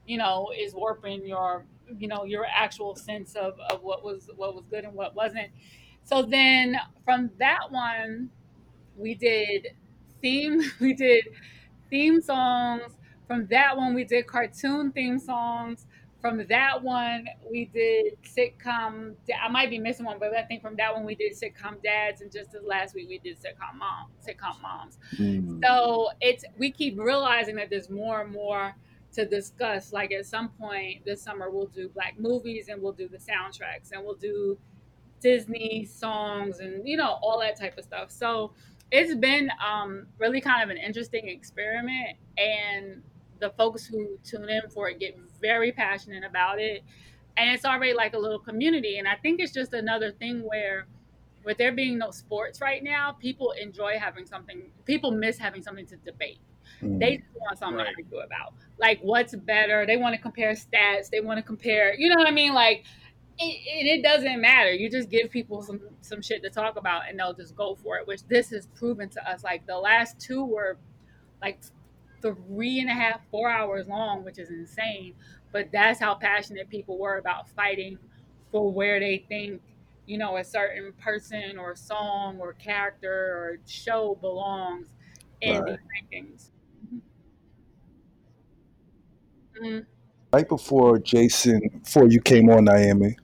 you 0.06 0.18
know, 0.18 0.50
is 0.58 0.74
warping 0.74 1.24
your, 1.24 1.66
you 1.98 2.08
know, 2.08 2.24
your 2.24 2.46
actual 2.52 2.96
sense 2.96 3.36
of, 3.36 3.60
of 3.70 3.82
what 3.82 4.02
was 4.02 4.28
what 4.34 4.56
was 4.56 4.64
good 4.70 4.84
and 4.84 4.94
what 4.94 5.14
wasn't. 5.14 5.50
So 6.02 6.22
then 6.22 6.76
from 7.04 7.30
that 7.38 7.70
one, 7.70 8.30
we 8.96 9.14
did 9.14 9.68
theme, 10.20 10.62
we 10.80 10.94
did 10.94 11.24
theme 11.90 12.20
songs. 12.20 12.96
From 13.26 13.46
that 13.48 13.76
one, 13.76 13.94
we 13.94 14.04
did 14.04 14.26
cartoon 14.26 14.92
theme 14.92 15.18
songs 15.18 15.86
from 16.26 16.44
that 16.48 16.82
one 16.82 17.26
we 17.50 17.66
did 17.66 18.16
sitcom 18.22 19.14
i 19.40 19.48
might 19.48 19.70
be 19.70 19.78
missing 19.78 20.04
one 20.04 20.18
but 20.18 20.34
i 20.34 20.42
think 20.42 20.60
from 20.62 20.74
that 20.76 20.92
one 20.92 21.04
we 21.04 21.14
did 21.14 21.32
sitcom 21.32 21.80
dads 21.82 22.20
and 22.20 22.32
just 22.32 22.54
as 22.54 22.62
last 22.64 22.94
week 22.94 23.08
we 23.08 23.18
did 23.18 23.36
sitcom 23.36 23.78
mom 23.78 24.06
sitcom 24.26 24.60
moms 24.60 24.98
mm. 25.16 25.62
so 25.64 26.08
it's 26.20 26.44
we 26.58 26.70
keep 26.70 26.98
realizing 26.98 27.54
that 27.54 27.70
there's 27.70 27.90
more 27.90 28.22
and 28.22 28.32
more 28.32 28.74
to 29.12 29.24
discuss 29.24 29.92
like 29.92 30.10
at 30.12 30.26
some 30.26 30.48
point 30.48 31.04
this 31.04 31.22
summer 31.22 31.50
we'll 31.50 31.66
do 31.66 31.88
black 31.90 32.18
movies 32.18 32.68
and 32.68 32.82
we'll 32.82 32.92
do 32.92 33.08
the 33.08 33.18
soundtracks 33.18 33.92
and 33.92 34.02
we'll 34.02 34.14
do 34.14 34.58
disney 35.20 35.84
songs 35.84 36.58
and 36.58 36.86
you 36.86 36.96
know 36.96 37.18
all 37.22 37.38
that 37.40 37.58
type 37.58 37.78
of 37.78 37.84
stuff 37.84 38.10
so 38.10 38.52
it's 38.90 39.14
been 39.14 39.50
um, 39.66 40.06
really 40.18 40.40
kind 40.40 40.62
of 40.62 40.70
an 40.70 40.76
interesting 40.82 41.28
experiment 41.28 42.16
and 42.38 43.02
the 43.40 43.50
folks 43.50 43.86
who 43.86 44.18
tune 44.24 44.48
in 44.48 44.62
for 44.70 44.88
it 44.88 44.98
get 44.98 45.18
very 45.40 45.72
passionate 45.72 46.24
about 46.24 46.58
it 46.58 46.82
and 47.36 47.50
it's 47.50 47.64
already 47.64 47.92
like 47.92 48.14
a 48.14 48.18
little 48.18 48.38
community 48.38 48.98
and 48.98 49.06
i 49.06 49.14
think 49.16 49.40
it's 49.40 49.52
just 49.52 49.74
another 49.74 50.10
thing 50.10 50.40
where 50.42 50.86
with 51.46 51.56
there 51.56 51.72
being 51.72 51.96
no 51.96 52.10
sports 52.10 52.60
right 52.60 52.82
now 52.82 53.12
people 53.12 53.52
enjoy 53.52 53.96
having 53.98 54.26
something 54.26 54.62
people 54.84 55.12
miss 55.12 55.38
having 55.38 55.62
something 55.62 55.86
to 55.86 55.96
debate. 55.98 56.40
Mm. 56.82 56.98
they 56.98 57.18
just 57.18 57.30
want 57.40 57.56
something 57.58 57.78
right. 57.78 57.94
to 57.96 58.02
argue 58.02 58.18
about. 58.18 58.52
Like 58.78 58.98
what's 59.00 59.34
better? 59.34 59.86
They 59.86 59.96
want 59.96 60.16
to 60.16 60.20
compare 60.20 60.52
stats. 60.52 61.08
They 61.08 61.20
want 61.20 61.38
to 61.38 61.42
compare 61.42 61.94
you 61.94 62.10
know 62.10 62.16
what 62.16 62.26
i 62.26 62.32
mean? 62.32 62.52
Like 62.52 62.84
it, 63.38 63.98
it, 63.98 64.02
doesn't 64.02 64.40
matter. 64.40 64.72
You 64.72 64.90
just 64.90 65.10
give 65.10 65.30
people 65.30 65.62
some 65.62 65.80
some 66.00 66.22
shit 66.22 66.42
to 66.42 66.50
talk 66.50 66.76
about, 66.76 67.02
and 67.08 67.18
they'll 67.18 67.34
just 67.34 67.54
go 67.54 67.74
for 67.74 67.98
it. 67.98 68.06
Which 68.06 68.22
this 68.28 68.50
has 68.50 68.66
proven 68.66 69.08
to 69.10 69.30
us. 69.30 69.44
Like 69.44 69.66
the 69.66 69.76
last 69.76 70.18
two 70.18 70.44
were 70.44 70.78
like 71.42 71.58
three 72.22 72.80
and 72.80 72.90
a 72.90 72.94
half, 72.94 73.20
four 73.30 73.50
hours 73.50 73.86
long, 73.88 74.24
which 74.24 74.38
is 74.38 74.50
insane. 74.50 75.14
But 75.52 75.70
that's 75.72 76.00
how 76.00 76.14
passionate 76.14 76.68
people 76.68 76.98
were 76.98 77.18
about 77.18 77.48
fighting 77.50 77.98
for 78.50 78.70
where 78.70 79.00
they 79.00 79.24
think, 79.28 79.60
you 80.06 80.18
know, 80.18 80.36
a 80.36 80.44
certain 80.44 80.92
person 80.94 81.58
or 81.58 81.74
song 81.76 82.38
or 82.40 82.52
character 82.54 83.10
or 83.12 83.58
show 83.66 84.16
belongs 84.20 84.86
in 85.40 85.60
right. 85.60 85.78
these 86.10 86.22
rankings. 86.22 86.50
Mm-hmm. 89.62 89.78
Right 90.32 90.48
before 90.48 90.98
Jason, 90.98 91.80
before 91.82 92.08
you 92.08 92.20
came 92.20 92.50
on, 92.50 92.66
Naima, 92.66 93.14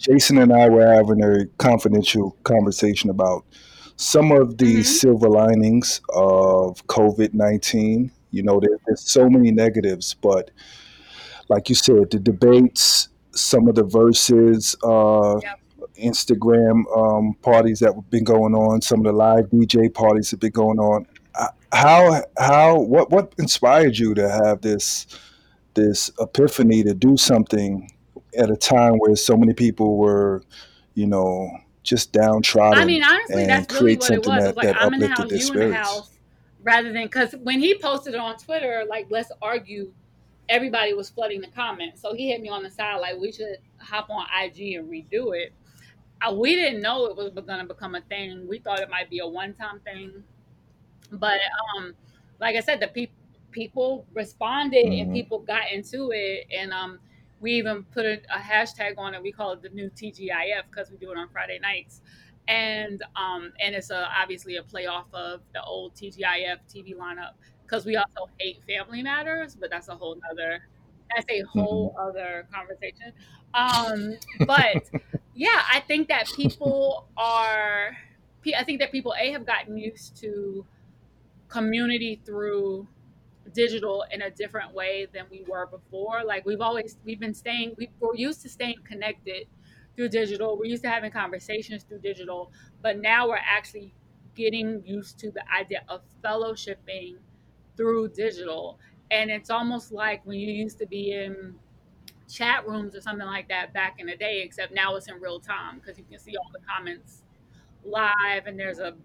Jason 0.00 0.38
and 0.38 0.52
I 0.52 0.68
were 0.68 0.86
having 0.86 1.22
a 1.22 1.46
confidential 1.58 2.36
conversation 2.44 3.10
about 3.10 3.44
some 3.96 4.32
of 4.32 4.58
the 4.58 4.76
mm-hmm. 4.76 4.82
silver 4.82 5.28
linings 5.28 6.00
of 6.14 6.86
COVID 6.86 7.34
19 7.34 8.10
you 8.30 8.42
know, 8.42 8.60
there, 8.60 8.78
there's 8.86 9.10
so 9.10 9.28
many 9.28 9.50
negatives, 9.50 10.14
but 10.14 10.50
like 11.48 11.68
you 11.68 11.74
said, 11.74 12.10
the 12.10 12.18
debates, 12.18 13.08
some 13.32 13.68
of 13.68 13.74
the 13.74 13.82
verses, 13.82 14.76
uh, 14.84 15.38
yep. 15.42 15.60
Instagram 16.00 16.84
um, 16.96 17.34
parties 17.42 17.80
that 17.80 17.94
have 17.94 18.10
been 18.10 18.24
going 18.24 18.54
on, 18.54 18.80
some 18.80 19.00
of 19.00 19.06
the 19.06 19.12
live 19.12 19.46
DJ 19.46 19.92
parties 19.92 20.30
that 20.30 20.36
have 20.36 20.40
been 20.40 20.52
going 20.52 20.78
on. 20.78 21.06
Uh, 21.34 21.48
how 21.72 22.22
how 22.38 22.78
what 22.78 23.10
what 23.10 23.34
inspired 23.38 23.96
you 23.96 24.14
to 24.14 24.28
have 24.28 24.60
this 24.62 25.06
this 25.74 26.10
epiphany 26.18 26.82
to 26.82 26.94
do 26.94 27.16
something 27.16 27.88
at 28.36 28.50
a 28.50 28.56
time 28.56 28.94
where 28.94 29.16
so 29.16 29.36
many 29.36 29.52
people 29.52 29.96
were, 29.96 30.42
you 30.94 31.06
know, 31.06 31.50
just 31.82 32.12
downtrodden? 32.12 32.82
I 32.82 32.84
mean, 32.84 33.02
honestly, 33.02 33.46
that's 33.46 33.72
really 33.72 33.96
what 33.96 34.10
it 34.10 34.18
was. 34.18 34.26
That, 34.26 34.50
it 34.50 34.56
was 34.56 34.56
like 34.56 34.76
I'm 34.78 34.94
in 34.94 35.00
the 35.00 35.08
house, 35.08 35.30
you 35.32 35.52
in 35.52 35.70
the 35.70 35.76
house 35.76 36.10
rather 36.62 36.92
than 36.92 37.04
because 37.04 37.34
when 37.42 37.58
he 37.58 37.74
posted 37.78 38.14
it 38.14 38.20
on 38.20 38.36
Twitter, 38.36 38.84
like 38.88 39.06
let's 39.10 39.32
argue, 39.40 39.92
everybody 40.48 40.92
was 40.94 41.08
flooding 41.10 41.40
the 41.40 41.48
comments. 41.48 42.00
So 42.00 42.14
he 42.14 42.28
hit 42.30 42.40
me 42.40 42.48
on 42.48 42.62
the 42.62 42.70
side 42.70 42.96
like 43.00 43.18
we 43.18 43.32
should 43.32 43.56
hop 43.78 44.10
on 44.10 44.26
IG 44.42 44.74
and 44.74 44.88
redo 44.90 45.36
it. 45.36 45.52
Uh, 46.20 46.34
we 46.34 46.54
didn't 46.54 46.82
know 46.82 47.06
it 47.06 47.16
was 47.16 47.30
going 47.30 47.60
to 47.60 47.64
become 47.64 47.94
a 47.94 48.02
thing. 48.02 48.46
We 48.46 48.58
thought 48.58 48.80
it 48.80 48.90
might 48.90 49.08
be 49.08 49.20
a 49.20 49.26
one 49.26 49.54
time 49.54 49.80
thing, 49.80 50.22
but 51.12 51.40
um, 51.76 51.94
like 52.40 52.56
I 52.56 52.60
said, 52.60 52.80
the 52.80 52.88
people 52.88 53.14
people 53.52 54.06
responded 54.14 54.84
and 54.84 55.10
Mhm. 55.10 55.12
people 55.12 55.40
got 55.40 55.72
into 55.72 56.12
it 56.12 56.46
and 56.56 56.72
um 56.72 57.00
we 57.40 57.52
even 57.52 57.84
put 57.84 58.04
a, 58.04 58.20
a 58.34 58.38
hashtag 58.38 58.94
on 58.98 59.14
it. 59.14 59.22
We 59.22 59.32
call 59.32 59.52
it 59.52 59.62
the 59.62 59.70
new 59.70 59.90
tgif 59.90 60.62
because 60.70 60.90
we 60.90 60.96
do 60.98 61.10
it 61.10 61.18
on 61.18 61.28
friday 61.30 61.58
nights. 61.60 62.00
And 62.48 63.02
um 63.16 63.52
and 63.60 63.74
it's 63.74 63.90
a, 63.90 64.08
obviously 64.20 64.56
a 64.56 64.62
play 64.62 64.86
off 64.86 65.06
of 65.12 65.40
the 65.54 65.62
old 65.62 65.94
tgif 65.94 66.58
tv 66.72 66.96
lineup 66.96 67.32
because 67.62 67.84
we 67.84 67.96
also 67.96 68.28
hate 68.38 68.62
family 68.66 69.02
matters 69.02 69.54
but 69.54 69.70
that's 69.70 69.88
a 69.88 69.94
whole 69.94 70.18
other 70.30 70.60
that's 71.14 71.26
a 71.30 71.42
whole 71.42 71.94
other 71.98 72.46
conversation. 72.52 73.12
Um 73.54 74.14
but 74.46 74.88
yeah 75.34 75.62
i 75.72 75.80
think 75.80 76.08
that 76.08 76.26
people 76.34 77.08
are 77.16 77.96
i 78.56 78.64
think 78.64 78.80
that 78.80 78.90
people 78.92 79.14
a 79.18 79.32
have 79.32 79.46
gotten 79.46 79.76
used 79.76 80.16
to 80.16 80.64
community 81.48 82.20
through 82.24 82.86
digital 83.52 84.04
in 84.10 84.22
a 84.22 84.30
different 84.30 84.72
way 84.74 85.06
than 85.12 85.26
we 85.30 85.44
were 85.48 85.66
before. 85.66 86.24
Like 86.24 86.44
we've 86.46 86.60
always 86.60 86.98
we've 87.04 87.20
been 87.20 87.34
staying 87.34 87.74
we, 87.78 87.90
we're 88.00 88.14
used 88.14 88.42
to 88.42 88.48
staying 88.48 88.78
connected 88.84 89.48
through 89.96 90.08
digital. 90.10 90.56
We're 90.58 90.66
used 90.66 90.82
to 90.84 90.90
having 90.90 91.10
conversations 91.10 91.84
through 91.84 92.00
digital, 92.00 92.52
but 92.82 92.98
now 92.98 93.28
we're 93.28 93.36
actually 93.36 93.94
getting 94.34 94.84
used 94.86 95.18
to 95.20 95.30
the 95.30 95.44
idea 95.52 95.84
of 95.88 96.02
fellowshipping 96.24 97.18
through 97.76 98.08
digital. 98.10 98.78
And 99.10 99.30
it's 99.30 99.50
almost 99.50 99.92
like 99.92 100.24
when 100.24 100.38
you 100.38 100.52
used 100.52 100.78
to 100.78 100.86
be 100.86 101.12
in 101.12 101.58
chat 102.28 102.66
rooms 102.66 102.94
or 102.94 103.00
something 103.00 103.26
like 103.26 103.48
that 103.48 103.72
back 103.72 103.96
in 103.98 104.06
the 104.06 104.16
day, 104.16 104.42
except 104.42 104.72
now 104.72 104.96
it's 104.96 105.08
in 105.08 105.20
real 105.20 105.40
time 105.40 105.78
because 105.78 105.98
you 105.98 106.04
can 106.04 106.18
see 106.18 106.36
all 106.36 106.50
the 106.52 106.60
comments 106.66 107.22
live 107.84 108.46
and 108.46 108.58
there's 108.58 108.78
a 108.78 108.96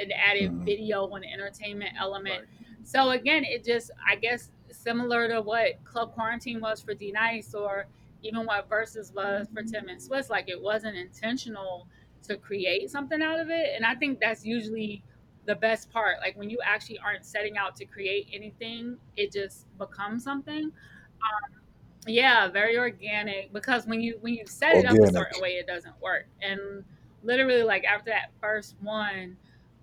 an 0.00 0.12
added 0.12 0.52
Mhm. 0.52 0.64
video 0.64 1.06
and 1.14 1.24
entertainment 1.24 1.92
element. 1.98 2.46
So 2.86 3.10
again, 3.10 3.44
it 3.44 3.64
just 3.64 3.90
I 4.08 4.14
guess 4.14 4.50
similar 4.70 5.28
to 5.28 5.42
what 5.42 5.82
Club 5.84 6.14
Quarantine 6.14 6.60
was 6.60 6.80
for 6.80 6.94
D-Nice 6.94 7.52
or 7.52 7.86
even 8.22 8.46
what 8.46 8.68
Versus 8.68 9.12
was 9.12 9.48
for 9.52 9.62
Tim 9.62 9.88
and 9.88 10.00
Swizz, 10.00 10.30
like 10.30 10.48
it 10.48 10.60
wasn't 10.60 10.96
intentional 10.96 11.88
to 12.22 12.36
create 12.36 12.88
something 12.90 13.20
out 13.22 13.40
of 13.40 13.50
it. 13.50 13.70
And 13.74 13.84
I 13.84 13.94
think 13.96 14.20
that's 14.20 14.44
usually 14.46 15.02
the 15.46 15.56
best 15.56 15.90
part. 15.90 16.18
Like 16.20 16.36
when 16.36 16.48
you 16.48 16.58
actually 16.64 16.98
aren't 16.98 17.24
setting 17.24 17.58
out 17.58 17.74
to 17.76 17.84
create 17.84 18.28
anything, 18.32 18.96
it 19.16 19.32
just 19.32 19.66
becomes 19.78 20.22
something. 20.22 20.64
Um, 20.64 21.60
yeah, 22.06 22.48
very 22.48 22.78
organic. 22.78 23.52
Because 23.52 23.86
when 23.86 24.00
you 24.00 24.18
when 24.20 24.34
you 24.34 24.46
set 24.46 24.76
it 24.76 24.86
up 24.86 24.96
a 24.96 25.10
certain 25.10 25.40
way, 25.42 25.54
it 25.54 25.66
doesn't 25.66 26.00
work. 26.00 26.26
And 26.40 26.84
literally, 27.24 27.64
like 27.64 27.84
after 27.84 28.10
that 28.10 28.30
first 28.40 28.76
one, 28.80 29.36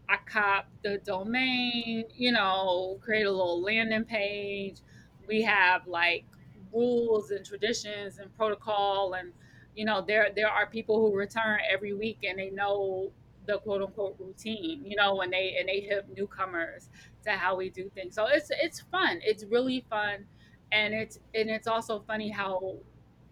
I 0.09 0.17
cop 0.25 0.67
the 0.83 0.97
domain, 0.99 2.05
you 2.13 2.31
know, 2.31 2.99
create 3.01 3.25
a 3.25 3.31
little 3.31 3.61
landing 3.61 4.05
page. 4.05 4.79
We 5.27 5.41
have 5.43 5.87
like 5.87 6.25
rules 6.71 7.31
and 7.31 7.45
traditions 7.45 8.17
and 8.17 8.35
protocol 8.35 9.13
and 9.13 9.31
you 9.75 9.85
know 9.85 10.01
there 10.01 10.31
there 10.35 10.47
are 10.49 10.67
people 10.67 10.99
who 10.99 11.15
return 11.15 11.59
every 11.69 11.93
week 11.93 12.19
and 12.23 12.39
they 12.39 12.49
know 12.49 13.11
the 13.45 13.59
quote 13.59 13.81
unquote 13.81 14.15
routine, 14.19 14.85
you 14.85 14.95
know, 14.95 15.21
and 15.21 15.33
they 15.33 15.57
and 15.59 15.67
they 15.67 15.81
hip 15.81 16.07
newcomers 16.15 16.89
to 17.23 17.31
how 17.31 17.55
we 17.55 17.69
do 17.69 17.89
things. 17.89 18.15
So 18.15 18.27
it's 18.27 18.49
it's 18.51 18.81
fun. 18.81 19.19
It's 19.23 19.43
really 19.43 19.85
fun. 19.89 20.25
And 20.71 20.93
it's 20.93 21.19
and 21.35 21.49
it's 21.49 21.67
also 21.67 21.99
funny 22.01 22.29
how 22.29 22.79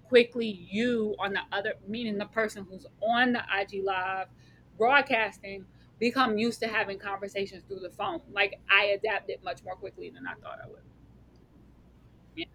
quickly 0.03 0.47
you 0.47 1.15
on 1.19 1.33
the 1.33 1.41
other 1.51 1.73
meaning 1.87 2.17
the 2.17 2.25
person 2.25 2.65
who's 2.69 2.85
on 3.01 3.31
the 3.33 3.41
IG 3.59 3.83
live 3.83 4.27
broadcasting 4.77 5.65
become 6.01 6.37
used 6.37 6.59
to 6.61 6.67
having 6.69 6.99
conversations 6.99 7.63
through 7.65 7.81
the 7.81 7.91
phone. 7.91 8.21
Like 8.31 8.61
I 8.69 8.85
adapted 8.87 9.43
much 9.43 9.63
more 9.63 9.77
quickly 9.77 10.11
than 10.11 10.27
I 10.27 10.35
thought 10.35 10.59
I 10.63 10.69
would. 10.69 10.83
Yeah. 12.35 12.45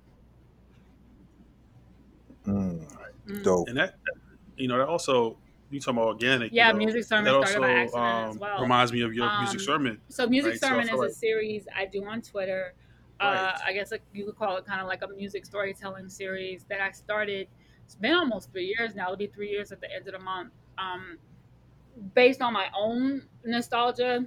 Mm, 2.46 2.86
Mm. 3.26 3.42
dope. 3.42 3.66
and 3.66 3.76
that 3.78 3.94
you 4.56 4.68
know 4.68 4.78
that 4.78 4.88
also 4.88 5.40
you 5.70 5.80
talking 5.80 5.98
about 5.98 6.08
organic. 6.08 6.52
you 6.52 6.56
Yeah, 6.56 6.72
know, 6.72 6.78
music 6.78 7.04
sermon 7.04 7.34
that 7.34 7.34
started 7.34 7.60
by 7.60 7.70
accident 7.70 8.20
um, 8.30 8.30
as 8.30 8.38
well. 8.38 8.62
reminds 8.62 8.92
me 8.92 9.02
of 9.02 9.14
your 9.14 9.30
Um, 9.30 9.36
music 9.36 9.60
sermon. 9.60 10.00
So 10.08 10.26
Music 10.28 10.54
Right, 10.54 10.60
Sermon 10.60 10.88
feel 10.88 11.02
is 11.02 11.02
a 11.02 11.10
series 11.10 11.66
I 11.74 11.86
do 11.86 12.04
on 12.04 12.22
Twitter. 12.22 12.74
Uh, 13.20 13.58
I 13.64 13.72
guess 13.72 13.90
like 13.90 14.02
you 14.12 14.26
could 14.26 14.36
call 14.36 14.56
it 14.58 14.66
kind 14.66 14.80
of 14.80 14.86
like 14.86 15.02
a 15.02 15.08
music 15.08 15.46
storytelling 15.46 16.08
series 16.08 16.64
that 16.64 16.80
I 16.80 16.92
started. 16.92 17.48
It's 17.84 17.96
been 17.96 18.14
almost 18.14 18.52
three 18.52 18.66
years 18.76 18.94
now. 18.94 19.04
It'll 19.06 19.16
be 19.16 19.26
three 19.28 19.50
years 19.50 19.72
at 19.72 19.80
the 19.80 19.92
end 19.92 20.06
of 20.08 20.12
the 20.12 20.18
month. 20.20 20.52
Um, 20.78 21.18
based 22.14 22.40
on 22.40 22.52
my 22.52 22.66
own 22.76 23.22
nostalgia 23.44 24.26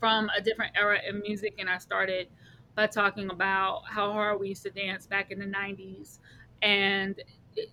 from 0.00 0.30
a 0.36 0.40
different 0.40 0.76
era 0.76 0.98
in 1.08 1.20
music, 1.20 1.54
and 1.58 1.68
I 1.68 1.78
started 1.78 2.28
by 2.74 2.86
talking 2.86 3.30
about 3.30 3.82
how 3.86 4.12
hard 4.12 4.40
we 4.40 4.48
used 4.48 4.64
to 4.64 4.70
dance 4.70 5.06
back 5.06 5.30
in 5.30 5.38
the 5.38 5.46
'90s, 5.46 6.18
and 6.62 7.20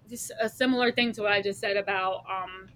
just 0.09 0.31
a 0.39 0.47
similar 0.47 0.91
thing 0.91 1.11
to 1.13 1.23
what 1.23 1.31
I 1.31 1.41
just 1.41 1.59
said 1.59 1.77
about 1.77 2.23
um, 2.29 2.69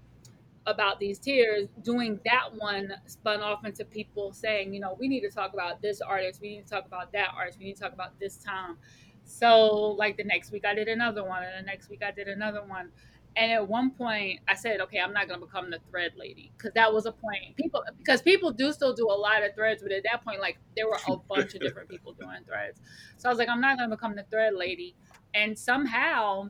about 0.66 1.00
these 1.00 1.20
tears. 1.20 1.68
doing 1.84 2.20
that 2.26 2.54
one 2.56 2.94
spun 3.06 3.42
off 3.42 3.66
into 3.66 3.86
people 3.86 4.34
saying, 4.34 4.74
you 4.74 4.80
know, 4.80 4.96
we 5.00 5.08
need 5.08 5.22
to 5.22 5.30
talk 5.30 5.54
about 5.54 5.82
this 5.82 6.02
artist, 6.02 6.42
we 6.42 6.58
need 6.58 6.64
to 6.64 6.70
talk 6.70 6.86
about 6.86 7.12
that 7.14 7.30
artist, 7.36 7.60
we 7.60 7.66
need 7.66 7.76
to 7.76 7.82
talk 7.82 7.94
about 7.94 8.20
this 8.20 8.38
time. 8.38 8.78
So, 9.24 9.72
like 9.98 10.18
the 10.18 10.24
next 10.24 10.52
week, 10.52 10.66
I 10.66 10.74
did 10.76 10.88
another 10.88 11.24
one, 11.24 11.44
and 11.44 11.66
the 11.66 11.72
next 11.72 11.90
week, 11.90 12.04
I 12.06 12.12
did 12.12 12.28
another 12.28 12.64
one. 12.64 12.92
And 13.38 13.52
at 13.52 13.68
one 13.68 13.92
point, 13.92 14.40
I 14.48 14.56
said, 14.56 14.80
okay, 14.82 15.00
I'm 15.00 15.12
not 15.12 15.28
going 15.28 15.40
to 15.40 15.46
become 15.46 15.70
the 15.70 15.80
thread 15.90 16.14
lady 16.16 16.52
because 16.58 16.72
that 16.76 16.94
was 16.94 17.06
a 17.06 17.12
point. 17.12 17.58
People, 17.58 17.84
because 17.98 18.22
people 18.22 18.52
do 18.52 18.72
still 18.72 18.94
do 18.94 19.08
a 19.08 19.14
lot 19.14 19.44
of 19.44 19.54
threads, 19.56 19.84
but 19.84 19.92
at 19.92 20.04
that 20.04 20.24
point, 20.24 20.40
like 20.40 20.58
there 20.76 20.88
were 20.88 20.98
a 21.08 21.18
bunch 21.30 21.54
of 21.54 21.60
different 21.62 21.90
people 21.90 22.14
doing 22.14 22.44
threads. 22.48 22.80
So 23.18 23.28
I 23.28 23.32
was 23.32 23.38
like, 23.38 23.50
I'm 23.50 23.60
not 23.60 23.78
going 23.78 23.90
to 23.90 23.96
become 23.96 24.16
the 24.16 24.24
thread 24.32 24.54
lady. 24.56 24.96
And 25.34 25.58
somehow, 25.58 26.50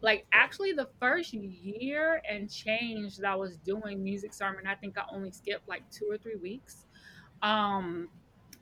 like 0.00 0.26
actually 0.32 0.72
the 0.72 0.88
first 1.00 1.32
year 1.32 2.20
and 2.28 2.50
change 2.50 3.16
that 3.18 3.30
I 3.30 3.36
was 3.36 3.56
doing 3.58 4.02
music 4.02 4.34
sermon, 4.34 4.66
I 4.66 4.74
think 4.74 4.98
I 4.98 5.04
only 5.12 5.30
skipped 5.30 5.68
like 5.68 5.88
two 5.90 6.06
or 6.10 6.18
three 6.18 6.36
weeks. 6.36 6.86
Um, 7.42 8.08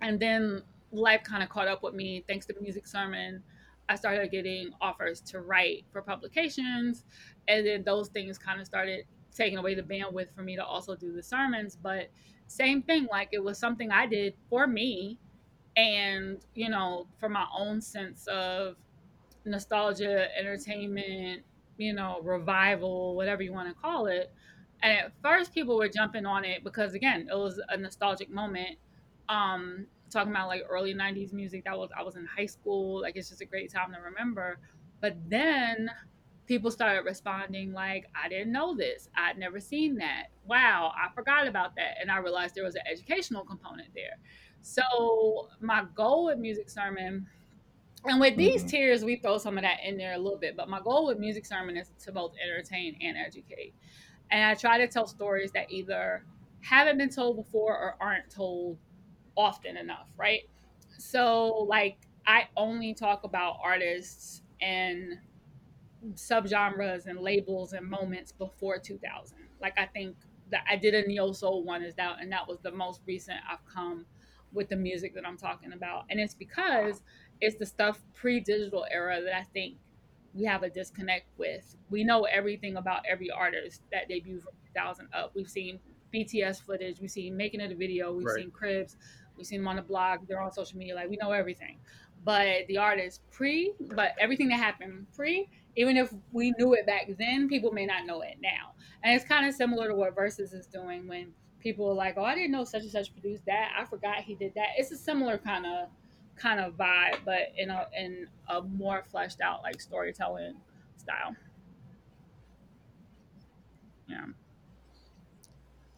and 0.03 0.21
then 0.21 0.63
life 0.93 1.23
kind 1.25 1.43
of 1.43 1.49
caught 1.49 1.69
up 1.69 1.83
with 1.83 1.95
me 1.95 2.23
thanks 2.29 2.45
to 2.47 2.53
the 2.53 2.61
music 2.61 2.87
sermon. 2.87 3.43
I 3.93 3.97
started 3.97 4.31
getting 4.31 4.71
offers 4.81 5.21
to 5.23 5.41
write 5.41 5.85
for 5.93 6.01
publications, 6.01 7.05
and 7.47 7.67
then 7.67 7.85
those 7.85 8.09
things 8.09 8.39
kind 8.39 8.59
of 8.59 8.67
started 8.67 9.05
taking 9.35 9.59
away 9.59 9.75
the 9.75 9.83
bandwidth 9.83 10.35
for 10.35 10.43
me 10.43 10.57
to 10.57 10.65
also 10.65 10.97
do 10.97 11.13
the 11.13 11.23
sermons. 11.23 11.77
But 11.77 12.09
same 12.47 12.83
thing, 12.83 13.07
like 13.11 13.29
it 13.33 13.45
was 13.45 13.59
something 13.59 13.91
I 13.91 14.07
did 14.07 14.35
for 14.49 14.67
me, 14.67 15.19
and 15.77 16.39
you 16.55 16.71
know, 16.71 17.07
for 17.21 17.29
my 17.29 17.47
own 17.55 17.83
sense 17.83 18.27
of 18.29 18.77
nostalgia, 19.45 20.29
entertainment, 20.39 21.43
you 21.77 21.93
know, 21.93 22.21
revival, 22.23 23.15
whatever 23.15 23.43
you 23.43 23.53
want 23.53 23.69
to 23.69 23.75
call 23.75 24.07
it. 24.07 24.33
And 24.83 24.93
at 24.99 25.13
first, 25.23 25.53
people 25.53 25.77
were 25.77 25.89
jumping 25.89 26.27
on 26.27 26.45
it 26.45 26.65
because, 26.65 26.95
again, 26.95 27.29
it 27.31 27.37
was 27.37 27.61
a 27.69 27.77
nostalgic 27.77 28.31
moment. 28.31 28.79
Um, 29.29 29.87
talking 30.13 30.33
about 30.33 30.49
like 30.49 30.63
early 30.69 30.95
'90s 30.95 31.33
music. 31.33 31.65
That 31.65 31.79
was 31.79 31.91
I 31.97 32.03
was 32.03 32.17
in 32.17 32.27
high 32.27 32.47
school. 32.47 33.01
Like 33.01 33.17
it's 33.17 33.29
just 33.29 33.41
a 33.41 33.47
great 33.47 33.73
time 33.73 33.93
to 33.93 34.01
remember. 34.01 34.59
But 35.01 35.17
then 35.29 35.91
people 36.47 36.71
started 36.71 37.05
responding 37.05 37.73
like, 37.73 38.07
"I 38.15 38.29
didn't 38.29 38.53
know 38.53 38.75
this. 38.77 39.09
I'd 39.15 39.39
never 39.39 39.61
seen 39.61 39.97
that. 39.97 40.29
Wow, 40.45 40.93
I 40.97 41.13
forgot 41.15 41.47
about 41.47 41.77
that." 41.77 41.97
And 42.01 42.11
I 42.11 42.19
realized 42.19 42.55
there 42.55 42.65
was 42.65 42.75
an 42.77 42.83
educational 42.91 43.45
component 43.45 43.95
there. 43.95 44.19
So 44.61 45.49
my 45.61 45.87
goal 45.95 46.27
with 46.27 46.39
Music 46.39 46.69
Sermon 46.71 47.29
and 48.05 48.21
with 48.21 48.37
these 48.37 48.65
Mhm. 48.65 48.69
tiers, 48.69 49.05
we 49.05 49.17
throw 49.17 49.39
some 49.39 49.59
of 49.59 49.63
that 49.63 49.79
in 49.85 49.97
there 49.97 50.15
a 50.15 50.19
little 50.19 50.39
bit. 50.39 50.57
But 50.57 50.69
my 50.69 50.81
goal 50.81 51.07
with 51.07 51.19
Music 51.19 51.47
Sermon 51.47 51.77
is 51.77 51.91
to 52.01 52.13
both 52.13 52.35
entertain 52.43 52.97
and 53.01 53.17
educate. 53.17 53.75
And 54.31 54.45
I 54.45 54.55
try 54.55 54.79
to 54.79 54.89
tell 54.89 55.07
stories 55.07 55.53
that 55.53 55.71
either 55.71 56.25
haven't 56.63 56.99
been 56.99 57.11
told 57.11 57.37
before 57.37 57.79
or 57.79 57.97
aren't 58.03 58.31
told 58.31 58.79
often 59.37 59.77
enough, 59.77 60.09
right? 60.17 60.43
So, 60.99 61.67
like, 61.69 61.99
I 62.27 62.49
only 62.57 62.95
talk 62.95 63.25
about 63.25 63.57
artists 63.63 64.43
and 64.61 65.19
subgenres 66.15 67.07
and 67.07 67.19
labels 67.21 67.73
and 67.73 67.89
moments 67.89 68.33
before 68.33 68.79
2000. 68.79 69.39
Like, 69.61 69.79
I 69.79 69.87
think 69.87 70.17
that 70.51 70.65
I 70.71 70.77
did 70.77 70.95
a 70.95 71.07
neo 71.07 71.33
soul 71.33 71.65
one 71.65 71.83
is 71.83 71.95
that, 71.95 72.17
and 72.21 72.31
that 72.33 72.47
was 72.47 72.59
the 72.61 72.73
most 72.73 73.01
recent 73.07 73.39
I've 73.51 73.65
come 73.67 74.07
with 74.53 74.69
the 74.69 74.77
music 74.77 75.15
that 75.15 75.27
I'm 75.27 75.37
talking 75.39 75.73
about. 75.73 76.05
And 76.11 76.21
it's 76.21 76.35
because 76.35 77.03
it's 77.41 77.57
the 77.57 77.67
stuff 77.67 78.03
pre 78.13 78.41
digital 78.41 78.85
era 78.91 79.21
that 79.23 79.35
I 79.35 79.45
think 79.45 79.77
we 80.35 80.45
have 80.45 80.63
a 80.63 80.71
disconnect 80.71 81.27
with. 81.39 81.77
We 81.91 82.05
know 82.05 82.25
everything 82.25 82.77
about 82.77 83.03
every 83.09 83.31
artist 83.31 83.83
that 83.93 84.09
debuted 84.09 84.43
from 84.43 84.53
2000 84.75 85.09
up. 85.13 85.33
We've 85.35 85.49
seen 85.49 85.79
BTS 86.13 86.63
footage, 86.63 87.01
we've 87.01 87.11
seen 87.11 87.37
making 87.37 87.63
of 87.63 87.71
the 87.71 87.75
video, 87.75 88.13
we've 88.13 88.27
Right. 88.27 88.41
seen 88.43 88.51
cribs, 88.51 88.97
we've 89.37 89.47
seen 89.47 89.61
them 89.61 89.69
on 89.69 89.77
the 89.77 89.83
blog, 89.83 90.27
they're 90.27 90.41
on 90.41 90.53
social 90.53 90.79
media, 90.79 90.95
like 90.95 91.09
we 91.09 91.17
know 91.17 91.33
everything. 91.33 91.79
But 92.25 92.67
the 92.69 92.79
artist 92.79 93.21
pre, 93.31 93.73
but 93.81 94.13
everything 94.21 94.49
that 94.49 94.59
happened 94.59 95.07
pre, 95.17 95.49
even 95.77 95.97
if 95.97 96.13
we 96.33 96.53
knew 96.59 96.75
it 96.75 96.87
back 96.87 97.09
then, 97.19 97.49
people 97.49 97.73
may 97.73 97.87
not 97.87 98.07
know 98.07 98.21
it 98.23 98.37
now. 98.41 98.73
And 99.03 99.15
it's 99.15 99.25
kind 99.25 99.47
of 99.47 99.55
similar 99.55 99.89
to 99.89 99.95
what 99.95 100.15
Versus 100.15 100.53
is 100.53 100.67
doing 100.67 101.09
when 101.09 101.33
people 101.61 101.89
are 101.89 101.95
like, 101.95 102.15
oh, 102.17 102.25
I 102.25 102.35
didn't 102.35 102.53
know 102.53 102.65
such 102.65 102.83
and 102.83 102.91
such 102.91 103.13
produced 103.13 103.45
that. 103.47 103.73
I 103.79 103.85
forgot 103.85 104.19
he 104.19 104.35
did 104.35 104.55
that. 104.55 104.69
It's 104.77 104.91
a 104.93 104.97
similar 104.97 105.39
kind 105.39 105.67
of 105.67 105.89
kind 106.37 106.61
of 106.61 106.77
vibe, 106.77 107.19
but 107.25 107.53
in 107.57 107.71
a 107.71 107.87
in 107.97 108.27
a 108.49 108.63
more 108.63 109.05
fleshed 109.11 109.41
out 109.41 109.63
like 109.63 109.81
storytelling 109.81 110.55
style. 110.97 111.35
Yeah. 114.09 114.27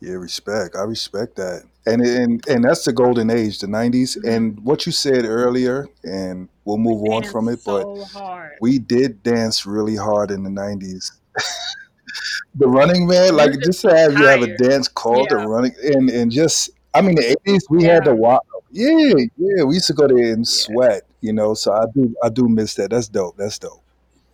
Yeah, 0.05 0.15
respect. 0.15 0.77
I 0.77 0.83
respect 0.83 1.37
that. 1.37 1.63
And 1.87 2.03
and 2.03 2.47
and 2.47 2.65
that's 2.65 2.85
the 2.85 2.93
golden 2.93 3.31
age, 3.31 3.59
the 3.59 3.67
90s. 3.67 4.19
Mm-hmm. 4.19 4.29
And 4.29 4.61
what 4.61 4.85
you 4.85 4.93
said 4.93 5.25
earlier, 5.25 5.89
and 6.03 6.49
we'll 6.65 6.79
move 6.79 7.03
on 7.11 7.25
from 7.25 7.49
it, 7.49 7.61
but 7.65 8.03
hard. 8.05 8.53
we 8.61 8.79
did 8.79 9.23
dance 9.23 9.65
really 9.65 9.97
hard 9.97 10.31
in 10.31 10.43
the 10.43 10.51
90s. 10.51 11.11
the 12.55 12.69
running 12.69 13.07
man, 13.07 13.35
like 13.37 13.53
You're 13.53 13.63
just 13.63 13.83
just 13.83 13.83
to 13.83 13.97
have 13.97 14.13
you 14.13 14.27
have 14.27 14.43
a 14.43 14.57
dance 14.59 14.89
called 14.89 15.29
the 15.31 15.37
running 15.37 15.75
and 15.83 16.11
and 16.11 16.31
just 16.31 16.71
I 16.93 17.01
mean 17.01 17.15
the 17.15 17.37
80s 17.47 17.63
we 17.71 17.85
had 17.85 18.05
Yeah. 18.05 18.13
to 18.13 18.15
walk 18.15 18.45
yeah, 18.71 19.15
yeah, 19.37 19.63
we 19.63 19.75
used 19.75 19.87
to 19.87 19.93
go 19.93 20.09
there 20.09 20.33
and 20.33 20.39
Yeah. 20.41 20.45
sweat, 20.45 21.03
you 21.21 21.33
know. 21.33 21.55
So 21.55 21.73
I 21.73 21.85
do 21.95 22.15
I 22.23 22.29
do 22.29 22.49
miss 22.49 22.75
that. 22.75 22.91
That's 22.91 23.09
dope. 23.09 23.37
That's 23.37 23.59
dope. 23.59 23.83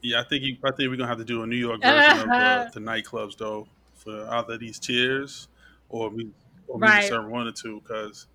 Yeah, 0.02 0.20
I 0.20 0.24
think 0.24 0.42
you, 0.42 0.56
I 0.64 0.70
think 0.70 0.90
we're 0.90 0.96
gonna 0.96 1.08
have 1.08 1.18
to 1.18 1.24
do 1.24 1.42
a 1.42 1.46
New 1.46 1.56
York 1.56 1.82
version 1.82 2.20
of 2.22 2.26
the, 2.28 2.70
the 2.74 2.80
nightclubs 2.80 3.36
though 3.36 3.68
for 3.96 4.26
either 4.30 4.54
of 4.54 4.60
these 4.60 4.78
tiers 4.78 5.48
or 5.90 6.10
we 6.10 6.32
or 6.68 6.78
we 6.78 6.82
Right. 6.88 6.96
just 6.96 7.08
serve 7.08 7.30
one 7.30 7.46
or 7.46 7.52
two 7.52 7.80
because 7.82 8.26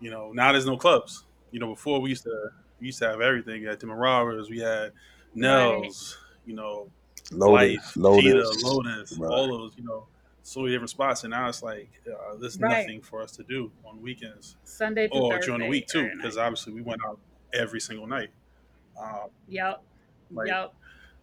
you 0.00 0.10
know 0.10 0.32
now 0.32 0.52
there's 0.52 0.66
no 0.66 0.76
clubs. 0.76 1.24
You 1.50 1.60
know 1.60 1.68
before 1.74 2.00
we 2.00 2.10
used 2.10 2.24
to 2.24 2.50
we 2.80 2.86
used 2.86 2.98
to 3.00 3.08
have 3.08 3.20
everything. 3.20 3.66
at 3.66 3.80
the 3.80 3.86
Marauders, 3.86 4.50
we 4.50 4.58
had 4.58 4.92
Nell's, 5.34 6.18
you 6.44 6.54
know, 6.54 6.90
Lotus, 7.32 7.96
Life, 7.96 8.18
Cheetah, 8.20 8.36
Lotus. 8.36 8.62
Lotus, 8.64 9.18
Right. 9.18 9.30
all 9.30 9.58
those, 9.58 9.76
you 9.78 9.84
know, 9.84 10.08
so 10.42 10.60
many 10.60 10.72
different 10.72 10.90
spots. 10.90 11.24
And 11.24 11.30
now 11.30 11.48
it's 11.48 11.62
like 11.62 11.90
uh, 12.06 12.36
there's 12.36 12.60
Right. 12.60 12.80
nothing 12.80 13.02
for 13.02 13.22
us 13.22 13.32
to 13.36 13.44
do 13.44 13.72
on 13.84 14.00
weekends 14.02 14.56
Sunday 14.64 15.08
through 15.08 15.20
or 15.22 15.30
Thursday. 15.32 15.46
during 15.46 15.60
the 15.62 15.68
week 15.68 15.86
too, 15.88 16.10
because 16.16 16.36
obviously 16.36 16.72
we 16.74 16.82
went 16.82 17.00
out 17.06 17.18
every 17.54 17.80
single 17.80 18.06
night. 18.06 18.30
Um, 19.00 19.30
Yep. 19.48 19.82
like 20.32 20.48
Yep. 20.48 20.74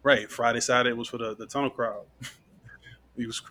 right, 0.02 0.30
Friday, 0.30 0.60
Saturday 0.60 0.94
was 0.94 1.08
for 1.08 1.18
the, 1.18 1.34
the 1.36 1.46
tunnel 1.46 1.70
crowd. 1.70 2.06
we 3.16 3.26
was 3.26 3.42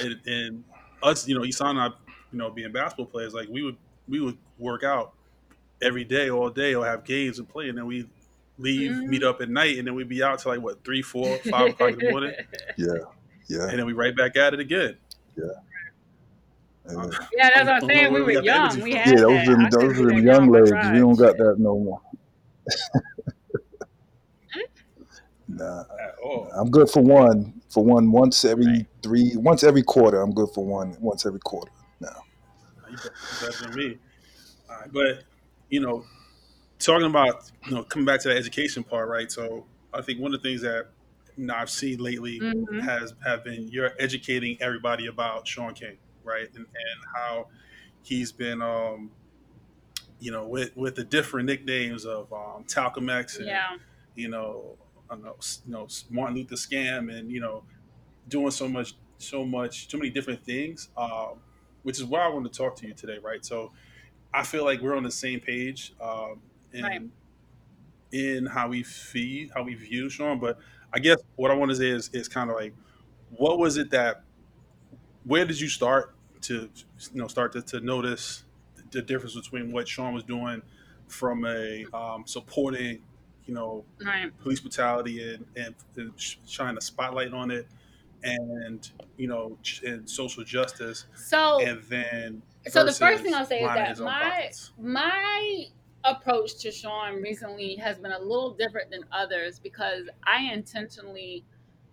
and, 0.00 0.20
and 0.26 0.64
us, 1.02 1.26
you 1.28 1.36
know, 1.38 1.44
Isan 1.44 1.76
and 1.76 1.80
I, 1.80 1.86
you 2.32 2.38
know, 2.38 2.50
being 2.50 2.72
basketball 2.72 3.06
players, 3.06 3.34
like 3.34 3.48
we 3.48 3.62
would 3.62 3.76
we 4.08 4.20
would 4.20 4.36
work 4.58 4.82
out 4.84 5.12
every 5.82 6.04
day, 6.04 6.30
all 6.30 6.50
day, 6.50 6.74
or 6.74 6.84
have 6.86 7.04
games 7.04 7.38
and 7.38 7.48
play, 7.48 7.68
and 7.68 7.78
then 7.78 7.86
we 7.86 8.08
leave, 8.58 8.90
Mhm. 8.92 9.06
meet 9.06 9.22
up 9.22 9.40
at 9.40 9.48
night, 9.48 9.78
and 9.78 9.86
then 9.86 9.94
we'd 9.94 10.08
be 10.08 10.22
out 10.22 10.38
till 10.38 10.52
like 10.52 10.60
what 10.60 10.84
three, 10.84 11.00
four, 11.02 11.38
five 11.50 11.70
o'clock 11.70 11.92
in 11.92 11.98
the 11.98 12.10
morning, 12.10 12.34
Yeah. 12.76 12.86
Yeah. 13.48 13.68
and 13.68 13.78
then 13.78 13.86
we 13.86 13.92
right 13.94 14.14
back 14.14 14.36
at 14.36 14.52
it 14.54 14.60
again. 14.60 14.96
yeah. 15.36 15.44
Yeah, 17.32 17.50
that's 17.54 17.66
what 17.66 17.68
I'm 17.68 17.80
saying. 17.88 18.12
We 18.12 18.20
were 18.20 18.26
we 18.26 18.34
got 18.34 18.72
the 18.72 18.78
young. 18.78 18.80
We 18.84 18.94
had 18.94 19.06
Yeah, 19.14 19.20
those 19.20 19.46
that. 19.46 19.46
them 19.46 19.62
those 19.70 19.96
couldn't 19.96 19.96
do 19.96 20.04
them 20.06 20.16
that 20.16 20.22
young 20.32 20.46
now. 20.52 20.58
Legs. 20.58 20.90
We 20.92 20.98
don't 20.98 21.14
got 21.16 21.36
that 21.36 21.54
no 21.58 21.78
more. 21.78 22.00
nah, 25.56 25.80
At 26.00 26.16
all. 26.22 26.50
I'm 26.54 26.70
good 26.70 26.88
for 26.90 27.02
one. 27.02 27.60
For 27.70 27.84
one, 27.84 28.10
once 28.12 28.44
every 28.44 28.66
Right. 28.66 28.86
three, 29.02 29.32
once 29.36 29.62
every 29.64 29.82
quarter. 29.82 30.20
I'm 30.20 30.32
good 30.32 30.50
for 30.54 30.64
one. 30.64 30.96
Once 31.00 31.24
every 31.26 31.40
quarter. 31.40 31.70
Now, 32.00 32.22
You 32.90 32.96
bet- 32.96 33.12
better 33.40 33.66
than 33.66 33.76
me. 33.76 33.98
All 34.68 34.76
right, 34.80 34.92
but 34.92 35.24
you 35.68 35.80
know, 35.80 36.04
talking 36.78 37.06
about 37.06 37.50
you 37.66 37.74
know 37.74 37.84
coming 37.84 38.06
back 38.06 38.20
to 38.22 38.28
the 38.28 38.36
education 38.36 38.82
part, 38.82 39.08
right? 39.08 39.30
So 39.30 39.66
I 39.94 40.02
think 40.02 40.20
one 40.20 40.34
of 40.34 40.42
the 40.42 40.48
things 40.48 40.62
that 40.62 40.86
you 41.36 41.46
know, 41.46 41.54
I've 41.54 41.70
seen 41.70 41.98
lately 41.98 42.40
Mhm. 42.40 42.80
has 42.82 43.14
have 43.24 43.44
been 43.44 43.68
you're 43.68 43.92
educating 43.98 44.56
everybody 44.60 45.06
about 45.06 45.46
Shaun 45.46 45.74
King, 45.74 45.98
right, 46.24 46.48
and, 46.48 46.66
and 46.66 47.00
how 47.14 47.46
he's 48.02 48.32
been, 48.32 48.60
um, 48.62 49.10
you 50.18 50.30
know, 50.32 50.46
with 50.46 50.76
with 50.76 50.96
the 50.96 51.04
different 51.04 51.46
nicknames 51.46 52.04
of 52.04 52.32
um, 52.32 52.64
Talcum 52.64 53.08
X 53.08 53.36
and 53.38 53.46
Yeah. 53.46 53.76
you 54.16 54.28
know, 54.28 54.76
I 55.10 55.14
don't 55.14 55.24
know, 55.24 55.36
you 55.66 55.72
know, 55.72 55.88
Martin 56.10 56.36
Luther 56.36 56.56
scam, 56.56 57.12
and 57.14 57.30
you 57.32 57.40
know, 57.40 57.64
doing 58.28 58.50
so 58.52 58.68
much, 58.68 58.94
so 59.18 59.44
much, 59.44 59.90
so 59.90 59.98
many 59.98 60.10
different 60.10 60.44
things. 60.44 60.90
Um, 60.96 61.40
which 61.82 61.98
is 61.98 62.04
why 62.04 62.20
I 62.20 62.28
want 62.28 62.50
to 62.52 62.56
talk 62.56 62.76
to 62.76 62.86
you 62.86 62.94
today, 62.94 63.18
right? 63.18 63.44
So, 63.44 63.72
I 64.34 64.44
feel 64.44 64.64
like 64.64 64.80
we're 64.80 64.96
on 64.96 65.04
the 65.04 65.10
same 65.10 65.40
page 65.40 65.94
um, 66.00 66.42
in 66.72 66.84
Right. 66.84 67.02
in 68.12 68.46
how 68.46 68.68
we 68.68 68.82
feed, 68.82 69.50
how 69.54 69.62
we 69.62 69.74
view 69.74 70.08
Shaun. 70.08 70.38
But 70.40 70.58
I 70.92 70.98
guess 70.98 71.18
what 71.36 71.50
I 71.50 71.54
want 71.54 71.70
to 71.70 71.76
say 71.76 71.88
is 71.90 72.08
is 72.10 72.28
kind 72.28 72.50
of 72.50 72.56
like, 72.56 72.74
what 73.30 73.58
was 73.58 73.76
it 73.76 73.90
that? 73.90 74.24
Where 75.24 75.44
did 75.44 75.60
you 75.60 75.68
start 75.68 76.14
to, 76.42 76.54
you 77.12 77.20
know, 77.20 77.28
start 77.28 77.52
to, 77.52 77.62
to 77.62 77.80
notice 77.80 78.44
the 78.90 79.02
difference 79.02 79.34
between 79.34 79.72
what 79.72 79.86
Shaun 79.88 80.14
was 80.14 80.24
doing 80.24 80.62
from 81.06 81.44
a 81.44 81.84
um, 81.92 82.26
supporting, 82.26 83.02
you 83.50 83.54
know, 83.56 83.84
Right. 84.00 84.32
police 84.38 84.60
brutality 84.60 85.34
and, 85.34 85.44
and, 85.56 85.74
and 85.96 86.12
shine 86.18 86.76
a 86.78 86.80
spotlight 86.80 87.32
on 87.32 87.50
it 87.50 87.66
and 88.22 88.92
you 89.16 89.26
know 89.26 89.58
and 89.84 90.08
social 90.08 90.44
justice 90.44 91.06
So 91.14 91.60
and 91.64 91.82
then 91.84 92.42
so 92.68 92.84
the 92.84 92.92
first 92.92 93.22
thing 93.22 93.34
I'll 93.34 93.44
say 93.46 93.64
is 93.64 93.72
that 93.72 93.98
my 93.98 94.20
pockets. 94.20 94.72
my 94.78 95.64
approach 96.04 96.58
to 96.60 96.70
Shaun 96.70 97.16
recently 97.22 97.76
has 97.76 97.98
been 97.98 98.12
a 98.12 98.18
little 98.18 98.54
different 98.54 98.90
than 98.90 99.04
others 99.10 99.58
because 99.58 100.08
I 100.22 100.52
intentionally 100.52 101.44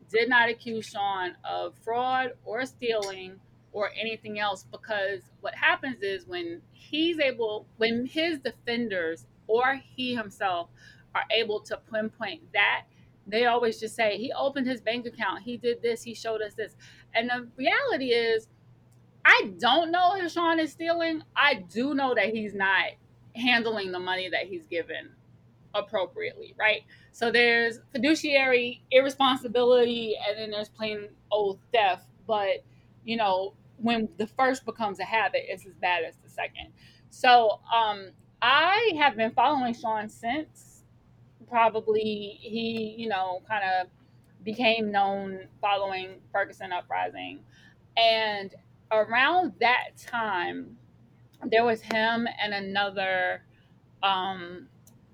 did 0.10 0.30
not 0.30 0.50
accuse 0.50 0.86
Shaun 0.86 1.36
of 1.44 1.76
fraud 1.80 2.34
or 2.46 2.66
stealing 2.66 3.40
or 3.72 3.92
anything 3.96 4.40
else 4.40 4.64
because 4.64 5.22
what 5.42 5.56
happens 5.56 6.02
is 6.02 6.26
when 6.26 6.62
he's 6.72 7.20
able 7.20 7.68
when 7.78 8.06
his 8.06 8.40
defenders 8.40 9.28
or 9.48 9.76
he 9.96 10.16
himself 10.16 10.70
are 11.18 11.24
able 11.32 11.60
to 11.60 11.80
pinpoint 11.92 12.42
that 12.54 12.84
they 13.26 13.46
always 13.46 13.80
just 13.80 13.96
say 13.96 14.18
he 14.18 14.32
opened 14.34 14.68
his 14.68 14.82
bank 14.82 15.06
account 15.06 15.44
he 15.44 15.58
did 15.58 15.82
this 15.82 16.04
he 16.04 16.14
showed 16.14 16.42
us 16.42 16.54
this 16.54 16.76
and 17.14 17.30
the 17.30 17.48
reality 17.58 18.08
is 18.08 18.48
I 19.26 19.52
don't 19.60 19.92
know 19.92 20.16
if 20.16 20.32
Shaun 20.32 20.58
is 20.58 20.72
stealing. 20.72 21.22
I 21.36 21.56
do 21.56 21.94
know 21.94 22.16
that 22.16 22.30
he's 22.30 22.54
not 22.54 22.92
handling 23.36 23.92
the 23.92 24.00
money 24.00 24.30
that 24.30 24.46
he's 24.48 24.66
given 24.66 25.10
appropriately, 25.76 26.56
right? 26.58 26.84
So 27.12 27.30
there's 27.30 27.80
fiduciary 27.92 28.84
irresponsibility 28.90 30.16
and 30.28 30.38
then 30.38 30.52
there's 30.52 30.70
plain 30.70 31.10
old 31.30 31.60
theft. 31.74 32.06
But, 32.26 32.64
you 33.04 33.18
know, 33.18 33.54
when 33.78 34.08
the 34.18 34.28
first 34.28 34.66
becomes 34.66 35.00
a 35.00 35.04
habit, 35.04 35.44
it's 35.50 35.66
as 35.66 35.74
bad 35.74 36.06
as 36.06 36.16
the 36.24 36.30
second. 36.30 36.70
So 37.10 37.60
um, 37.74 38.12
I 38.42 38.94
have 38.98 39.18
been 39.18 39.32
following 39.32 39.74
Shaun 39.74 40.08
since 40.10 40.67
probably 41.50 42.38
he, 42.40 42.96
you 42.98 43.10
know, 43.10 43.42
kind 43.48 43.64
of 43.64 43.88
became 44.44 44.92
known 44.92 45.48
following 45.62 46.22
Ferguson 46.32 46.72
Uprising. 46.72 47.40
And 47.98 48.54
around 48.92 49.54
that 49.60 49.98
time, 49.98 50.78
there 51.50 51.66
was 51.66 51.82
him 51.82 52.28
and 52.42 52.54
another 52.54 53.44
um, 54.04 54.68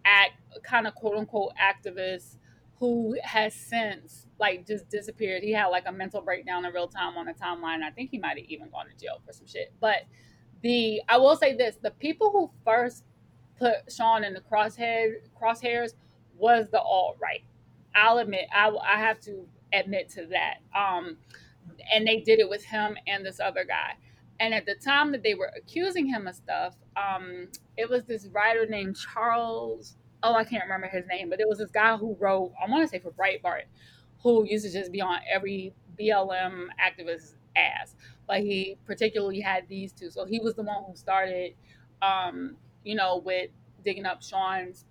act, 0.05 0.33
kind 0.63 0.87
of 0.87 0.95
quote 0.95 1.17
unquote 1.17 1.53
activist 1.61 2.37
who 2.79 3.15
has 3.23 3.53
since 3.53 4.27
like 4.39 4.67
just 4.67 4.89
disappeared. 4.89 5.41
He 5.43 5.53
had 5.53 5.67
like 5.67 5.85
a 5.87 5.91
mental 5.91 6.21
breakdown 6.21 6.65
in 6.65 6.73
real 6.73 6.87
time 6.87 7.17
on 7.17 7.25
the 7.25 7.33
timeline. 7.33 7.81
I 7.81 7.91
think 7.91 8.09
he 8.11 8.19
might 8.19 8.37
have 8.37 8.47
even 8.49 8.69
gone 8.69 8.85
to 8.87 8.97
jail 8.97 9.21
for 9.25 9.31
some 9.31 9.47
shit. 9.47 9.73
But 9.79 10.03
the 10.61 11.01
I 11.07 11.17
will 11.17 11.35
say 11.35 11.55
this: 11.55 11.77
the 11.81 11.91
people 11.91 12.31
who 12.31 12.51
first 12.65 13.03
put 13.57 13.91
Shaun 13.91 14.23
in 14.23 14.33
the 14.33 14.41
crosshead 14.41 15.13
crosshairs 15.39 15.93
was 16.37 16.69
the 16.69 16.81
alt 16.81 17.17
right. 17.21 17.43
I'll 17.95 18.17
admit, 18.17 18.47
I, 18.53 18.69
I 18.69 18.99
have 18.99 19.19
to 19.21 19.47
admit 19.71 20.09
to 20.09 20.25
that. 20.27 20.57
Um, 20.75 21.17
and 21.93 22.07
they 22.07 22.19
did 22.19 22.39
it 22.39 22.49
with 22.49 22.63
him 22.63 22.97
and 23.07 23.25
this 23.25 23.39
other 23.39 23.63
guy. 23.65 23.95
And 24.39 24.53
at 24.53 24.65
the 24.65 24.75
time 24.75 25.11
that 25.11 25.23
they 25.23 25.35
were 25.35 25.51
accusing 25.55 26.07
him 26.07 26.27
of 26.27 26.35
stuff, 26.35 26.75
um, 26.95 27.47
it 27.77 27.89
was 27.89 28.03
this 28.05 28.27
writer 28.27 28.65
named 28.65 28.97
Charles. 28.97 29.95
Oh, 30.21 30.33
I 30.33 30.43
can't 30.43 30.63
remember 30.63 30.87
his 30.87 31.05
name, 31.07 31.29
but 31.29 31.39
it 31.39 31.47
was 31.47 31.59
this 31.59 31.71
guy 31.71 31.97
who 31.97 32.15
wrote, 32.19 32.51
I 32.61 32.69
want 32.69 32.83
to 32.83 32.87
say 32.87 32.99
for 32.99 33.11
Breitbart, 33.11 33.63
who 34.21 34.45
used 34.45 34.65
to 34.65 34.71
just 34.71 34.91
be 34.91 35.01
on 35.01 35.19
every 35.31 35.73
BLM 35.99 36.67
activist's 36.79 37.35
ass. 37.55 37.95
But 38.27 38.39
he 38.39 38.77
particularly 38.85 39.41
had 39.41 39.67
these 39.67 39.91
two. 39.91 40.09
So 40.09 40.25
he 40.25 40.39
was 40.39 40.55
the 40.55 40.63
one 40.63 40.83
who 40.87 40.95
started, 40.95 41.53
um, 42.01 42.57
you 42.83 42.95
know, 42.95 43.21
with 43.23 43.49
digging 43.83 44.05
up 44.05 44.23
Shaun's, 44.23 44.85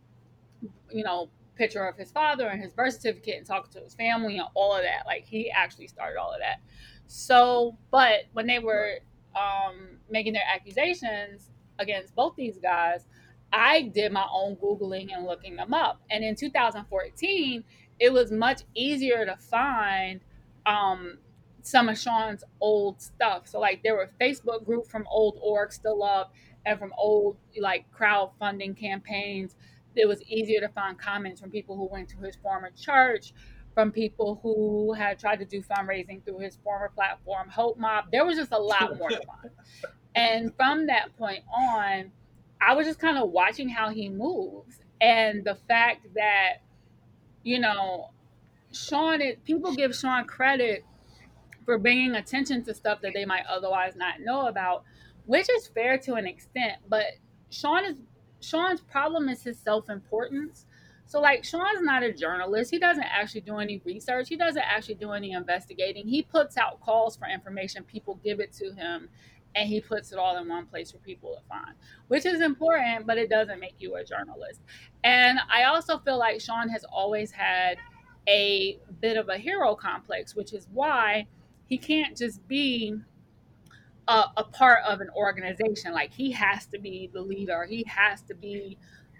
you 0.90 1.04
know, 1.04 1.28
picture 1.56 1.86
of 1.86 1.96
his 1.96 2.10
father 2.10 2.48
and 2.48 2.62
his 2.62 2.72
birth 2.72 2.94
certificate 2.94 3.36
and 3.38 3.46
talking 3.46 3.70
to 3.72 3.80
his 3.80 3.94
family 3.94 4.38
and 4.38 4.48
all 4.54 4.74
of 4.74 4.82
that. 4.82 5.04
Like 5.06 5.24
he 5.24 5.50
actually 5.50 5.86
started 5.86 6.18
all 6.18 6.32
of 6.32 6.40
that. 6.40 6.60
So, 7.06 7.76
but 7.90 8.24
when 8.32 8.46
they 8.46 8.58
were 8.58 8.98
um, 9.36 9.98
making 10.10 10.32
their 10.32 10.42
accusations 10.52 11.50
against 11.78 12.14
both 12.14 12.34
these 12.36 12.58
guys, 12.58 13.06
I 13.52 13.82
did 13.82 14.12
my 14.12 14.26
own 14.32 14.56
Googling 14.56 15.14
and 15.14 15.26
looking 15.26 15.56
them 15.56 15.74
up. 15.74 16.00
And 16.10 16.24
in 16.24 16.34
2014, 16.34 17.64
it 18.00 18.12
was 18.12 18.32
much 18.32 18.62
easier 18.74 19.26
to 19.26 19.36
find 19.36 20.20
um, 20.64 21.18
some 21.62 21.88
of 21.88 21.98
Shaun's 21.98 22.44
old 22.60 23.00
stuff. 23.00 23.46
So 23.46 23.60
like 23.60 23.82
there 23.82 23.94
were 23.94 24.10
Facebook 24.20 24.64
group 24.64 24.86
from 24.86 25.06
old 25.10 25.38
org 25.40 25.72
still 25.72 26.02
up 26.02 26.34
and 26.64 26.78
from 26.78 26.92
old 26.96 27.36
like 27.58 27.84
crowdfunding 27.96 28.76
campaigns. 28.76 29.54
It 29.94 30.08
was 30.08 30.22
easier 30.22 30.60
to 30.60 30.68
find 30.68 30.98
comments 30.98 31.40
from 31.40 31.50
people 31.50 31.76
who 31.76 31.88
went 31.90 32.08
to 32.10 32.16
his 32.18 32.36
former 32.36 32.70
church, 32.70 33.32
from 33.74 33.90
people 33.90 34.40
who 34.42 34.92
had 34.92 35.18
tried 35.18 35.36
to 35.40 35.44
do 35.44 35.62
fundraising 35.62 36.24
through 36.24 36.38
his 36.38 36.56
former 36.62 36.90
platform, 36.94 37.50
HopeMob. 37.50 38.10
There 38.10 38.24
was 38.24 38.36
just 38.36 38.52
a 38.52 38.58
lot 38.58 38.98
more 38.98 39.10
to 39.10 39.16
find. 39.16 39.50
And 40.14 40.54
from 40.56 40.88
that 40.88 41.16
point 41.16 41.42
on, 41.50 42.12
I 42.60 42.74
was 42.74 42.86
just 42.86 42.98
kind 42.98 43.16
of 43.16 43.30
watching 43.30 43.68
how 43.70 43.88
he 43.88 44.10
moves 44.10 44.78
and 45.00 45.44
the 45.44 45.56
fact 45.66 46.06
that, 46.14 46.58
you 47.42 47.58
know, 47.58 48.10
Shaun, 48.72 49.20
it, 49.20 49.42
people 49.44 49.74
give 49.74 49.94
Shaun 49.94 50.26
credit 50.26 50.84
for 51.64 51.78
bringing 51.78 52.14
attention 52.14 52.62
to 52.64 52.74
stuff 52.74 53.00
that 53.02 53.12
they 53.14 53.24
might 53.24 53.44
otherwise 53.48 53.94
not 53.96 54.20
know 54.20 54.46
about, 54.46 54.84
which 55.26 55.48
is 55.50 55.66
fair 55.68 55.98
to 55.98 56.14
an 56.14 56.26
extent. 56.26 56.74
But 56.88 57.06
Shaun 57.50 57.84
is 57.84 57.96
Shaun's 58.42 58.80
problem 58.80 59.28
is 59.28 59.42
his 59.42 59.58
self 59.58 59.88
importance. 59.88 60.66
So 61.06 61.20
like 61.20 61.44
Shaun's 61.44 61.82
not 61.82 62.02
a 62.02 62.12
journalist. 62.12 62.70
He 62.70 62.78
doesn't 62.78 63.04
actually 63.04 63.42
do 63.42 63.58
any 63.58 63.80
research. 63.84 64.28
He 64.28 64.36
doesn't 64.36 64.62
actually 64.62 64.94
do 64.94 65.12
any 65.12 65.32
investigating. 65.32 66.06
He 66.06 66.22
puts 66.22 66.56
out 66.56 66.80
calls 66.80 67.16
for 67.16 67.28
information. 67.28 67.84
People 67.84 68.18
give 68.22 68.40
it 68.40 68.52
to 68.54 68.72
him 68.72 69.08
and 69.54 69.68
he 69.68 69.80
puts 69.80 70.12
it 70.12 70.18
all 70.18 70.38
in 70.38 70.48
one 70.48 70.66
place 70.66 70.90
for 70.90 70.98
people 70.98 71.36
to 71.36 71.46
find, 71.48 71.74
which 72.08 72.24
is 72.24 72.40
important, 72.40 73.06
but 73.06 73.18
it 73.18 73.28
doesn't 73.28 73.60
make 73.60 73.74
you 73.78 73.96
a 73.96 74.04
journalist. 74.04 74.60
And 75.04 75.38
I 75.50 75.64
also 75.64 75.98
feel 75.98 76.18
like 76.18 76.40
Shaun 76.40 76.68
has 76.70 76.84
always 76.84 77.30
had 77.30 77.76
a 78.28 78.78
bit 79.00 79.16
of 79.16 79.28
a 79.28 79.36
hero 79.36 79.74
complex, 79.74 80.34
which 80.34 80.52
is 80.52 80.68
why 80.72 81.26
he 81.66 81.76
can't 81.76 82.16
just 82.16 82.46
be 82.48 82.94
a, 84.08 84.24
a, 84.36 84.44
part 84.44 84.80
of 84.86 85.00
an 85.00 85.08
organization. 85.16 85.92
Like 85.92 86.12
he 86.12 86.30
has 86.32 86.66
to 86.66 86.78
be 86.78 87.10
the 87.12 87.20
leader. 87.20 87.66
He 87.68 87.84
has 87.86 88.22
to 88.22 88.34
be 88.34 88.78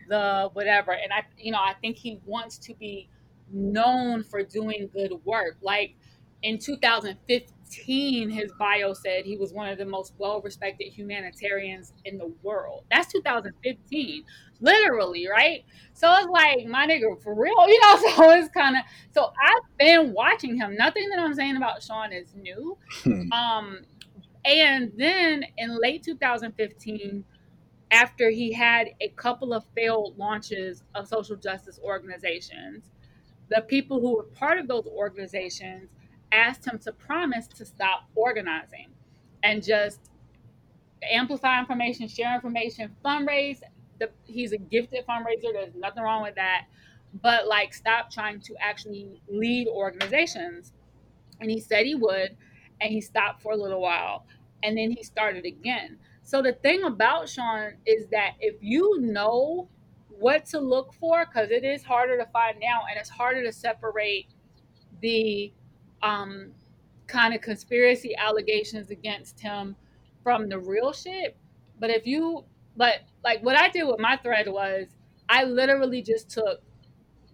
the 0.08 0.50
whatever. 0.52 0.92
And 0.92 1.12
I, 1.12 1.24
you 1.38 1.52
know, 1.52 1.58
I 1.58 1.74
think 1.80 1.96
he 1.96 2.20
wants 2.26 2.58
to 2.58 2.74
be 2.74 3.08
known 3.52 4.24
for 4.24 4.42
doing 4.42 4.90
good 4.92 5.12
work. 5.24 5.56
Like 5.62 5.94
in 6.42 6.58
2015, 6.58 8.30
his 8.30 8.52
bio 8.58 8.92
said 8.92 9.24
he 9.24 9.36
was 9.36 9.52
one 9.52 9.68
of 9.68 9.78
the 9.78 9.84
most 9.84 10.12
well-respected 10.18 10.92
humanitarians 10.92 11.92
in 12.04 12.18
the 12.18 12.32
world. 12.42 12.84
That's 12.90 13.12
2015, 13.12 14.24
literally, 14.60 15.28
right? 15.28 15.64
So 15.94 16.12
it's 16.14 16.28
like 16.28 16.66
my 16.66 16.86
nigga 16.86 17.22
for 17.22 17.34
real, 17.34 17.54
you 17.68 17.80
know. 17.80 17.96
So 18.16 18.30
it's 18.30 18.48
kind 18.48 18.76
of 18.76 18.82
so 19.12 19.32
I've 19.42 19.78
been 19.78 20.12
watching 20.12 20.56
him. 20.56 20.74
Nothing 20.76 21.08
that 21.10 21.18
I'm 21.18 21.34
saying 21.34 21.56
about 21.56 21.82
Shaun 21.82 22.12
is 22.12 22.34
new. 22.34 22.76
Hmm. 23.04 23.32
um, 23.32 23.78
and 24.44 24.92
then 24.96 25.44
in 25.56 25.78
late 25.80 26.02
2015, 26.02 27.24
after 27.90 28.30
he 28.30 28.52
had 28.52 28.88
a 29.00 29.08
couple 29.10 29.52
of 29.52 29.64
failed 29.74 30.18
launches 30.18 30.82
of 30.94 31.06
social 31.06 31.36
justice 31.36 31.78
organizations, 31.84 32.84
the 33.50 33.60
people 33.62 34.00
who 34.00 34.16
were 34.16 34.22
part 34.22 34.58
of 34.58 34.66
those 34.66 34.86
organizations 34.86 35.90
asked 36.32 36.66
him 36.66 36.78
to 36.78 36.92
promise 36.92 37.46
to 37.46 37.64
stop 37.66 38.08
organizing 38.14 38.88
and 39.42 39.62
just 39.62 40.10
amplify 41.02 41.58
information, 41.60 42.08
share 42.08 42.34
information, 42.34 42.94
fundraise. 43.04 43.60
The, 44.00 44.10
he's 44.24 44.52
a 44.52 44.58
gifted 44.58 45.06
fundraiser. 45.06 45.52
There's 45.52 45.74
nothing 45.74 46.02
wrong 46.02 46.22
with 46.22 46.36
that. 46.36 46.66
But 47.20 47.46
like, 47.46 47.74
stop 47.74 48.10
trying 48.10 48.40
to 48.40 48.54
actually 48.58 49.20
lead 49.28 49.68
organizations. 49.68 50.72
And 51.40 51.50
he 51.50 51.60
said 51.60 51.84
he 51.84 51.94
would, 51.94 52.36
and 52.82 52.92
he 52.92 53.00
stopped 53.00 53.42
for 53.42 53.52
a 53.52 53.56
little 53.56 53.80
while, 53.80 54.26
and 54.62 54.76
then 54.76 54.90
he 54.90 55.02
started 55.02 55.44
again. 55.44 55.98
So 56.22 56.42
the 56.42 56.52
thing 56.52 56.84
about 56.84 57.28
Shaun 57.28 57.74
is 57.86 58.06
that 58.08 58.32
if 58.40 58.56
you 58.60 58.98
know 59.00 59.68
what 60.08 60.46
to 60.46 60.60
look 60.60 60.92
for, 60.94 61.24
because 61.24 61.50
it 61.50 61.64
is 61.64 61.82
harder 61.82 62.16
to 62.18 62.26
find 62.26 62.58
now, 62.60 62.82
and 62.88 62.98
it's 62.98 63.10
harder 63.10 63.42
to 63.44 63.52
separate 63.52 64.28
the 65.00 65.52
um, 66.02 66.52
kind 67.06 67.34
of 67.34 67.40
conspiracy 67.40 68.14
allegations 68.16 68.90
against 68.90 69.40
him 69.40 69.76
from 70.22 70.48
the 70.48 70.58
real 70.58 70.92
shit. 70.92 71.36
But 71.78 71.90
if 71.90 72.06
you, 72.06 72.44
but 72.76 73.00
like 73.24 73.42
what 73.42 73.56
I 73.56 73.68
did 73.68 73.84
with 73.84 73.98
my 73.98 74.16
thread 74.16 74.48
was 74.48 74.86
I 75.28 75.44
literally 75.44 76.02
just 76.02 76.30
took 76.30 76.60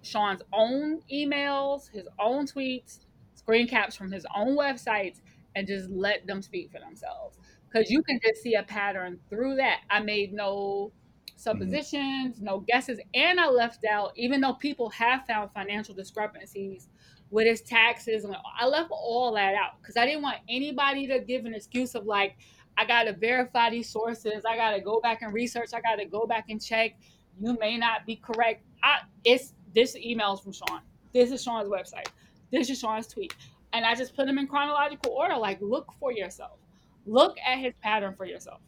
Shaun's 0.02 0.42
own 0.52 1.02
emails, 1.12 1.90
his 1.90 2.08
own 2.18 2.46
tweets, 2.46 3.00
screen 3.34 3.68
caps 3.68 3.96
from 3.96 4.10
his 4.10 4.24
own 4.34 4.56
websites, 4.56 5.20
and 5.58 5.66
just 5.66 5.90
let 5.90 6.24
them 6.26 6.40
speak 6.40 6.70
for 6.70 6.78
themselves. 6.78 7.36
Because 7.68 7.90
you 7.90 8.02
can 8.02 8.20
just 8.24 8.42
see 8.42 8.54
a 8.54 8.62
pattern 8.62 9.18
through 9.28 9.56
that. 9.56 9.80
I 9.90 10.00
made 10.00 10.32
no 10.32 10.92
suppositions, 11.36 12.36
mm-hmm. 12.36 12.44
no 12.44 12.64
guesses, 12.68 13.00
and 13.12 13.40
I 13.40 13.48
left 13.48 13.84
out, 13.84 14.12
even 14.16 14.40
though 14.40 14.54
people 14.54 14.88
have 14.90 15.26
found 15.26 15.50
financial 15.52 15.94
discrepancies 15.94 16.88
with 17.30 17.46
his 17.46 17.60
taxes. 17.60 18.24
And 18.24 18.36
I 18.58 18.66
left 18.66 18.90
all 18.92 19.34
that 19.34 19.54
out 19.54 19.80
because 19.82 19.96
I 19.96 20.06
didn't 20.06 20.22
want 20.22 20.38
anybody 20.48 21.08
to 21.08 21.18
give 21.18 21.44
an 21.44 21.54
excuse 21.54 21.94
of 21.96 22.06
like, 22.06 22.36
I 22.76 22.86
got 22.86 23.04
to 23.04 23.12
verify 23.12 23.68
these 23.70 23.90
sources. 23.90 24.44
I 24.48 24.56
got 24.56 24.70
to 24.70 24.80
go 24.80 25.00
back 25.00 25.22
and 25.22 25.34
research. 25.34 25.70
I 25.74 25.80
got 25.80 25.96
to 25.96 26.06
go 26.06 26.24
back 26.24 26.46
and 26.50 26.64
check. 26.64 26.92
You 27.40 27.58
may 27.58 27.76
not 27.76 28.06
be 28.06 28.16
correct. 28.16 28.62
I, 28.82 29.00
it's 29.24 29.54
this 29.74 29.96
emails 29.96 30.42
from 30.42 30.52
Shaun. 30.52 30.80
This 31.12 31.32
is 31.32 31.42
Shaun's 31.42 31.68
website. 31.68 32.06
This 32.52 32.70
is 32.70 32.78
Shaun's 32.78 33.08
tweet. 33.08 33.34
And 33.72 33.84
I 33.84 33.94
just 33.94 34.16
put 34.16 34.26
them 34.26 34.38
in 34.38 34.46
chronological 34.46 35.12
order. 35.12 35.36
Like, 35.36 35.60
look 35.60 35.92
for 36.00 36.12
yourself. 36.12 36.58
Look 37.06 37.36
at 37.46 37.58
his 37.58 37.74
pattern 37.82 38.14
for 38.16 38.24
yourself. 38.24 38.60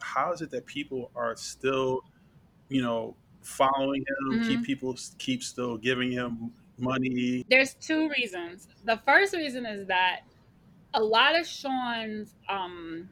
How 0.00 0.32
is 0.32 0.42
it 0.42 0.50
that 0.50 0.66
people 0.66 1.10
are 1.14 1.36
still, 1.36 2.00
you 2.68 2.82
know, 2.82 3.16
following 3.42 4.00
him? 4.00 4.38
Mm-hmm. 4.38 4.48
Keep 4.48 4.64
people 4.64 4.96
keep 5.18 5.42
still 5.42 5.76
giving 5.76 6.10
him 6.10 6.52
money? 6.78 7.44
There's 7.48 7.74
two 7.74 8.08
reasons. 8.08 8.68
The 8.84 9.00
first 9.04 9.34
reason 9.34 9.66
is 9.66 9.86
that 9.86 10.20
a 10.94 11.02
lot 11.02 11.38
of 11.38 11.46
Shaun's 11.46 12.34
um, 12.48 13.08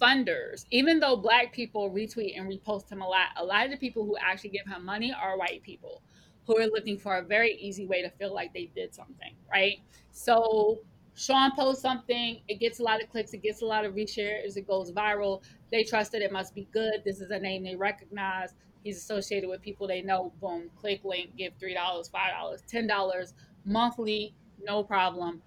funders, 0.00 0.66
even 0.70 1.00
though 1.00 1.16
black 1.16 1.52
people 1.52 1.90
retweet 1.90 2.38
and 2.38 2.48
repost 2.48 2.90
him 2.90 3.00
a 3.00 3.08
lot, 3.08 3.28
a 3.36 3.44
lot 3.44 3.64
of 3.64 3.70
the 3.70 3.76
people 3.76 4.04
who 4.04 4.16
actually 4.18 4.50
give 4.50 4.66
him 4.66 4.84
money 4.84 5.14
are 5.18 5.38
white 5.38 5.62
people 5.62 6.02
who 6.46 6.58
are 6.58 6.66
looking 6.66 6.98
for 6.98 7.16
a 7.16 7.22
very 7.22 7.56
easy 7.56 7.86
way 7.86 8.02
to 8.02 8.10
feel 8.10 8.32
like 8.34 8.52
they 8.54 8.70
did 8.74 8.94
something, 8.94 9.34
right? 9.50 9.78
So 10.12 10.80
Shaun 11.14 11.52
posts 11.56 11.82
something, 11.82 12.40
it 12.48 12.60
gets 12.60 12.78
a 12.78 12.82
lot 12.82 13.02
of 13.02 13.08
clicks, 13.10 13.32
it 13.34 13.42
gets 13.42 13.62
a 13.62 13.66
lot 13.66 13.84
of 13.84 13.94
reshares, 13.94 14.56
it 14.56 14.66
goes 14.66 14.92
viral. 14.92 15.42
They 15.72 15.82
trust 15.82 16.14
it, 16.14 16.22
it 16.22 16.30
must 16.32 16.54
be 16.54 16.68
good. 16.72 17.02
This 17.04 17.20
is 17.20 17.30
a 17.30 17.38
name 17.38 17.64
they 17.64 17.74
recognize 17.74 18.54
he's 18.84 18.98
associated 18.98 19.48
with 19.48 19.60
people 19.62 19.88
they 19.88 20.02
know. 20.02 20.32
Boom, 20.40 20.70
click 20.76 21.00
link, 21.04 21.36
give 21.36 21.54
three 21.58 21.74
dollars, 21.74 22.08
five 22.08 22.32
dollars, 22.32 22.62
ten 22.68 22.86
dollars 22.86 23.34
monthly, 23.64 24.34
no 24.62 24.84
problem. 24.84 25.42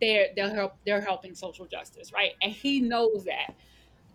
They're 0.00 0.28
they're 0.34 0.54
help 0.54 0.74
they're 0.84 1.00
helping 1.00 1.34
social 1.34 1.66
justice, 1.66 2.12
right? 2.12 2.32
And 2.42 2.52
he 2.52 2.80
knows 2.80 3.24
that. 3.24 3.54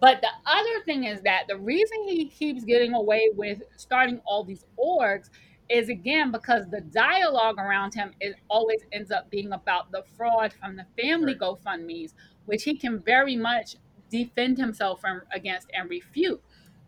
But 0.01 0.21
the 0.21 0.29
other 0.45 0.83
thing 0.85 1.05
is 1.05 1.21
that 1.21 1.45
the 1.47 1.57
reason 1.57 2.03
he 2.07 2.25
keeps 2.25 2.63
getting 2.63 2.93
away 2.93 3.29
with 3.33 3.61
starting 3.77 4.21
all 4.25 4.43
these 4.43 4.65
orgs 4.77 5.29
is 5.69 5.89
again 5.89 6.31
because 6.31 6.69
the 6.69 6.81
dialogue 6.81 7.57
around 7.57 7.93
him 7.93 8.13
is 8.21 8.35
always 8.49 8.81
ends 8.91 9.11
up 9.11 9.29
being 9.29 9.51
about 9.51 9.91
the 9.91 10.03
fraud 10.17 10.53
from 10.53 10.75
the 10.75 10.85
family 11.01 11.33
right. 11.33 11.41
GoFundMe's, 11.41 12.13
which 12.45 12.63
he 12.63 12.77
can 12.77 12.99
very 12.99 13.35
much 13.35 13.75
defend 14.09 14.57
himself 14.57 15.01
from 15.01 15.21
against 15.33 15.69
and 15.73 15.89
refute. 15.89 16.41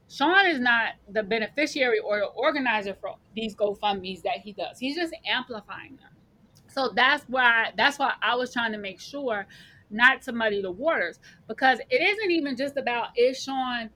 Shaun 0.10 0.46
is 0.48 0.60
not 0.60 0.94
the 1.10 1.24
beneficiary 1.24 2.00
or 2.00 2.20
the 2.20 2.28
organizer 2.28 2.96
for 3.00 3.16
these 3.36 3.56
GoFundMe's 3.56 4.22
that 4.22 4.38
he 4.44 4.54
does. 4.54 4.80
He's 4.80 4.96
just 4.96 5.14
amplifying 5.26 5.98
them. 5.98 6.12
So 6.68 6.92
that's 6.96 7.24
why 7.28 7.72
that's 7.76 7.98
why 7.98 8.14
I 8.22 8.36
was 8.36 8.54
trying 8.54 8.72
to 8.74 8.78
make 8.78 9.00
sure 9.00 9.48
not 9.90 10.22
to 10.22 10.32
muddy 10.32 10.62
the 10.62 10.72
waters 10.72 11.20
because 11.48 11.80
it 11.90 12.02
isn't 12.02 12.32
even 12.32 12.56
just 12.56 12.78
about 12.78 13.10
is 13.18 13.42
Shaun 13.42 13.90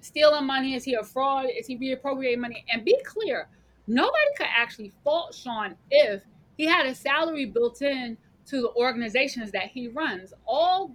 stealing 0.00 0.46
money? 0.46 0.74
Is 0.74 0.84
he 0.84 0.94
a 0.94 1.02
fraud? 1.02 1.46
Is 1.56 1.66
he 1.66 1.76
reappropriating 1.78 2.38
money? 2.38 2.64
And 2.70 2.84
be 2.84 2.96
clear, 3.04 3.48
nobody 3.86 4.24
could 4.36 4.48
actually 4.54 4.92
fault 5.04 5.34
Shaun 5.34 5.76
if 5.90 6.22
he 6.56 6.66
had 6.66 6.86
a 6.86 6.94
salary 6.94 7.46
built 7.46 7.82
in 7.82 8.16
to 8.46 8.60
the 8.60 8.70
organizations 8.74 9.50
that 9.52 9.68
he 9.68 9.88
runs. 9.88 10.32
All 10.46 10.94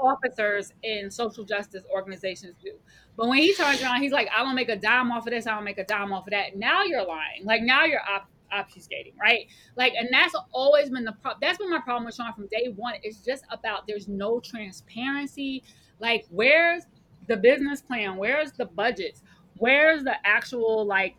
officers 0.00 0.72
in 0.82 1.10
social 1.10 1.44
justice 1.44 1.82
organizations 1.92 2.54
do. 2.62 2.72
But 3.16 3.28
when 3.28 3.38
he 3.38 3.54
turns 3.54 3.82
around, 3.82 4.02
he's 4.02 4.12
like, 4.12 4.28
I 4.36 4.42
don't 4.42 4.54
make 4.54 4.68
a 4.68 4.76
dime 4.76 5.10
off 5.10 5.26
of 5.26 5.32
this. 5.32 5.46
I 5.46 5.54
don't 5.54 5.64
make 5.64 5.78
a 5.78 5.84
dime 5.84 6.12
off 6.12 6.26
of 6.26 6.30
that. 6.30 6.56
Now 6.56 6.84
you're 6.84 7.04
lying. 7.06 7.44
Like 7.44 7.62
now 7.62 7.84
you're 7.84 8.00
op- 8.00 8.30
obfuscating, 8.52 9.18
right? 9.20 9.46
Like, 9.76 9.94
and 9.98 10.08
that's 10.12 10.34
always 10.52 10.90
been 10.90 11.04
the 11.04 11.12
problem. 11.12 11.38
That's 11.40 11.58
been 11.58 11.70
my 11.70 11.80
problem 11.80 12.04
with 12.04 12.14
Shaun 12.14 12.32
from 12.34 12.46
day 12.48 12.72
one. 12.74 12.94
It's 13.02 13.18
just 13.18 13.44
about 13.50 13.86
there's 13.86 14.08
no 14.08 14.40
transparency. 14.40 15.62
Like, 16.00 16.26
where's 16.30 16.84
the 17.26 17.36
business 17.36 17.82
plan? 17.82 18.16
Where's 18.16 18.52
the 18.52 18.66
budgets? 18.66 19.22
Where's 19.58 20.02
the 20.04 20.14
actual 20.24 20.84
like 20.84 21.16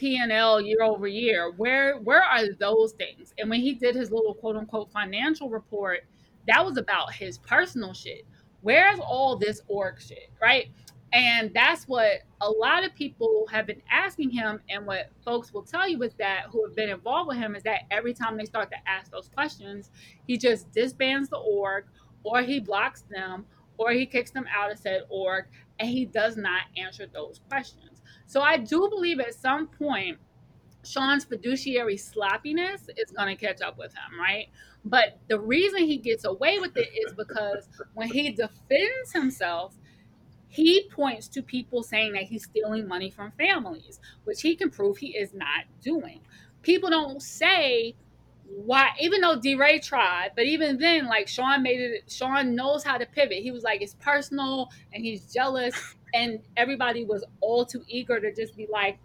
P 0.00 0.16
and 0.16 0.32
L 0.32 0.60
year 0.60 0.82
over 0.82 1.06
year? 1.06 1.52
Where 1.56 1.98
where 1.98 2.22
are 2.22 2.52
those 2.58 2.92
things? 2.92 3.34
And 3.38 3.50
when 3.50 3.60
he 3.60 3.74
did 3.74 3.94
his 3.94 4.10
little 4.10 4.34
quote 4.34 4.56
unquote 4.56 4.90
financial 4.90 5.50
report 5.50 6.00
that 6.48 6.64
was 6.64 6.78
about 6.78 7.12
his 7.12 7.38
personal 7.38 7.92
shit. 7.92 8.26
Where's 8.62 8.98
all 8.98 9.36
this 9.36 9.60
org 9.68 10.00
shit, 10.00 10.30
right? 10.40 10.68
And 11.12 11.50
that's 11.54 11.88
what 11.88 12.20
a 12.40 12.48
lot 12.48 12.84
of 12.84 12.94
people 12.94 13.46
have 13.50 13.66
been 13.66 13.82
asking 13.90 14.30
him. 14.30 14.60
And 14.68 14.86
what 14.86 15.10
folks 15.24 15.52
will 15.52 15.62
tell 15.62 15.88
you 15.88 16.02
is 16.02 16.14
that 16.18 16.44
who 16.50 16.64
have 16.64 16.76
been 16.76 16.88
involved 16.88 17.28
with 17.28 17.36
him 17.36 17.56
is 17.56 17.62
that 17.64 17.82
every 17.90 18.14
time 18.14 18.36
they 18.36 18.44
start 18.44 18.70
to 18.70 18.76
ask 18.88 19.10
those 19.10 19.28
questions, 19.28 19.90
he 20.26 20.38
just 20.38 20.70
disbands 20.72 21.28
the 21.28 21.38
org 21.38 21.84
or 22.22 22.42
he 22.42 22.60
blocks 22.60 23.04
them 23.10 23.44
or 23.76 23.90
he 23.92 24.06
kicks 24.06 24.30
them 24.30 24.46
out 24.54 24.70
of 24.70 24.78
said 24.78 25.02
org 25.08 25.46
and 25.78 25.88
he 25.88 26.04
does 26.04 26.36
not 26.36 26.62
answer 26.76 27.06
those 27.12 27.40
questions. 27.48 27.89
So 28.30 28.42
I 28.42 28.58
do 28.58 28.88
believe 28.88 29.18
at 29.18 29.34
some 29.34 29.66
point, 29.66 30.16
Shaun's 30.84 31.24
fiduciary 31.24 31.96
sloppiness 31.96 32.82
is 32.96 33.10
going 33.10 33.36
to 33.36 33.46
catch 33.46 33.60
up 33.60 33.76
with 33.76 33.92
him, 33.92 34.20
right? 34.20 34.46
But 34.84 35.18
the 35.26 35.40
reason 35.40 35.80
he 35.80 35.96
gets 35.96 36.24
away 36.24 36.60
with 36.60 36.76
it 36.76 36.90
is 36.94 37.12
because 37.12 37.68
when 37.94 38.06
he 38.06 38.30
defends 38.30 39.12
himself, 39.12 39.74
he 40.46 40.88
points 40.90 41.26
to 41.26 41.42
people 41.42 41.82
saying 41.82 42.12
that 42.12 42.22
he's 42.22 42.44
stealing 42.44 42.86
money 42.86 43.10
from 43.10 43.32
families, 43.32 43.98
which 44.22 44.42
he 44.42 44.54
can 44.54 44.70
prove 44.70 44.98
he 44.98 45.08
is 45.08 45.34
not 45.34 45.64
doing. 45.82 46.20
People 46.62 46.88
don't 46.88 47.20
say 47.20 47.96
why, 48.56 48.90
even 49.00 49.20
though 49.20 49.36
DeRay 49.36 49.78
tried, 49.78 50.30
but 50.34 50.44
even 50.44 50.78
then, 50.78 51.06
like 51.06 51.28
Shaun 51.28 51.62
made 51.62 51.80
it, 51.80 52.10
Shaun 52.10 52.54
knows 52.54 52.82
how 52.82 52.98
to 52.98 53.06
pivot. 53.06 53.38
He 53.38 53.50
was 53.50 53.62
like, 53.62 53.80
it's 53.80 53.94
personal 53.94 54.70
and 54.92 55.04
he's 55.04 55.32
jealous. 55.32 55.74
And 56.12 56.40
everybody 56.56 57.04
was 57.04 57.24
all 57.40 57.64
too 57.64 57.84
eager 57.86 58.18
to 58.18 58.34
just 58.34 58.56
be 58.56 58.66
like, 58.66 58.98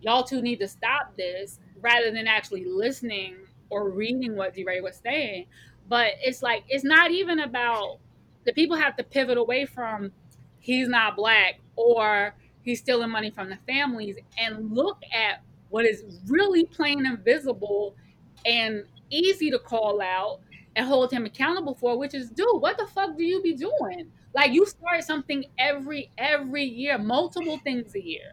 y'all 0.00 0.22
two 0.22 0.40
need 0.40 0.60
to 0.60 0.68
stop 0.68 1.16
this 1.16 1.58
rather 1.80 2.12
than 2.12 2.28
actually 2.28 2.64
listening 2.64 3.34
or 3.68 3.90
reading 3.90 4.36
what 4.36 4.54
DeRay 4.54 4.80
was 4.80 5.00
saying. 5.02 5.46
But 5.88 6.12
it's 6.20 6.40
like, 6.40 6.62
it's 6.68 6.84
not 6.84 7.10
even 7.10 7.40
about 7.40 7.98
the 8.44 8.52
people 8.52 8.76
have 8.76 8.94
to 8.96 9.02
pivot 9.02 9.38
away 9.38 9.66
from 9.66 10.12
he's 10.60 10.88
not 10.88 11.16
black 11.16 11.58
or 11.74 12.34
he's 12.62 12.78
stealing 12.78 13.10
money 13.10 13.30
from 13.30 13.50
the 13.50 13.58
families 13.66 14.16
and 14.38 14.72
look 14.72 15.02
at 15.12 15.42
what 15.70 15.84
is 15.84 16.04
really 16.28 16.64
plain 16.64 17.04
and 17.06 17.18
visible 17.24 17.96
and 18.44 18.84
easy 19.10 19.50
to 19.50 19.58
call 19.58 20.00
out 20.00 20.40
and 20.74 20.86
hold 20.86 21.12
him 21.12 21.26
accountable 21.26 21.74
for 21.74 21.98
which 21.98 22.14
is 22.14 22.30
dude 22.30 22.46
what 22.60 22.78
the 22.78 22.86
fuck 22.86 23.16
do 23.16 23.24
you 23.24 23.42
be 23.42 23.54
doing? 23.54 24.10
Like 24.34 24.52
you 24.52 24.64
start 24.66 25.04
something 25.04 25.44
every 25.58 26.10
every 26.16 26.64
year 26.64 26.98
multiple 26.98 27.58
things 27.58 27.94
a 27.94 28.02
year 28.02 28.32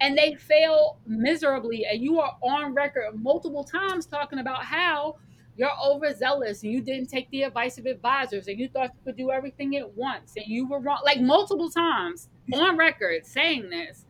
and 0.00 0.16
they 0.16 0.34
fail 0.34 0.98
miserably 1.06 1.86
and 1.86 2.02
you 2.02 2.20
are 2.20 2.36
on 2.42 2.74
record 2.74 3.14
multiple 3.14 3.64
times 3.64 4.06
talking 4.06 4.38
about 4.38 4.64
how 4.64 5.16
you're 5.56 5.70
overzealous 5.84 6.62
and 6.62 6.72
you 6.72 6.80
didn't 6.80 7.08
take 7.08 7.28
the 7.30 7.42
advice 7.42 7.76
of 7.76 7.86
advisors 7.86 8.48
and 8.48 8.58
you 8.58 8.68
thought 8.68 8.90
you 8.94 9.00
could 9.04 9.16
do 9.16 9.30
everything 9.30 9.76
at 9.76 9.94
once 9.94 10.32
and 10.36 10.46
you 10.46 10.66
were 10.66 10.80
wrong 10.80 11.00
like 11.04 11.20
multiple 11.20 11.70
times 11.70 12.28
on 12.54 12.76
record 12.76 13.26
saying 13.26 13.68
this. 13.68 14.06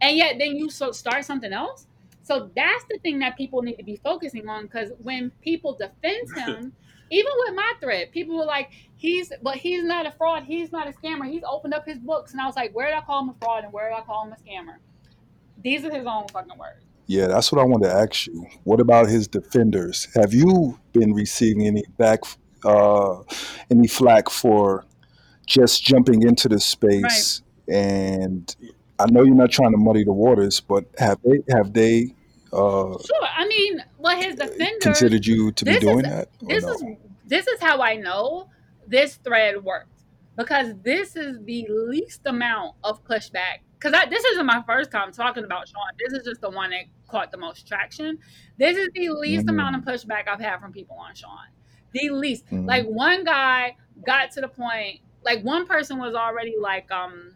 And 0.00 0.16
yet 0.16 0.36
then 0.38 0.56
you 0.56 0.70
so 0.70 0.92
start 0.92 1.24
something 1.24 1.52
else 1.52 1.86
so 2.24 2.50
that's 2.56 2.84
the 2.90 2.98
thing 2.98 3.20
that 3.20 3.36
people 3.36 3.62
need 3.62 3.76
to 3.76 3.84
be 3.84 4.00
focusing 4.02 4.48
on 4.48 4.64
because 4.64 4.90
when 4.98 5.30
people 5.42 5.76
defend 5.78 6.28
him 6.36 6.72
even 7.10 7.32
with 7.38 7.54
my 7.54 7.72
thread 7.80 8.10
people 8.10 8.36
were 8.36 8.44
like 8.44 8.70
he's 8.96 9.32
but 9.42 9.56
he's 9.56 9.84
not 9.84 10.06
a 10.06 10.10
fraud 10.10 10.42
he's 10.42 10.72
not 10.72 10.88
a 10.88 10.92
scammer 10.92 11.30
he's 11.30 11.44
opened 11.48 11.72
up 11.72 11.86
his 11.86 11.98
books 11.98 12.32
and 12.32 12.40
i 12.40 12.46
was 12.46 12.56
like 12.56 12.74
where 12.74 12.86
did 12.86 12.94
i 12.94 13.00
call 13.00 13.22
him 13.22 13.28
a 13.28 13.34
fraud 13.40 13.62
and 13.62 13.72
where 13.72 13.88
did 13.88 13.96
i 13.96 14.00
call 14.00 14.24
him 14.26 14.32
a 14.32 14.36
scammer 14.36 14.76
these 15.62 15.84
are 15.84 15.90
his 15.90 16.06
own 16.06 16.26
fucking 16.28 16.58
words 16.58 16.84
Yeah, 17.06 17.26
that's 17.26 17.52
what 17.52 17.60
I 17.60 17.64
wanted 17.64 17.88
to 17.88 17.94
ask 17.94 18.26
you. 18.26 18.46
What 18.64 18.80
about 18.80 19.08
his 19.08 19.28
defenders? 19.28 20.08
Have 20.14 20.32
you 20.32 20.78
been 20.92 21.12
receiving 21.12 21.66
any 21.66 21.84
back, 21.98 22.20
uh, 22.64 23.22
any 23.70 23.86
flack 23.86 24.30
for 24.30 24.84
just 25.46 25.84
jumping 25.84 26.22
into 26.22 26.48
the 26.48 26.54
right 26.56 26.62
space? 26.62 27.42
And 27.68 28.54
I 28.98 29.06
know 29.10 29.22
you're 29.22 29.34
not 29.34 29.50
trying 29.50 29.72
to 29.72 29.78
muddy 29.78 30.04
the 30.04 30.12
waters, 30.12 30.60
but 30.60 30.84
have 30.98 31.18
they 31.24 31.42
have 31.50 31.72
they 31.72 32.14
uh, 32.52 32.96
Sure. 33.04 33.28
I 33.36 33.46
mean, 33.48 33.82
well, 33.98 34.16
his 34.16 34.36
defenders. 34.36 34.82
considered 34.82 35.26
you 35.26 35.50
to 35.52 35.64
be 35.64 35.72
This 35.72 35.82
is 35.82 35.88
doing 35.88 36.02
that 36.02 36.28
this 36.42 36.64
is 36.64 36.84
this 37.26 37.46
is 37.48 37.60
how 37.60 37.80
I 37.82 37.96
know 37.96 38.48
this 38.86 39.16
thread 39.16 39.62
worked 39.64 40.04
because 40.36 40.74
this 40.82 41.16
is 41.16 41.38
the 41.44 41.66
least 41.68 42.20
amount 42.26 42.76
of 42.84 43.02
pushback. 43.04 43.60
Because 43.78 44.08
this 44.08 44.24
isn't 44.24 44.46
my 44.46 44.62
first 44.66 44.90
time 44.90 45.12
talking 45.12 45.44
about 45.44 45.68
Shaun. 45.68 45.82
This 45.98 46.18
is 46.18 46.24
just 46.24 46.40
the 46.40 46.48
one 46.48 46.70
that 46.70 46.84
caught 47.08 47.30
the 47.30 47.36
most 47.36 47.68
traction. 47.68 48.18
This 48.56 48.78
is 48.78 48.88
the 48.94 49.10
least 49.10 49.48
amount 49.48 49.76
of 49.76 49.82
pushback 49.82 50.26
I've 50.26 50.40
had 50.40 50.58
from 50.60 50.72
people 50.72 50.96
on 50.96 51.14
Shaun. 51.14 51.48
The 51.92 52.10
least. 52.10 52.46
mm, 52.46 52.66
Like 52.66 52.86
one 52.86 53.24
guy 53.24 53.76
got 54.06 54.30
to 54.32 54.40
the 54.40 54.48
point. 54.48 55.00
Like 55.22 55.42
one 55.44 55.66
person 55.66 55.98
was 55.98 56.14
already 56.14 56.54
like 56.58 56.90
um 56.90 57.34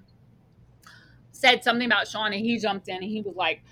said 1.39 1.62
something 1.62 1.86
about 1.86 2.09
Shaun 2.09 2.32
and 2.32 2.45
he 2.45 2.59
jumped 2.59 2.89
in 2.89 2.97
and 2.97 3.05
he 3.05 3.22
was 3.22 3.36
like, 3.36 3.62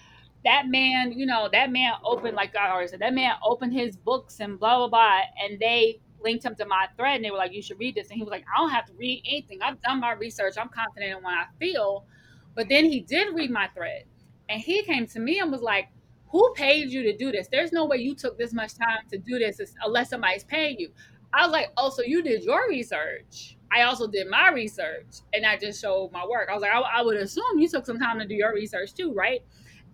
that 0.44 0.68
man, 0.68 1.10
you 1.10 1.26
know, 1.26 1.48
that 1.52 1.72
man 1.72 1.94
opened, 2.04 2.36
like 2.36 2.54
I 2.54 2.70
already 2.70 2.88
said, 2.88 3.00
that 3.00 3.12
man 3.12 3.32
opened 3.44 3.72
his 3.72 3.96
books 3.96 4.38
and 4.38 4.60
blah, 4.60 4.76
blah, 4.76 4.88
blah. 4.88 5.20
And 5.42 5.58
they 5.58 6.00
linked 6.22 6.44
him 6.44 6.54
to 6.54 6.66
my 6.66 6.86
thread 6.96 7.16
and 7.16 7.24
they 7.24 7.32
were 7.32 7.36
like, 7.36 7.52
you 7.52 7.62
should 7.62 7.80
read 7.80 7.96
this. 7.96 8.08
And 8.08 8.16
he 8.16 8.22
was 8.22 8.30
like, 8.30 8.44
I 8.54 8.60
don't 8.60 8.70
have 8.70 8.86
to 8.86 8.92
read 8.94 9.24
anything. 9.26 9.60
I've 9.62 9.82
done 9.82 9.98
my 9.98 10.12
research. 10.12 10.54
I'm 10.56 10.68
confident 10.68 11.16
in 11.16 11.24
what 11.24 11.32
I 11.34 11.46
feel. 11.58 12.04
But 12.54 12.68
then 12.68 12.84
he 12.84 13.00
did 13.00 13.34
read 13.34 13.50
my 13.50 13.66
thread 13.74 14.04
and 14.48 14.60
he 14.60 14.82
came 14.82 15.06
to 15.08 15.18
me 15.18 15.40
and 15.40 15.50
was 15.50 15.62
like, 15.62 15.88
who 16.28 16.52
paid 16.54 16.90
you 16.90 17.02
to 17.02 17.16
do 17.16 17.32
this? 17.32 17.48
There's 17.50 17.72
no 17.72 17.84
way 17.84 17.96
you 17.96 18.14
took 18.14 18.38
this 18.38 18.52
much 18.52 18.74
time 18.74 19.08
to 19.10 19.18
do 19.18 19.40
this 19.40 19.60
unless 19.84 20.10
somebody's 20.10 20.44
paying 20.44 20.78
you. 20.78 20.90
I 21.32 21.42
was 21.44 21.52
like, 21.52 21.72
oh, 21.76 21.90
so 21.90 22.02
you 22.02 22.22
did 22.22 22.44
your 22.44 22.68
research. 22.68 23.55
I 23.72 23.82
also 23.82 24.06
did 24.06 24.28
my 24.28 24.50
research 24.50 25.20
and 25.32 25.44
I 25.44 25.56
just 25.56 25.80
showed 25.80 26.12
my 26.12 26.26
work. 26.26 26.48
I 26.50 26.54
was 26.54 26.62
like, 26.62 26.72
I, 26.72 26.80
I 26.80 27.02
would 27.02 27.16
assume 27.16 27.58
you 27.58 27.68
took 27.68 27.86
some 27.86 27.98
time 27.98 28.18
to 28.18 28.26
do 28.26 28.34
your 28.34 28.54
research 28.54 28.94
too, 28.94 29.12
right? 29.12 29.40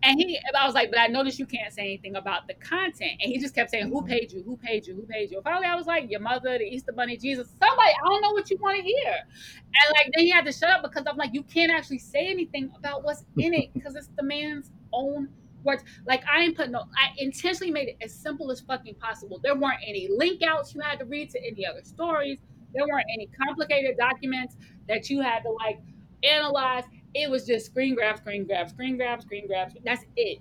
And 0.05 0.19
he, 0.19 0.39
I 0.59 0.67
was 0.67 0.75
like, 0.75 0.91
but 0.91 0.99
I 0.99 1.07
noticed 1.07 1.39
you 1.39 1.47
can't 1.47 1.73
say 1.73 1.83
anything 1.83 2.17
about 2.17 2.49
the 2.49 2.55
content. 2.55 3.13
And 3.21 3.31
he 3.31 3.39
just 3.39 3.55
kept 3.55 3.71
saying, 3.71 3.89
who 3.89 4.03
paid 4.03 4.33
you? 4.33 4.43
Who 4.43 4.57
paid 4.57 4.85
you? 4.87 4.97
Who 4.97 5.03
paid 5.03 5.31
you? 5.31 5.37
And 5.39 5.45
finally, 5.45 5.67
I 5.67 5.77
was 5.77 5.87
like, 5.87 6.11
your 6.11 6.19
mother, 6.21 6.59
the 6.59 6.65
Easter 6.65 6.93
Bunny, 6.93 7.17
Jesus, 7.17 7.49
somebody. 7.51 7.91
I 7.91 8.09
don't 8.09 8.21
know 8.21 8.33
what 8.33 8.51
you 8.51 8.57
want 8.57 8.79
to 8.79 8.83
hear. 8.83 9.13
And 9.13 9.95
like, 9.95 10.11
then 10.15 10.25
he 10.25 10.31
had 10.31 10.45
to 10.47 10.53
shut 10.53 10.71
up 10.71 10.83
because 10.83 11.05
I'm 11.07 11.17
like, 11.17 11.33
you 11.33 11.45
can't 11.45 11.71
actually 11.71 11.99
say 11.99 12.27
anything 12.29 12.73
about 12.77 13.05
what's 13.05 13.25
in 13.39 13.55
it 13.55 13.71
because 13.75 13.95
it's 13.95 14.11
the 14.17 14.25
man's 14.25 14.73
own 14.93 15.29
words. 15.63 15.85
Like, 16.05 16.25
I 16.27 16.41
ain't 16.41 16.57
put 16.57 16.71
no, 16.71 16.81
I 16.81 17.11
intentionally 17.19 17.73
made 17.73 17.89
it 17.89 17.97
as 18.03 18.13
simple 18.13 18.51
as 18.51 18.61
fucking 18.61 18.97
possible. 18.97 19.41
There 19.41 19.55
weren't 19.55 19.81
any 19.87 20.09
link 20.11 20.43
outs 20.43 20.75
you 20.75 20.81
had 20.81 20.99
to 20.99 21.05
read 21.05 21.31
to 21.31 21.47
any 21.47 21.65
other 21.65 21.83
stories. 21.85 22.39
There 22.75 22.87
weren't 22.87 23.07
any 23.13 23.29
complicated 23.47 23.97
documents 23.97 24.57
that 24.89 25.11
you 25.11 25.21
had 25.21 25.41
to 25.41 25.51
like 25.51 25.81
analyze. 26.23 26.85
It 27.15 27.31
was 27.31 27.47
just 27.47 27.67
screen 27.67 27.95
grab, 27.95 28.19
screen 28.19 28.47
grab, 28.47 28.71
screen 28.71 28.97
grab, 28.97 29.23
screen 29.23 29.47
grab. 29.47 29.73
That's 29.85 30.05
it. 30.17 30.39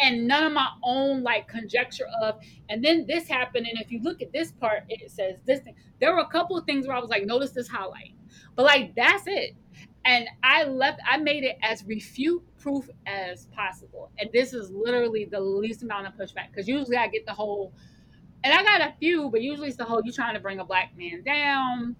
And 0.00 0.26
none 0.26 0.44
of 0.44 0.52
my 0.52 0.68
own 0.82 1.22
like 1.22 1.46
conjecture 1.46 2.06
of, 2.22 2.40
and 2.68 2.84
then 2.84 3.06
this 3.06 3.28
happened. 3.28 3.66
And 3.66 3.80
if 3.80 3.92
you 3.92 4.00
look 4.02 4.22
at 4.22 4.32
this 4.32 4.52
part, 4.52 4.84
it 4.88 5.10
says 5.10 5.36
this 5.44 5.60
thing. 5.60 5.76
There 6.00 6.12
were 6.12 6.20
a 6.20 6.28
couple 6.28 6.56
of 6.56 6.64
things 6.64 6.86
where 6.86 6.96
I 6.96 7.00
was 7.00 7.10
like, 7.10 7.24
notice 7.24 7.52
this 7.52 7.68
highlight. 7.68 8.12
But 8.56 8.64
like 8.64 8.94
that's 8.94 9.24
it. 9.26 9.54
And 10.06 10.28
I 10.42 10.64
left, 10.64 11.00
I 11.08 11.16
made 11.16 11.44
it 11.44 11.56
as 11.62 11.84
refute 11.84 12.42
proof 12.58 12.90
as 13.06 13.46
possible. 13.46 14.10
And 14.18 14.28
this 14.32 14.52
is 14.52 14.70
literally 14.70 15.24
the 15.24 15.40
least 15.40 15.82
amount 15.82 16.06
of 16.06 16.14
pushback. 16.14 16.50
Because 16.50 16.68
usually 16.68 16.96
I 16.96 17.08
get 17.08 17.24
the 17.24 17.32
whole, 17.32 17.72
and 18.44 18.52
I 18.52 18.62
got 18.62 18.82
a 18.82 18.92
few, 19.00 19.30
but 19.30 19.40
usually 19.40 19.68
it's 19.68 19.76
the 19.78 19.84
whole 19.84 20.02
you 20.04 20.12
trying 20.12 20.34
to 20.34 20.40
bring 20.40 20.60
a 20.60 20.64
black 20.64 20.96
man 20.96 21.22
down. 21.24 21.96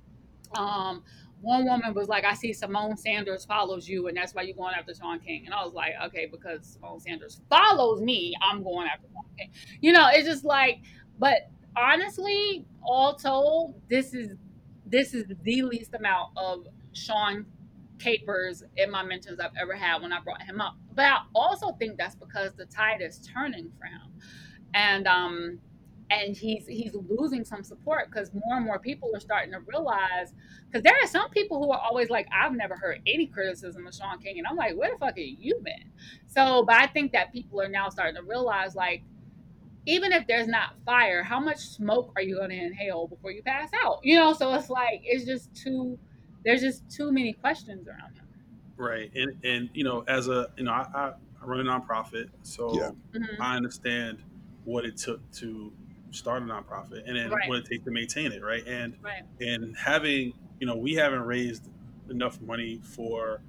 Um, 0.56 1.02
one 1.40 1.64
woman 1.64 1.94
was 1.94 2.08
like, 2.08 2.24
I 2.24 2.34
see 2.34 2.52
Symone 2.52 2.98
Sanders 2.98 3.44
follows 3.44 3.88
you, 3.88 4.08
and 4.08 4.16
that's 4.16 4.34
why 4.34 4.42
you're 4.42 4.56
going 4.56 4.74
after 4.74 4.94
Shaun 4.94 5.20
King. 5.20 5.44
And 5.46 5.54
I 5.54 5.64
was 5.64 5.74
like, 5.74 5.94
okay, 6.06 6.26
because 6.30 6.78
Symone 6.78 7.00
Sanders 7.00 7.40
follows 7.48 8.02
me, 8.02 8.34
I'm 8.42 8.62
going 8.62 8.86
after 8.86 9.08
Shaun 9.12 9.24
King. 9.38 9.50
You 9.80 9.92
know, 9.92 10.08
it's 10.12 10.28
just 10.28 10.44
like, 10.44 10.80
but 11.18 11.50
honestly, 11.76 12.66
all 12.82 13.14
told, 13.14 13.80
this 13.88 14.14
is 14.14 14.36
this 14.86 15.14
is 15.14 15.24
the 15.42 15.62
least 15.62 15.94
amount 15.94 16.30
of 16.36 16.66
Shaun 16.92 17.46
capers 17.98 18.62
in 18.76 18.90
my 18.90 19.02
mentions 19.02 19.40
I've 19.40 19.56
ever 19.60 19.74
had 19.74 20.02
when 20.02 20.12
I 20.12 20.20
brought 20.20 20.42
him 20.42 20.60
up. 20.60 20.76
But 20.94 21.06
I 21.06 21.18
also 21.34 21.72
think 21.72 21.96
that's 21.96 22.14
because 22.14 22.52
the 22.54 22.66
tide 22.66 23.00
is 23.00 23.18
turning 23.18 23.72
for 23.78 23.86
him. 23.86 24.12
And 24.74 25.06
um 25.06 25.58
and 26.10 26.36
he's 26.36 26.66
he's 26.66 26.94
losing 27.08 27.44
some 27.44 27.62
support 27.64 28.10
because 28.10 28.32
more 28.34 28.56
and 28.56 28.64
more 28.64 28.78
people 28.78 29.10
are 29.14 29.20
starting 29.20 29.52
to 29.52 29.60
realize 29.60 30.34
because 30.66 30.82
there 30.82 30.94
are 31.02 31.06
some 31.06 31.30
people 31.30 31.62
who 31.62 31.70
are 31.72 31.80
always 31.80 32.10
like 32.10 32.26
i've 32.32 32.52
never 32.52 32.76
heard 32.76 33.00
any 33.06 33.26
criticism 33.26 33.86
of 33.86 33.94
shaun 33.94 34.18
king 34.18 34.38
and 34.38 34.46
i'm 34.46 34.56
like 34.56 34.76
where 34.76 34.90
the 34.92 34.98
fuck 34.98 35.16
have 35.16 35.18
you 35.18 35.58
been 35.64 35.90
so 36.26 36.62
but 36.64 36.76
i 36.76 36.86
think 36.86 37.12
that 37.12 37.32
people 37.32 37.60
are 37.60 37.68
now 37.68 37.88
starting 37.88 38.14
to 38.14 38.22
realize 38.22 38.74
like 38.74 39.02
even 39.86 40.12
if 40.12 40.26
there's 40.26 40.46
not 40.48 40.74
fire 40.84 41.22
how 41.22 41.40
much 41.40 41.58
smoke 41.58 42.12
are 42.16 42.22
you 42.22 42.36
going 42.36 42.50
to 42.50 42.56
inhale 42.56 43.06
before 43.08 43.30
you 43.32 43.42
pass 43.42 43.70
out 43.82 43.98
you 44.02 44.14
know 44.14 44.32
so 44.32 44.52
it's 44.54 44.68
like 44.68 45.00
it's 45.04 45.24
just 45.24 45.54
too 45.54 45.98
there's 46.44 46.60
just 46.60 46.88
too 46.90 47.10
many 47.10 47.32
questions 47.32 47.88
around 47.88 48.14
him 48.14 48.24
Right. 48.76 49.10
And 49.14 49.36
and 49.44 49.70
you 49.72 49.84
know, 49.84 50.04
as 50.08 50.28
a 50.28 50.48
you 50.56 50.64
know, 50.64 50.72
I, 50.72 50.86
I, 50.94 51.12
I 51.40 51.46
run 51.46 51.60
a 51.60 51.64
nonprofit, 51.64 52.28
so 52.42 52.74
Yeah. 52.74 52.90
Mhm. 53.18 53.40
I 53.40 53.56
understand 53.56 54.18
what 54.64 54.84
it 54.84 54.96
took 54.96 55.30
to 55.32 55.72
start 56.14 56.42
a 56.42 56.46
nonprofit, 56.46 57.02
and 57.06 57.16
then 57.16 57.30
Right. 57.30 57.48
what 57.48 57.58
it 57.58 57.66
takes 57.66 57.84
to 57.84 57.90
maintain 57.90 58.32
it, 58.32 58.42
right? 58.42 58.66
And 58.66 58.96
Right. 59.02 59.22
and 59.40 59.76
having 59.76 60.32
you 60.60 60.66
know 60.66 60.76
we 60.76 60.94
haven't 60.94 61.22
raised 61.22 61.68
enough 62.10 62.40
money 62.40 62.80
for 62.82 63.40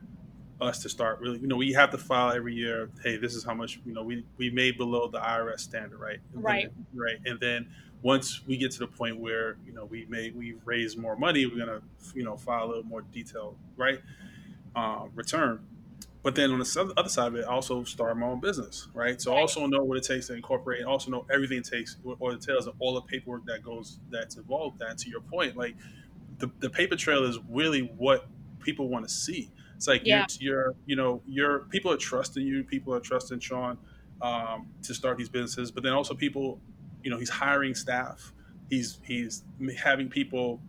us 0.61 0.82
to 0.82 0.88
start 0.89 1.20
really 1.20 1.38
you 1.39 1.47
know 1.47 1.57
we 1.57 1.74
have 1.74 1.91
to 1.91 1.97
file 1.97 2.32
every 2.32 2.55
year 2.55 2.89
hey 3.03 3.18
this 3.18 3.36
is 3.36 3.43
how 3.43 3.53
much 3.53 3.82
you 3.86 3.93
know 3.93 4.01
we 4.03 4.26
we 4.38 4.49
made 4.49 4.78
below 4.78 5.05
the 5.09 5.20
irs 5.20 5.59
standard 5.59 5.99
right 5.99 6.20
And 6.34 6.36
then- 6.36 6.43
Right. 6.43 6.72
right 6.93 7.18
and 7.26 7.38
then 7.41 7.68
once 8.01 8.45
we 8.47 8.55
get 8.55 8.72
to 8.72 8.80
the 8.80 8.88
point 8.88 9.18
where 9.20 9.57
you 9.66 9.74
know 9.74 9.84
we 9.84 10.05
may 10.05 10.32
we've 10.32 10.61
raised 10.66 10.97
more 10.97 11.18
money 11.18 11.45
we're 11.45 11.57
gonna 11.57 11.82
you 12.13 12.24
know 12.24 12.38
file 12.38 12.63
a 12.63 12.68
little 12.68 12.84
more 12.84 13.01
detailed 13.01 13.57
right 13.76 13.99
uh, 14.78 15.07
return 15.13 15.59
but 16.26 16.36
then 16.36 16.51
on 16.51 16.59
the 16.59 16.93
other 16.97 17.09
side 17.09 17.28
of 17.28 17.36
it 17.36 17.45
I 17.45 17.49
also 17.49 17.86
start 17.86 18.17
my 18.17 18.26
own 18.28 18.41
business 18.41 18.89
right 18.93 19.21
so 19.21 19.34
I 19.34 19.39
also 19.39 19.65
know 19.67 19.84
what 19.86 19.97
it 19.97 20.03
takes 20.03 20.28
to 20.28 20.34
incorporate 20.36 20.80
and 20.82 20.89
also 20.89 21.11
know 21.11 21.26
everything 21.32 21.59
it 21.59 21.65
takes 21.65 21.97
or 22.03 22.17
or 22.19 22.34
it 22.34 22.41
tells 22.41 22.67
all 22.80 22.95
the 22.95 23.01
paperwork 23.03 23.45
that 23.45 23.63
goes 23.63 23.99
that's 24.09 24.36
involved 24.36 24.80
that 24.80 24.97
to 24.99 25.09
your 25.09 25.21
point 25.21 25.55
like 25.55 25.76
the, 26.39 26.51
the 26.59 26.69
paper 26.69 26.95
trail 26.95 27.23
is 27.26 27.39
really 27.49 27.82
what 27.82 28.28
people 28.59 28.89
want 28.89 29.07
to 29.07 29.13
see. 29.13 29.51
It's 29.76 29.88
like 29.88 30.01
Yeah. 30.05 30.26
you're, 30.39 30.65
you're, 30.67 30.76
you 30.86 30.95
know, 30.95 31.21
you're 31.26 31.59
people 31.59 31.91
are 31.91 31.97
trusting 31.97 32.45
you. 32.45 32.63
People 32.63 32.93
are 32.93 32.99
trusting 32.99 33.39
Shaun 33.39 33.78
um, 34.21 34.69
to 34.84 34.93
start 34.93 35.17
these 35.17 35.30
businesses, 35.30 35.71
but 35.71 35.84
then 35.84 35.93
also 35.93 36.13
people, 36.13 36.61
you 37.03 37.09
know, 37.09 37.17
he's 37.17 37.30
hiring 37.30 37.76
staff. 37.76 38.34
He's 38.69 38.99
he's 39.03 39.43
having 39.78 40.09
people, 40.09 40.61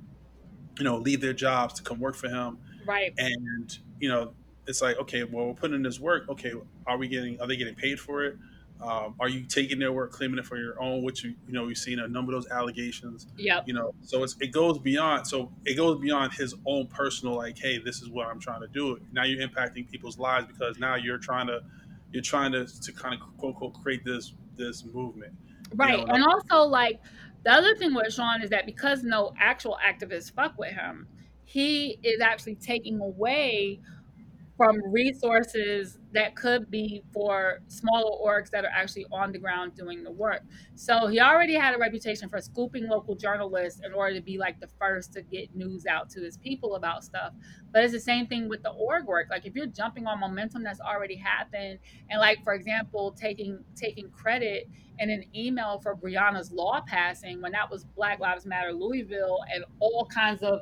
you 0.78 0.84
know, 0.84 0.98
leave 0.98 1.20
their 1.20 1.32
jobs 1.32 1.74
to 1.74 1.82
come 1.82 1.98
work 1.98 2.14
for 2.16 2.28
him, 2.28 2.58
Right. 2.86 3.14
and 3.18 3.78
you 3.98 4.08
know, 4.08 4.34
it's 4.66 4.82
like 4.82 4.98
okay, 4.98 5.24
well, 5.24 5.46
we're 5.46 5.54
putting 5.54 5.76
in 5.76 5.82
this 5.82 6.00
work. 6.00 6.28
Okay, 6.28 6.52
are 6.86 6.96
we 6.96 7.08
getting? 7.08 7.40
Are 7.40 7.46
they 7.46 7.56
getting 7.56 7.74
paid 7.74 7.98
for 8.00 8.24
it? 8.24 8.36
Um, 8.78 9.14
are 9.18 9.28
you 9.28 9.44
taking 9.44 9.78
their 9.78 9.90
work, 9.92 10.12
claiming 10.12 10.38
it 10.38 10.44
for 10.44 10.58
your 10.58 10.78
own? 10.82 11.02
Which 11.02 11.24
you, 11.24 11.34
you 11.46 11.54
know, 11.54 11.64
we've 11.64 11.78
seen 11.78 11.98
a 11.98 12.06
number 12.06 12.34
of 12.34 12.42
those 12.42 12.50
allegations 12.52 13.26
Yeah. 13.38 13.60
you 13.64 13.72
know 13.72 13.94
so 14.02 14.22
it's, 14.22 14.36
it 14.38 14.52
goes 14.52 14.78
beyond 14.78 15.26
so 15.26 15.50
it 15.64 15.76
goes 15.76 15.98
beyond 15.98 16.34
his 16.34 16.54
own 16.66 16.86
personal 16.88 17.34
like 17.36 17.56
hey 17.58 17.78
this 17.78 18.02
is 18.02 18.10
what 18.10 18.26
i'm 18.26 18.38
trying 18.38 18.60
to 18.60 18.66
do 18.68 19.00
now 19.12 19.24
you're 19.24 19.46
impacting 19.46 19.90
people's 19.90 20.18
lives 20.18 20.46
because 20.46 20.78
now 20.78 20.94
you're 20.94 21.16
trying 21.16 21.46
to 21.46 21.60
you're 22.12 22.22
trying 22.22 22.52
to 22.52 22.66
to 22.82 22.92
kind 22.92 23.14
of 23.14 23.20
quote 23.38 23.54
unquote 23.54 23.72
create 23.82 24.04
this 24.04 24.34
this 24.58 24.84
movement 24.84 25.32
Right. 25.74 25.98
know, 26.06 26.12
and 26.12 26.22
also 26.24 26.68
like 26.68 27.00
the 27.44 27.52
other 27.52 27.74
thing 27.76 27.94
with 27.94 28.12
Shaun 28.12 28.42
is 28.42 28.50
that 28.50 28.66
because 28.66 29.02
no 29.02 29.32
actual 29.40 29.78
activists 29.84 30.30
fuck 30.32 30.58
with 30.58 30.72
him, 30.72 31.06
he 31.44 31.98
is 32.02 32.20
actually 32.20 32.56
taking 32.56 33.00
away 33.00 33.80
from 34.56 34.76
resources 34.90 35.98
that 36.12 36.34
could 36.34 36.70
be 36.70 37.02
for 37.12 37.60
smaller 37.68 38.10
orgs 38.24 38.48
that 38.48 38.64
are 38.64 38.70
actually 38.74 39.04
on 39.12 39.30
the 39.30 39.38
ground 39.38 39.74
doing 39.74 40.02
the 40.02 40.10
work. 40.10 40.40
So 40.74 41.08
he 41.08 41.20
already 41.20 41.54
had 41.54 41.74
a 41.74 41.78
reputation 41.78 42.30
for 42.30 42.40
scooping 42.40 42.88
local 42.88 43.14
journalists 43.14 43.82
in 43.84 43.92
order 43.92 44.14
to 44.14 44.22
be 44.22 44.38
like 44.38 44.58
the 44.58 44.68
first 44.78 45.12
to 45.12 45.22
get 45.22 45.54
news 45.54 45.84
out 45.84 46.08
to 46.10 46.22
his 46.22 46.38
people 46.38 46.76
about 46.76 47.04
stuff. 47.04 47.34
But 47.70 47.84
it's 47.84 47.92
the 47.92 48.00
same 48.00 48.26
thing 48.26 48.48
with 48.48 48.62
the 48.62 48.70
org 48.70 49.04
work. 49.04 49.26
Like 49.28 49.44
if 49.44 49.54
you're 49.54 49.66
jumping 49.66 50.06
on 50.06 50.20
momentum 50.20 50.62
that's 50.62 50.80
already 50.80 51.16
happened 51.16 51.78
and 52.08 52.18
like 52.18 52.42
for 52.42 52.54
example 52.54 53.12
taking 53.12 53.62
taking 53.74 54.10
credit 54.10 54.70
in 54.98 55.10
an 55.10 55.24
email 55.34 55.78
for 55.82 55.94
Breonna's 55.94 56.50
law 56.50 56.80
passing 56.86 57.42
when 57.42 57.52
that 57.52 57.70
was 57.70 57.84
Black 57.84 58.20
Lives 58.20 58.46
Matter 58.46 58.72
Louisville 58.72 59.40
and 59.52 59.64
all 59.80 60.06
kinds 60.06 60.42
of 60.42 60.60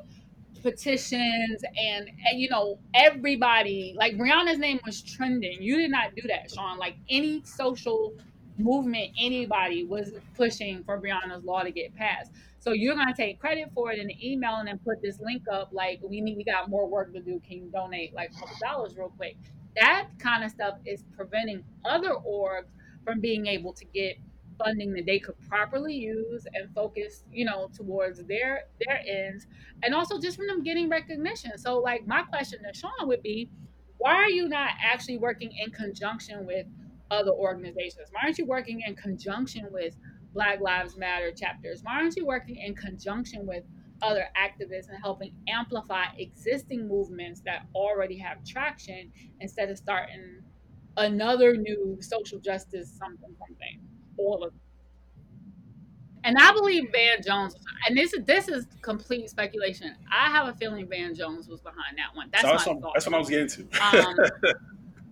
petitions 0.61 1.63
and, 1.77 2.07
and 2.07 2.39
you 2.39 2.49
know 2.49 2.79
everybody 2.93 3.93
like 3.97 4.15
Breonna's 4.17 4.57
name 4.57 4.79
was 4.85 5.01
trending. 5.01 5.61
You 5.61 5.77
did 5.77 5.91
not 5.91 6.15
do 6.15 6.23
that, 6.27 6.51
Shaun. 6.51 6.77
Like 6.77 6.95
any 7.09 7.43
social 7.43 8.13
movement, 8.57 9.11
anybody 9.19 9.85
was 9.85 10.13
pushing 10.35 10.83
for 10.83 10.99
Breonna's 11.01 11.43
law 11.43 11.63
to 11.63 11.71
get 11.71 11.95
passed. 11.95 12.31
So 12.59 12.71
you're 12.71 12.95
gonna 12.95 13.13
take 13.15 13.39
credit 13.39 13.69
for 13.73 13.91
it 13.91 13.99
in 13.99 14.07
the 14.07 14.31
email 14.31 14.55
and 14.55 14.67
then 14.67 14.79
put 14.79 15.01
this 15.01 15.19
link 15.19 15.43
up 15.51 15.69
like 15.71 15.99
we 16.01 16.21
need 16.21 16.37
we 16.37 16.43
got 16.43 16.69
more 16.69 16.87
work 16.87 17.13
to 17.13 17.19
do. 17.19 17.41
Can 17.47 17.57
you 17.57 17.69
donate 17.71 18.13
like 18.13 18.31
a 18.31 18.39
couple 18.39 18.55
dollars 18.61 18.95
real 18.97 19.13
quick? 19.17 19.37
That 19.75 20.07
kind 20.19 20.43
of 20.43 20.51
stuff 20.51 20.75
is 20.85 21.03
preventing 21.15 21.63
other 21.83 22.11
orgs 22.27 22.65
from 23.03 23.19
being 23.19 23.45
able 23.45 23.73
to 23.73 23.85
get 23.85 24.17
funding 24.57 24.93
that 24.93 25.05
they 25.05 25.19
could 25.19 25.39
properly 25.49 25.93
use 25.93 26.45
and 26.53 26.73
focus, 26.73 27.23
you 27.31 27.45
know, 27.45 27.69
towards 27.73 28.23
their 28.25 28.63
their 28.85 29.01
ends, 29.07 29.47
and 29.83 29.93
also 29.93 30.19
just 30.19 30.37
from 30.37 30.47
them 30.47 30.63
getting 30.63 30.89
recognition. 30.89 31.57
So, 31.57 31.79
like, 31.79 32.07
my 32.07 32.23
question 32.23 32.63
to 32.63 32.77
Shaun 32.77 33.07
would 33.07 33.21
be, 33.23 33.49
why 33.97 34.15
are 34.15 34.29
you 34.29 34.47
not 34.47 34.71
actually 34.83 35.17
working 35.17 35.51
in 35.57 35.71
conjunction 35.71 36.45
with 36.45 36.67
other 37.11 37.31
organizations? 37.31 38.09
Why 38.11 38.21
aren't 38.23 38.37
you 38.37 38.45
working 38.45 38.81
in 38.85 38.95
conjunction 38.95 39.67
with 39.71 39.95
Black 40.33 40.59
Lives 40.61 40.97
Matter 40.97 41.31
chapters? 41.31 41.81
Why 41.83 41.95
aren't 41.95 42.15
you 42.15 42.25
working 42.25 42.57
in 42.57 42.75
conjunction 42.75 43.45
with 43.45 43.63
other 44.01 44.25
activists 44.37 44.89
and 44.89 45.01
helping 45.01 45.33
amplify 45.47 46.05
existing 46.17 46.87
movements 46.87 47.41
that 47.45 47.65
already 47.73 48.17
have 48.17 48.43
traction 48.43 49.11
instead 49.39 49.69
of 49.69 49.77
starting 49.77 50.41
another 50.97 51.55
new 51.55 51.97
social 52.01 52.39
justice 52.39 52.89
something 52.97 53.35
something 53.39 53.81
all 54.17 54.43
of 54.43 54.53
and 56.23 56.37
I 56.39 56.51
believe 56.53 56.91
Van 56.91 57.21
Jones, 57.23 57.55
and 57.87 57.95
this 57.95 58.11
is 58.13 58.25
this 58.25 58.47
is 58.47 58.65
complete 58.81 59.29
speculation. 59.29 59.95
I 60.11 60.31
have 60.31 60.47
a 60.47 60.53
feeling 60.57 60.87
Van 60.87 61.13
Jones 61.13 61.47
was 61.47 61.61
behind 61.61 61.97
that 61.97 62.15
one. 62.15 62.29
That's 62.31 62.41
so 62.41 62.47
my 62.47 62.53
that's, 62.53 62.65
what, 62.65 62.81
thought. 62.81 62.93
that's 62.95 63.05
what 63.05 63.15
i 63.15 63.19
was 63.19 63.29
getting 63.29 63.47
to 63.47 63.61
Um, 63.61 64.15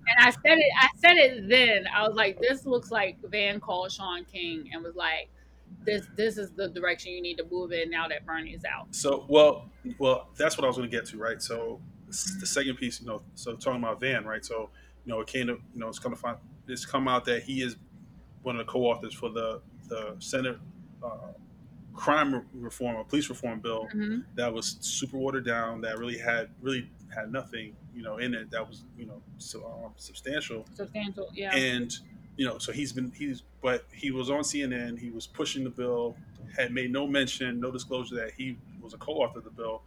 and 0.07 0.17
I 0.19 0.31
said 0.31 0.57
it. 0.57 0.71
I 0.81 0.87
said 0.97 1.17
it 1.17 1.49
then. 1.49 1.85
I 1.95 2.07
was 2.07 2.15
like, 2.15 2.39
"This 2.41 2.65
looks 2.65 2.89
like 2.89 3.17
Van 3.29 3.59
called 3.59 3.91
Shaun 3.91 4.25
King 4.25 4.71
and 4.73 4.83
was 4.83 4.95
like, 4.95 5.29
this 5.85 6.07
this 6.15 6.37
is 6.37 6.51
the 6.51 6.69
direction 6.69 7.11
you 7.11 7.21
need 7.21 7.37
to 7.37 7.45
move 7.51 7.71
in 7.71 7.89
now 7.89 8.07
that 8.07 8.25
Bernie's 8.25 8.65
out." 8.65 8.87
so 8.91 9.25
well 9.27 9.69
well 9.99 10.29
that's 10.37 10.57
what 10.57 10.63
i 10.63 10.67
was 10.67 10.77
going 10.77 10.89
to 10.89 10.95
get 10.95 11.05
to 11.05 11.17
right 11.17 11.41
so 11.41 11.79
the 12.39 12.45
second 12.45 12.75
piece 12.75 13.01
you 13.01 13.07
know 13.07 13.21
so 13.35 13.55
talking 13.55 13.81
about 13.81 13.99
van 13.99 14.23
right 14.23 14.45
so 14.45 14.69
you 15.05 15.11
know 15.11 15.19
it 15.19 15.27
came 15.27 15.47
to 15.47 15.53
you 15.53 15.79
know 15.79 15.87
it's 15.87 15.99
come 15.99 16.11
to 16.11 16.17
find 16.17 16.37
it's 16.67 16.85
come 16.85 17.07
out 17.07 17.25
that 17.25 17.43
he 17.43 17.61
is 17.61 17.75
one 18.43 18.59
of 18.59 18.65
the 18.65 18.71
co-authors 18.71 19.13
for 19.13 19.29
the 19.29 19.61
the 19.87 20.15
senate 20.19 20.57
uh, 21.03 21.31
crime 21.93 22.45
reform 22.53 22.95
or 22.95 23.03
police 23.03 23.29
reform 23.29 23.59
bill 23.59 23.87
hmm 23.91 24.19
that 24.35 24.51
was 24.51 24.77
super 24.81 25.17
watered 25.17 25.45
down 25.45 25.79
that 25.81 25.99
really 25.99 26.17
had 26.17 26.49
really 26.61 26.89
had 27.13 27.31
nothing 27.31 27.75
you 27.93 28.01
know 28.01 28.17
in 28.17 28.33
it 28.33 28.49
that 28.49 28.67
was 28.67 28.83
you 28.97 29.05
know 29.05 29.21
so 29.37 29.63
um, 29.85 29.91
substantial 29.97 30.65
Substantial, 30.73 31.29
yeah. 31.33 31.55
and 31.55 31.99
you 32.35 32.45
know 32.47 32.57
so 32.57 32.71
he's 32.71 32.91
been 32.91 33.11
he's 33.11 33.43
but 33.61 33.85
he 33.93 34.09
was 34.09 34.29
on 34.31 34.39
cnn 34.39 34.97
he 34.97 35.11
was 35.11 35.27
pushing 35.27 35.63
the 35.63 35.69
bill 35.69 36.15
had 36.57 36.71
made 36.71 36.91
no 36.91 37.05
mention 37.05 37.59
no 37.59 37.69
disclosure 37.71 38.15
that 38.15 38.31
he 38.31 38.57
was 38.81 38.93
a 38.95 38.97
co-author 38.97 39.37
of 39.39 39.43
the 39.43 39.51
bill 39.51 39.83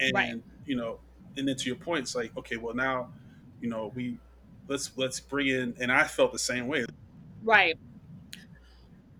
and 0.00 0.12
Right. 0.12 0.42
you 0.66 0.74
know 0.76 0.98
and 1.36 1.46
then 1.46 1.56
to 1.56 1.66
your 1.66 1.76
point 1.76 2.00
it's 2.00 2.16
like 2.16 2.36
okay 2.36 2.56
well 2.56 2.74
now 2.74 3.12
you 3.60 3.68
know 3.68 3.92
we 3.94 4.18
let's 4.66 4.90
let's 4.96 5.20
bring 5.20 5.46
in 5.48 5.74
and 5.80 5.92
i 5.92 6.02
felt 6.04 6.32
the 6.32 6.38
same 6.38 6.66
way 6.66 6.84
Right. 7.44 7.76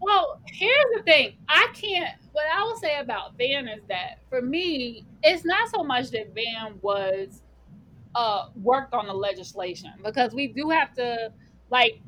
Well, 0.05 0.39
here's 0.47 0.85
the 0.95 1.03
thing. 1.03 1.37
I 1.49 1.69
can't. 1.73 2.15
What 2.33 2.45
I 2.55 2.63
will 2.63 2.77
say 2.77 2.99
about 2.99 3.39
Van 3.39 3.67
is 3.69 3.81
that 3.89 4.19
for 4.29 4.43
me, 4.43 5.07
it's 5.23 5.47
not 5.47 5.71
so 5.71 5.83
much 5.83 6.11
that 6.11 6.35
Van 6.35 6.79
was 6.83 7.41
uh 8.15 8.49
worked 8.55 8.93
on 8.95 9.07
the 9.07 9.15
legislation 9.15 9.91
because 10.05 10.35
we 10.35 10.47
do 10.47 10.69
have 10.69 10.95
to 10.95 11.33
like 11.71 12.01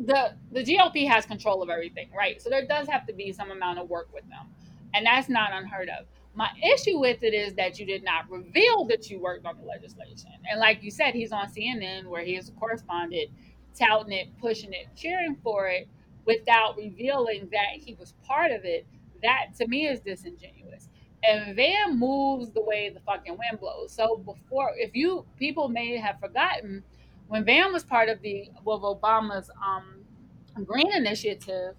the 0.00 0.34
the 0.50 0.64
GOP 0.64 1.08
has 1.08 1.24
control 1.24 1.62
of 1.62 1.70
everything, 1.70 2.08
right? 2.16 2.42
So 2.42 2.50
there 2.50 2.66
does 2.66 2.88
have 2.88 3.06
to 3.06 3.12
be 3.12 3.32
some 3.32 3.52
amount 3.52 3.78
of 3.78 3.88
work 3.88 4.08
with 4.12 4.28
them, 4.28 4.48
and 4.92 5.06
that's 5.06 5.28
not 5.28 5.52
unheard 5.52 5.90
of. 5.90 6.06
My 6.34 6.50
issue 6.74 6.98
with 6.98 7.22
it 7.22 7.34
is 7.34 7.54
that 7.54 7.78
you 7.78 7.86
did 7.86 8.02
not 8.02 8.28
reveal 8.28 8.84
that 8.86 9.08
you 9.10 9.20
worked 9.20 9.46
on 9.46 9.58
the 9.58 9.64
legislation, 9.64 10.32
and 10.50 10.58
like 10.58 10.82
you 10.82 10.90
said, 10.90 11.14
he's 11.14 11.30
on 11.30 11.46
CNN 11.46 12.06
where 12.06 12.24
he 12.24 12.34
is 12.34 12.48
a 12.48 12.52
correspondent, 12.52 13.30
touting 13.78 14.12
it, 14.12 14.28
pushing 14.40 14.72
it, 14.72 14.86
cheering 14.96 15.36
for 15.44 15.68
it, 15.68 15.86
without 16.24 16.76
revealing 16.76 17.48
that 17.52 17.80
he 17.80 17.94
was 17.94 18.14
part 18.24 18.50
of 18.52 18.64
it. 18.64 18.86
That 19.22 19.54
to 19.58 19.66
me 19.66 19.86
is 19.86 20.00
disingenuous. 20.00 20.88
And 21.24 21.54
Van 21.54 21.98
moves 21.98 22.50
the 22.50 22.62
way 22.62 22.90
the 22.90 23.00
fucking 23.00 23.32
wind 23.38 23.60
blows. 23.60 23.92
So 23.92 24.16
before, 24.16 24.72
if 24.76 24.94
you 24.94 25.24
people 25.36 25.68
may 25.68 25.96
have 25.96 26.18
forgotten, 26.18 26.82
when 27.28 27.44
Van 27.44 27.72
was 27.72 27.84
part 27.84 28.08
of 28.08 28.20
the 28.22 28.50
of 28.66 28.82
Obama's 28.82 29.48
um, 29.64 30.04
Green 30.64 30.92
Initiative, 30.92 31.74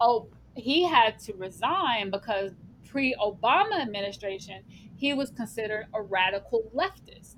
oh, 0.00 0.28
he 0.56 0.84
had 0.84 1.18
to 1.20 1.34
resign 1.34 2.10
because 2.10 2.52
pre-Obama 2.88 3.80
administration 3.80 4.64
he 4.96 5.14
was 5.14 5.30
considered 5.30 5.86
a 5.94 6.02
radical 6.02 6.64
leftist, 6.74 7.36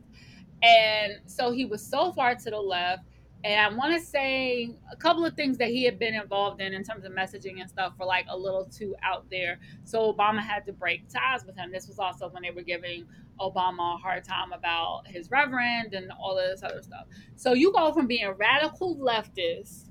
and 0.63 1.19
so 1.27 1.53
he 1.53 1.67
was 1.67 1.87
so 1.87 2.13
far 2.13 2.35
to 2.35 2.51
the 2.51 2.59
left. 2.59 3.05
And 3.45 3.59
I 3.59 3.77
want 3.77 3.93
to 3.95 4.01
say 4.01 4.71
a 4.91 4.95
couple 4.97 5.25
of 5.25 5.35
things 5.35 5.59
that 5.59 5.69
he 5.69 5.85
had 5.85 5.99
been 5.99 6.15
involved 6.15 6.61
in 6.61 6.73
in 6.75 6.85
terms 6.85 7.05
of 7.05 7.11
messaging 7.11 7.61
and 7.61 7.69
stuff 7.69 7.95
were 7.99 8.07
like 8.07 8.27
a 8.29 8.37
little 8.37 8.67
too 8.67 8.95
out 9.03 9.29
there. 9.31 9.59
So 9.85 10.13
Obama 10.13 10.41
had 10.41 10.65
to 10.67 10.73
break 10.73 11.09
ties 11.09 11.45
with 11.45 11.57
him. 11.57 11.73
This 11.73 11.89
was 11.89 11.99
also 11.99 12.29
when 12.29 12.43
they 12.43 12.53
were 12.53 12.63
giving 12.63 13.05
Obama 13.41 13.95
a 13.95 13.97
hard 13.97 14.23
time 14.23 14.53
about 14.53 15.03
his 15.07 15.31
reverend 15.31 15.93
and 15.95 16.13
all 16.13 16.39
of 16.39 16.45
this 16.45 16.63
other 16.63 16.83
stuff. 16.83 17.07
So 17.35 17.53
you 17.53 17.73
go 17.73 17.93
from 17.93 18.07
being 18.07 18.33
radical 18.39 18.97
leftist 18.97 19.89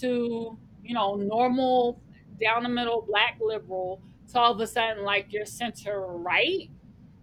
to, 0.00 0.56
you 0.82 0.94
know, 0.94 1.16
normal 1.16 2.00
down 2.40 2.62
the 2.62 2.70
middle 2.70 3.04
black 3.06 3.36
liberal 3.40 4.02
to 4.32 4.38
all 4.38 4.52
of 4.52 4.60
a 4.60 4.66
sudden 4.66 5.04
like 5.04 5.26
you're 5.30 5.44
center 5.44 6.06
right. 6.06 6.70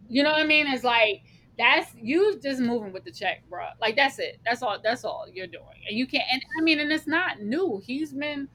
You 0.08 0.22
know 0.22 0.32
what 0.32 0.42
I 0.42 0.46
mean? 0.46 0.68
It's 0.68 0.84
like 0.84 1.24
that's 1.60 1.94
you 2.02 2.40
just 2.42 2.62
moving 2.62 2.94
with 2.94 3.04
the 3.04 3.12
check, 3.12 3.44
bro. 3.50 3.66
Like 3.82 3.98
that's 3.98 4.18
it. 4.18 4.40
That's 4.46 4.64
all. 4.64 4.80
That's 4.82 5.04
all 5.04 5.26
you're 5.32 5.46
doing, 5.46 5.66
and 5.88 5.96
you 5.98 6.08
can't. 6.08 6.24
And 6.32 6.42
I 6.58 6.64
mean, 6.64 6.80
and 6.80 6.92
it's 6.92 7.06
not 7.06 7.42
new. 7.42 7.82
He's 7.86 8.14
been 8.14 8.48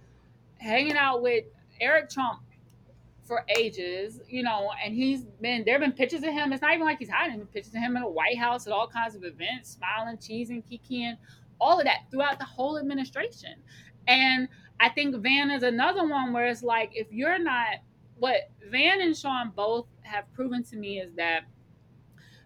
hanging 0.56 0.96
out 0.96 1.22
with 1.22 1.44
Eric 1.82 2.08
Trump 2.08 2.40
for 3.26 3.44
ages, 3.58 4.20
you 4.26 4.42
know, 4.42 4.70
and 4.82 4.94
he's 4.94 5.24
been 5.42 5.64
there. 5.66 5.74
Have 5.74 5.82
been 5.82 5.92
pictures 5.92 6.22
of 6.22 6.32
him. 6.32 6.50
It's 6.52 6.62
not 6.62 6.72
even 6.72 6.86
like 6.86 6.98
he's 6.98 7.10
hiding. 7.10 7.44
Pictures 7.46 7.74
of 7.74 7.80
him 7.80 7.94
in 7.96 8.02
the 8.02 8.08
White 8.08 8.38
House 8.38 8.66
at 8.66 8.72
all 8.72 8.88
kinds 8.88 9.14
of 9.14 9.22
events, 9.22 9.70
smiling, 9.70 10.16
cheesing, 10.16 10.62
kikiing, 10.64 11.18
all 11.60 11.78
of 11.78 11.84
that 11.84 12.04
throughout 12.10 12.38
the 12.38 12.46
whole 12.46 12.78
administration. 12.78 13.56
And 14.08 14.48
I 14.80 14.88
think 14.88 15.14
Van 15.16 15.50
is 15.50 15.62
another 15.62 16.08
one 16.08 16.32
where 16.32 16.46
it's 16.46 16.62
like 16.62 16.92
if 16.94 17.12
you're 17.12 17.38
not 17.38 17.76
what 18.18 18.50
Van 18.70 19.02
and 19.02 19.14
Shaun 19.14 19.52
both 19.54 19.86
have 20.02 20.32
proven 20.32 20.62
to 20.64 20.76
me 20.76 21.00
is 21.00 21.12
that 21.16 21.42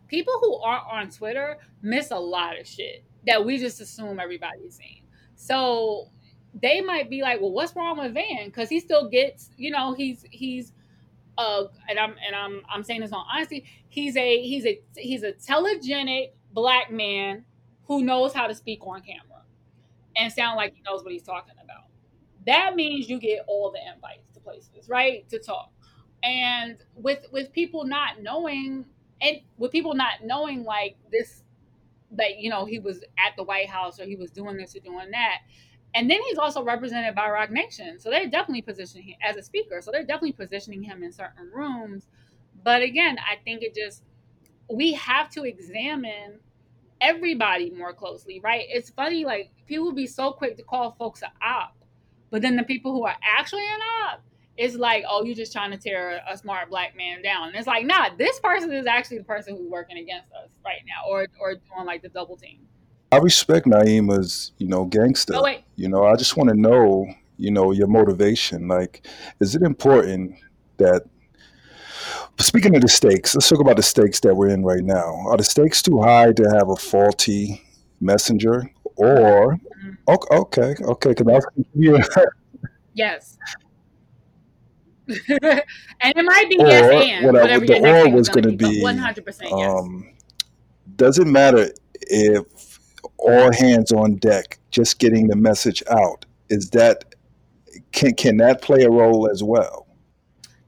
people 0.09 0.35
who 0.41 0.57
aren't 0.57 0.85
on 0.91 1.11
Twitter 1.11 1.59
miss 1.83 2.11
a 2.11 2.19
lot 2.19 2.59
of 2.59 2.67
shit 2.67 3.05
that 3.27 3.45
we 3.45 3.59
just 3.59 3.81
assume 3.81 4.19
everybody's 4.19 4.77
seen. 4.77 5.03
So 5.37 6.11
they 6.55 6.81
might 6.81 7.09
be 7.11 7.23
like, 7.23 7.41
well, 7.41 7.53
what's 7.53 7.77
wrong 7.77 7.99
with 7.99 8.15
Van? 8.15 8.47
Because 8.47 8.69
he 8.69 8.81
still 8.81 9.09
gets, 9.09 9.51
you 9.57 9.71
know, 9.71 9.95
he's 9.95 10.25
he's 10.31 10.73
uh 11.37 11.65
and 11.89 11.99
I'm 11.99 12.15
and 12.27 12.35
I'm 12.35 12.63
I'm 12.69 12.83
saying 12.83 13.01
this 13.03 13.13
on 13.13 13.25
honesty, 13.33 13.65
he's 13.89 14.17
a 14.17 14.43
he's 14.43 14.67
a 14.67 14.81
he's 14.97 15.23
a 15.23 15.33
telegenic 15.33 16.33
black 16.53 16.91
man 16.91 17.45
who 17.85 18.03
knows 18.03 18.33
how 18.33 18.47
to 18.47 18.55
speak 18.55 18.81
on 18.87 19.01
camera 19.03 19.43
and 20.17 20.33
sound 20.33 20.57
like 20.57 20.75
he 20.75 20.83
knows 20.83 21.05
what 21.05 21.13
he's 21.13 21.23
talking 21.23 21.55
about. 21.63 21.85
That 22.47 22.75
means 22.75 23.09
you 23.09 23.19
get 23.21 23.41
all 23.47 23.71
the 23.71 23.81
invites 23.95 24.33
to 24.35 24.41
places, 24.41 24.89
right? 24.89 25.29
To 25.29 25.39
talk. 25.39 25.71
And 26.23 26.79
with 26.95 27.27
with 27.31 27.53
people 27.53 27.85
not 27.85 28.23
knowing 28.23 28.85
and 29.21 29.39
with 29.57 29.73
people 29.73 29.95
not 29.95 30.25
knowing 30.25 30.65
like 30.65 30.97
this 31.11 31.43
that 32.13 32.39
you 32.39 32.51
know 32.51 32.65
he 32.65 32.79
was 32.79 32.99
at 33.19 33.37
the 33.37 33.43
White 33.43 33.69
House 33.69 34.01
or 34.01 34.05
he 34.05 34.17
was 34.17 34.31
doing 34.31 34.57
this 34.57 34.75
or 34.75 34.81
doing 34.81 35.11
that 35.11 35.39
and 35.95 36.11
then 36.11 36.21
he's 36.29 36.39
also 36.39 36.63
represented 36.63 37.15
by 37.15 37.31
Roc 37.31 37.51
Nation. 37.51 37.99
So 37.99 38.11
they're 38.11 38.29
definitely 38.29 38.63
positioning 38.63 39.09
him 39.09 39.17
as 39.23 39.37
a 39.37 39.43
speaker. 39.43 39.81
So 39.81 39.91
they're 39.91 40.05
definitely 40.05 40.33
positioning 40.33 40.83
him 40.83 41.03
in 41.03 41.13
certain 41.13 41.51
rooms. 41.53 42.07
But 42.63 42.83
again, 42.83 43.17
I 43.19 43.37
think 43.43 43.63
it 43.63 43.75
just, 43.75 44.03
we 44.71 44.93
have 44.95 45.31
to 45.31 45.45
examine 45.45 46.41
everybody 47.01 47.71
more 47.71 47.95
closely, 47.95 48.41
right? 48.41 48.67
It's 48.69 48.91
funny, 48.91 49.25
like 49.25 49.51
people 49.67 49.93
be 49.93 50.07
so 50.07 50.33
quick 50.33 50.57
to 50.57 50.63
call 50.63 50.93
folks 50.93 51.23
an 51.23 51.31
op, 51.41 51.77
but 52.31 52.43
then 52.43 52.57
the 52.57 52.65
people 52.65 52.93
who 52.93 53.05
are 53.05 53.17
actually 53.23 53.65
an 53.65 53.81
op, 54.05 54.23
it's 54.59 54.75
like, 54.75 55.05
oh, 55.09 55.23
you're 55.25 55.37
just 55.37 55.53
trying 55.53 55.71
to 55.71 55.77
tear 55.79 56.21
a 56.29 56.37
smart 56.37 56.69
black 56.69 56.97
man 56.97 57.23
down. 57.23 57.49
And 57.49 57.57
it's 57.57 57.69
like, 57.69 57.87
nah, 57.87 58.11
this 58.19 58.41
person 58.41 58.73
is 58.73 58.87
actually 58.87 59.19
the 59.19 59.25
person 59.25 59.57
who's 59.57 59.71
working 59.71 59.99
against 59.99 60.33
us 60.33 60.51
right 60.65 60.83
now, 60.85 61.09
or 61.09 61.27
or 61.41 61.55
doing 61.55 61.87
like 61.87 62.03
the 62.03 62.09
double 62.09 62.37
team. 62.37 62.67
I 63.13 63.19
respect 63.19 63.67
Naima's, 63.67 64.53
you 64.59 64.67
know, 64.67 64.85
gangster. 64.85 65.35
Oh 65.37 65.45
wait, 65.45 65.63
You 65.77 65.89
know, 65.89 66.05
I 66.05 66.17
just 66.17 66.37
want 66.37 66.51
to 66.51 66.57
know, 66.57 67.07
you 67.39 67.51
know, 67.51 67.71
your 67.73 67.87
motivation. 67.87 68.69
Like, 68.69 69.07
is 69.41 69.55
it 69.55 69.63
important 69.63 70.35
that, 70.77 71.05
speaking 72.41 72.75
of 72.75 72.83
the 72.83 72.89
stakes, 72.89 73.35
let's 73.35 73.49
talk 73.49 73.61
about 73.61 73.77
the 73.77 73.83
stakes 73.83 74.21
that 74.21 74.35
we're 74.35 74.49
in 74.49 74.63
right 74.65 74.85
now. 74.85 75.25
Are 75.29 75.37
the 75.37 75.45
stakes 75.45 75.81
too 75.83 76.03
high 76.03 76.33
to 76.33 76.51
have 76.51 76.69
a 76.69 76.77
faulty 76.77 77.63
messenger? 78.01 78.71
Or, 78.97 79.53
Mhm. 79.55 79.97
okay, 80.09 80.37
okay, 80.37 80.75
okay, 80.85 81.15
because 81.15 81.45
I 81.47 81.63
yeah, 81.75 81.99
yes. 82.95 83.39
And 85.09 86.15
it 86.17 86.25
might 86.25 86.49
be 86.49 86.57
yes 86.59 86.85
or 86.85 86.93
and 86.93 87.27
what 87.27 87.37
I, 87.37 87.41
whatever 87.43 87.67
the 87.67 87.79
your 87.79 88.07
or 88.07 88.11
was 88.11 88.29
going 88.29 88.45
to 88.45 88.57
be, 88.57 88.83
100% 88.83 89.27
yes. 89.27 89.53
um, 89.53 90.13
does 90.97 91.19
it 91.19 91.27
matter 91.27 91.71
if 92.03 92.79
all 93.19 93.53
hands 93.53 93.93
on 93.93 94.17
deck, 94.17 94.59
just 94.71 94.99
getting 94.99 95.29
the 95.29 95.37
message 95.37 95.83
out? 95.91 96.25
Is 96.49 96.71
that 96.71 97.15
can 97.93 98.15
can 98.15 98.37
that 98.39 98.63
play 98.63 98.83
a 98.83 98.91
role 98.91 99.29
as 99.31 99.43
well? 99.43 99.89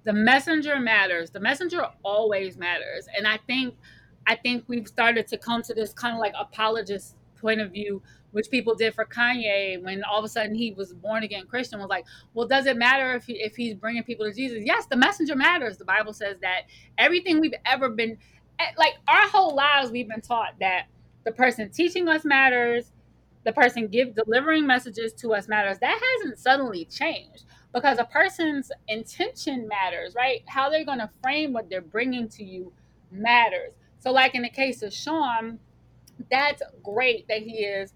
the 0.04 0.12
messenger 0.12 0.78
matters 0.78 1.30
the 1.30 1.40
messenger 1.40 1.86
always 2.02 2.56
matters 2.56 3.06
and 3.16 3.26
i 3.26 3.36
think 3.46 3.74
i 4.26 4.34
think 4.34 4.64
we've 4.66 4.88
started 4.88 5.26
to 5.26 5.36
come 5.36 5.62
to 5.62 5.74
this 5.74 5.92
kind 5.92 6.14
of 6.14 6.20
like 6.20 6.32
apologist 6.38 7.16
point 7.40 7.60
of 7.60 7.70
view 7.72 8.02
which 8.32 8.50
people 8.50 8.74
did 8.74 8.94
for 8.94 9.04
kanye 9.04 9.82
when 9.82 10.02
all 10.04 10.18
of 10.18 10.24
a 10.24 10.28
sudden 10.28 10.54
he 10.54 10.72
was 10.72 10.92
born 10.92 11.22
again 11.22 11.46
christian 11.46 11.78
was 11.78 11.88
like 11.88 12.04
well 12.34 12.46
does 12.46 12.66
it 12.66 12.76
matter 12.76 13.14
if, 13.14 13.24
he, 13.24 13.34
if 13.34 13.56
he's 13.56 13.74
bringing 13.74 14.02
people 14.02 14.26
to 14.26 14.32
jesus? 14.32 14.62
Yes 14.64 14.86
the 14.86 14.96
messenger 14.96 15.36
matters. 15.36 15.76
The 15.76 15.84
bible 15.84 16.12
says 16.12 16.36
that 16.42 16.62
everything 16.98 17.40
we've 17.40 17.54
ever 17.66 17.88
been 17.88 18.16
eh, 18.58 18.70
like 18.76 18.94
our 19.08 19.28
whole 19.28 19.54
lives 19.54 19.90
we've 19.90 20.08
been 20.08 20.20
taught 20.20 20.54
that 20.60 20.86
the 21.24 21.32
person 21.32 21.70
teaching 21.70 22.08
us 22.08 22.24
matters 22.24 22.92
the 23.44 23.52
person 23.52 23.88
give 23.88 24.14
delivering 24.14 24.66
messages 24.66 25.14
to 25.14 25.32
us 25.32 25.48
matters. 25.48 25.78
That 25.78 25.98
hasn't 26.18 26.38
suddenly 26.38 26.84
changed 26.84 27.44
because 27.72 27.98
a 27.98 28.04
person's 28.04 28.70
intention 28.88 29.68
matters 29.68 30.14
right? 30.14 30.42
How 30.46 30.70
they're 30.70 30.84
going 30.84 30.98
to 30.98 31.10
frame 31.22 31.52
what 31.52 31.70
they're 31.70 31.80
bringing 31.80 32.28
to 32.30 32.44
you 32.44 32.72
matters. 33.10 33.72
So 33.98 34.12
like 34.12 34.34
in 34.34 34.42
the 34.42 34.50
case 34.50 34.82
of 34.82 34.92
shaun 34.92 35.58
that's 36.30 36.62
great 36.82 37.26
that 37.28 37.38
he 37.42 37.64
is 37.64 37.92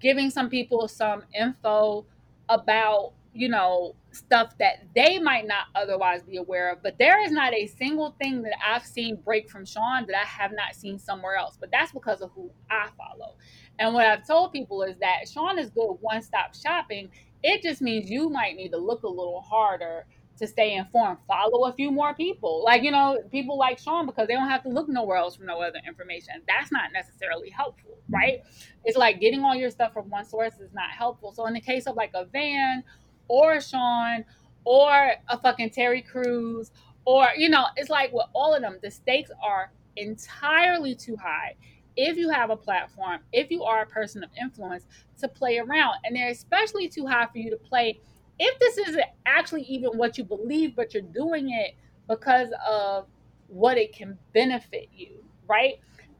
giving 0.00 0.30
some 0.30 0.48
people 0.50 0.88
some 0.88 1.24
info 1.38 2.06
about 2.48 3.12
you 3.32 3.48
know 3.48 3.94
stuff 4.12 4.54
that 4.58 4.84
they 4.94 5.18
might 5.18 5.46
not 5.46 5.66
otherwise 5.74 6.22
be 6.22 6.36
aware 6.36 6.72
of. 6.72 6.82
But 6.82 6.98
there 6.98 7.22
is 7.24 7.30
not 7.30 7.54
a 7.54 7.66
single 7.66 8.16
thing 8.20 8.42
that 8.42 8.54
i've 8.66 8.84
seen 8.84 9.16
break 9.16 9.48
from 9.48 9.64
shaun 9.64 10.06
that 10.06 10.16
i 10.16 10.26
have 10.26 10.52
not 10.52 10.74
seen 10.74 10.98
somewhere 10.98 11.36
else. 11.36 11.56
But 11.58 11.70
that's 11.70 11.92
because 11.92 12.20
of 12.20 12.30
who 12.32 12.50
i 12.70 12.88
follow. 12.96 13.34
And 13.78 13.94
what 13.94 14.06
i've 14.06 14.26
told 14.26 14.52
people 14.52 14.82
is 14.82 14.96
that 14.98 15.28
shaun 15.28 15.58
is 15.58 15.70
good 15.70 15.94
one-stop 16.00 16.54
shopping. 16.54 17.10
It 17.42 17.62
just 17.62 17.80
means 17.80 18.10
you 18.10 18.28
might 18.28 18.56
need 18.56 18.70
to 18.72 18.78
look 18.78 19.02
a 19.04 19.08
little 19.08 19.40
harder 19.40 20.06
to 20.40 20.46
stay 20.46 20.74
informed. 20.74 21.18
Follow 21.28 21.66
a 21.66 21.72
few 21.72 21.90
more 21.90 22.14
people. 22.14 22.64
Like 22.64 22.82
you 22.82 22.90
know 22.90 23.18
people 23.30 23.56
like 23.56 23.78
shaun 23.78 24.06
because 24.06 24.26
they 24.28 24.34
don't 24.34 24.48
have 24.48 24.62
to 24.64 24.68
look 24.68 24.88
nowhere 24.88 25.16
else 25.16 25.36
for 25.36 25.44
no 25.44 25.62
other 25.62 25.80
information. 25.86 26.34
That's 26.48 26.72
not 26.72 26.92
necessarily 26.92 27.50
helpful 27.50 28.00
mm-hmm. 28.10 28.14
right? 28.14 28.42
It's 28.84 28.96
like 28.96 29.20
getting 29.20 29.42
all 29.44 29.54
your 29.54 29.70
stuff 29.70 29.92
from 29.92 30.08
one 30.10 30.24
source 30.24 30.54
is 30.54 30.72
not 30.72 30.90
helpful. 30.90 31.32
So 31.32 31.46
in 31.46 31.54
the 31.54 31.60
case 31.60 31.86
of 31.86 31.96
like 31.96 32.10
a 32.14 32.24
Van 32.24 32.82
or 33.28 33.60
Shaun 33.60 34.24
or 34.64 35.12
a 35.28 35.38
fucking 35.38 35.70
Terry 35.70 36.02
Crews 36.02 36.70
or 37.04 37.28
you 37.36 37.48
know, 37.48 37.66
it's 37.76 37.90
like 37.90 38.12
with 38.12 38.26
all 38.32 38.54
of 38.54 38.62
them, 38.62 38.78
the 38.82 38.90
stakes 38.90 39.30
are 39.42 39.72
entirely 39.96 40.94
too 40.94 41.16
high. 41.16 41.56
If 41.96 42.16
you 42.16 42.30
have 42.30 42.50
a 42.50 42.56
platform, 42.56 43.20
if 43.32 43.50
you 43.50 43.64
are 43.64 43.82
a 43.82 43.86
person 43.86 44.22
of 44.22 44.30
influence 44.40 44.84
to 45.18 45.28
play 45.28 45.58
around, 45.58 45.96
and 46.04 46.14
they're 46.14 46.30
especially 46.30 46.88
too 46.88 47.04
high 47.04 47.26
for 47.26 47.38
you 47.38 47.50
to 47.50 47.56
play 47.56 48.00
if 48.40 48.58
this 48.58 48.88
isn't 48.88 49.04
actually 49.26 49.62
even 49.62 49.90
what 49.90 50.18
you 50.18 50.24
believe, 50.24 50.74
but 50.74 50.94
you're 50.94 51.02
doing 51.02 51.50
it 51.50 51.76
because 52.08 52.48
of 52.68 53.06
what 53.48 53.76
it 53.76 53.92
can 53.92 54.18
benefit 54.32 54.88
you, 54.96 55.22
right? 55.46 55.74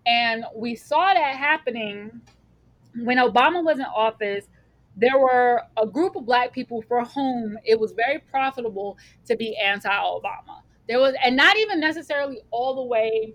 And 0.06 0.44
we 0.54 0.74
saw 0.74 1.14
that 1.14 1.36
happening 1.36 2.20
when 2.96 3.18
Obama 3.18 3.64
was 3.64 3.78
in 3.78 3.86
office, 3.86 4.46
there 4.96 5.18
were 5.18 5.62
a 5.80 5.86
group 5.86 6.16
of 6.16 6.26
black 6.26 6.52
people 6.52 6.82
for 6.82 7.04
whom 7.04 7.58
it 7.64 7.78
was 7.78 7.92
very 7.92 8.18
profitable 8.18 8.98
to 9.26 9.36
be 9.36 9.56
anti-Obama. 9.56 10.62
There 10.88 10.98
was, 10.98 11.14
and 11.24 11.36
not 11.36 11.56
even 11.56 11.80
necessarily 11.80 12.40
all 12.50 12.74
the 12.74 12.82
way 12.82 13.34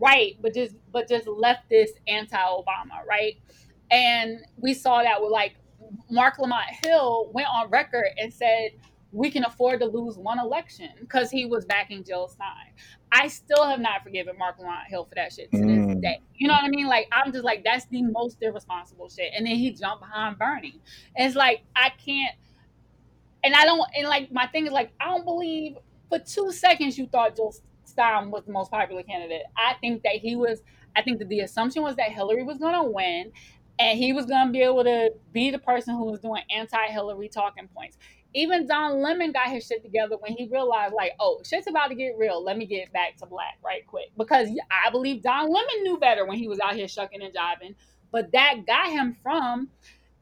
right, 0.00 0.36
but 0.42 0.52
just 0.52 0.74
but 0.92 1.08
just 1.08 1.26
leftist 1.26 2.00
anti-Obama, 2.08 3.06
right? 3.08 3.36
And 3.90 4.40
we 4.58 4.74
saw 4.74 5.02
that 5.02 5.22
with 5.22 5.30
like 5.30 5.54
Marc 6.10 6.38
Lamont 6.38 6.68
Hill 6.84 7.30
went 7.32 7.48
on 7.52 7.68
record 7.70 8.06
and 8.18 8.32
said 8.32 8.70
we 9.12 9.30
can 9.30 9.44
afford 9.44 9.80
to 9.80 9.86
lose 9.86 10.18
one 10.18 10.38
election 10.38 10.90
because 11.00 11.30
he 11.30 11.46
was 11.46 11.64
backing 11.64 12.04
Jill 12.04 12.28
Stein. 12.28 12.72
I 13.12 13.28
still 13.28 13.64
have 13.64 13.80
not 13.80 14.02
forgiven 14.02 14.36
Marc 14.36 14.58
Lamont 14.58 14.88
Hill 14.88 15.04
for 15.04 15.14
that 15.14 15.32
shit 15.32 15.50
to 15.52 15.58
this 15.58 15.66
Mm. 15.68 16.02
day. 16.02 16.20
You 16.34 16.48
know 16.48 16.54
what 16.54 16.64
I 16.64 16.68
mean? 16.68 16.86
Like 16.86 17.08
I'm 17.12 17.32
just 17.32 17.44
like 17.44 17.64
that's 17.64 17.86
the 17.86 18.02
most 18.02 18.38
irresponsible 18.42 19.08
shit. 19.08 19.32
And 19.34 19.46
then 19.46 19.56
he 19.56 19.70
jumped 19.72 20.00
behind 20.02 20.38
Bernie. 20.38 20.80
And 21.16 21.26
it's 21.26 21.36
like 21.36 21.62
I 21.74 21.90
can't 21.90 22.34
and 23.44 23.54
I 23.54 23.64
don't 23.64 23.82
and 23.96 24.08
like 24.08 24.30
my 24.32 24.46
thing 24.48 24.66
is 24.66 24.72
like 24.72 24.92
I 25.00 25.06
don't 25.06 25.24
believe 25.24 25.76
for 26.08 26.18
two 26.18 26.52
seconds 26.52 26.98
you 26.98 27.06
thought 27.06 27.36
Jill 27.36 27.54
Stein 27.84 28.30
was 28.30 28.44
the 28.44 28.52
most 28.52 28.70
popular 28.70 29.02
candidate. 29.02 29.42
I 29.56 29.74
think 29.80 30.02
that 30.02 30.14
he 30.16 30.36
was 30.36 30.62
I 30.94 31.02
think 31.02 31.18
that 31.20 31.28
the 31.28 31.40
assumption 31.40 31.82
was 31.82 31.96
that 31.96 32.10
Hillary 32.10 32.42
was 32.42 32.58
gonna 32.58 32.84
win 32.84 33.32
and 33.78 33.98
he 33.98 34.12
was 34.12 34.26
gonna 34.26 34.50
be 34.50 34.62
able 34.62 34.84
to 34.84 35.10
be 35.32 35.50
the 35.50 35.58
person 35.58 35.94
who 35.94 36.04
was 36.04 36.20
doing 36.20 36.42
anti-Hillary 36.50 37.28
talking 37.28 37.68
points. 37.68 37.98
Even 38.34 38.66
Don 38.66 39.00
Lemon 39.00 39.32
got 39.32 39.48
his 39.48 39.66
shit 39.66 39.82
together 39.82 40.16
when 40.20 40.32
he 40.32 40.46
realized, 40.48 40.92
like, 40.94 41.12
oh, 41.20 41.40
shit's 41.42 41.68
about 41.68 41.88
to 41.88 41.94
get 41.94 42.18
real. 42.18 42.44
Let 42.44 42.58
me 42.58 42.66
get 42.66 42.92
back 42.92 43.16
to 43.18 43.26
black 43.26 43.58
right 43.64 43.86
quick. 43.86 44.10
Because 44.18 44.48
I 44.70 44.90
believe 44.90 45.22
Don 45.22 45.50
Lemon 45.50 45.82
knew 45.82 45.96
better 45.96 46.26
when 46.26 46.36
he 46.36 46.46
was 46.46 46.60
out 46.60 46.74
here 46.74 46.88
shucking 46.88 47.22
and 47.22 47.32
jiving. 47.34 47.74
But 48.12 48.32
that 48.32 48.66
got 48.66 48.90
him 48.90 49.16
from 49.22 49.70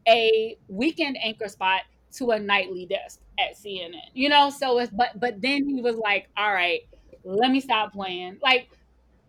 a 0.09 0.57
weekend 0.69 1.17
anchor 1.23 1.49
spot 1.49 1.83
to 2.13 2.31
a 2.31 2.39
nightly 2.39 2.87
desk 2.87 3.21
at 3.39 3.57
CNN. 3.57 4.11
You 4.13 4.29
know, 4.29 4.51
so 4.51 4.79
it's 4.79 4.93
but 4.93 5.19
but 5.19 5.41
then 5.41 5.69
he 5.69 5.83
was 5.83 5.97
like, 5.97 6.29
all 6.37 6.53
right, 6.53 6.81
let 7.25 7.51
me 7.51 7.61
stop 7.61 7.93
playing. 7.93 8.39
Like 8.43 8.69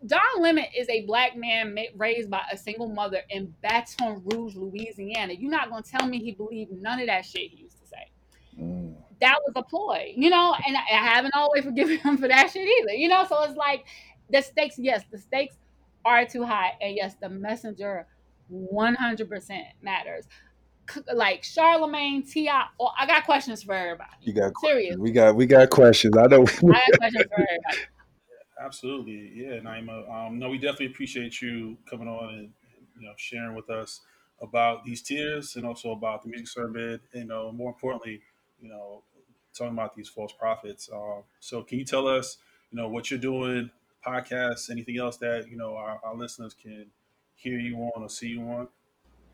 Don 0.04 0.20
Lemon 0.40 0.64
is 0.76 0.88
a 0.88 1.06
black 1.06 1.36
man 1.36 1.76
raised 1.96 2.30
by 2.30 2.42
a 2.52 2.56
single 2.56 2.88
mother 2.88 3.22
in 3.30 3.54
Baton 3.62 4.22
Rouge, 4.26 4.54
Louisiana. 4.54 5.32
You're 5.32 5.50
not 5.50 5.70
gonna 5.70 5.82
tell 5.82 6.06
me 6.06 6.18
he 6.18 6.32
believed 6.32 6.72
none 6.72 7.00
of 7.00 7.06
that 7.06 7.24
shit 7.24 7.50
he 7.50 7.62
used 7.62 7.78
to 7.80 7.86
say. 7.86 8.10
Mm. 8.60 8.94
That 9.20 9.38
was 9.46 9.52
a 9.56 9.62
ploy, 9.62 10.12
you 10.14 10.28
know, 10.28 10.54
and 10.66 10.76
I 10.76 10.80
haven't 10.96 11.34
always 11.34 11.64
forgiven 11.64 11.98
him 11.98 12.18
for 12.18 12.28
that 12.28 12.50
shit 12.50 12.68
either, 12.68 12.92
you 12.92 13.08
know. 13.08 13.24
So 13.26 13.42
it's 13.44 13.56
like 13.56 13.86
the 14.30 14.42
stakes, 14.42 14.78
yes, 14.78 15.04
the 15.10 15.18
stakes 15.18 15.56
are 16.04 16.26
too 16.26 16.44
high, 16.44 16.72
and 16.80 16.94
yes, 16.94 17.16
the 17.20 17.28
messenger 17.28 18.06
100% 18.52 19.62
matters 19.82 20.26
like 21.12 21.42
Charlemagne, 21.42 22.22
T.I. 22.22 22.64
Oh, 22.78 22.90
I 22.98 23.06
got 23.06 23.24
questions 23.24 23.62
for 23.62 23.74
everybody. 23.74 24.10
You 24.22 24.32
got 24.32 24.52
serious. 24.60 24.96
We 24.96 25.10
got 25.10 25.34
we 25.34 25.46
got 25.46 25.70
questions. 25.70 26.16
I 26.16 26.26
know. 26.26 26.42
I 26.42 26.46
got 26.46 26.98
questions 26.98 27.24
for 27.28 27.40
everybody. 27.40 27.78
Absolutely, 28.58 29.32
yeah, 29.34 29.58
Naima. 29.60 30.08
Um, 30.10 30.38
no, 30.38 30.48
we 30.48 30.58
definitely 30.58 30.86
appreciate 30.86 31.42
you 31.42 31.76
coming 31.88 32.08
on 32.08 32.34
and 32.34 32.52
you 32.98 33.06
know 33.06 33.12
sharing 33.16 33.54
with 33.54 33.68
us 33.68 34.00
about 34.40 34.84
these 34.84 35.02
tiers 35.02 35.56
and 35.56 35.66
also 35.66 35.92
about 35.92 36.22
the 36.22 36.28
music 36.28 36.48
survey. 36.48 36.98
You 37.12 37.24
know, 37.26 37.52
more 37.52 37.68
importantly, 37.70 38.22
you 38.60 38.68
know, 38.70 39.02
talking 39.56 39.74
about 39.74 39.94
these 39.94 40.08
false 40.08 40.32
prophets. 40.32 40.88
Um, 40.92 41.22
so, 41.38 41.62
can 41.62 41.78
you 41.78 41.84
tell 41.84 42.08
us, 42.08 42.38
you 42.70 42.78
know, 42.78 42.88
what 42.88 43.10
you're 43.10 43.20
doing, 43.20 43.70
podcasts, 44.06 44.70
anything 44.70 44.96
else 44.98 45.18
that 45.18 45.48
you 45.50 45.56
know 45.58 45.76
our, 45.76 46.00
our 46.02 46.16
listeners 46.16 46.54
can 46.54 46.86
hear 47.34 47.58
you 47.58 47.76
on 47.76 48.02
or 48.02 48.08
see 48.08 48.28
you 48.28 48.40
on? 48.48 48.68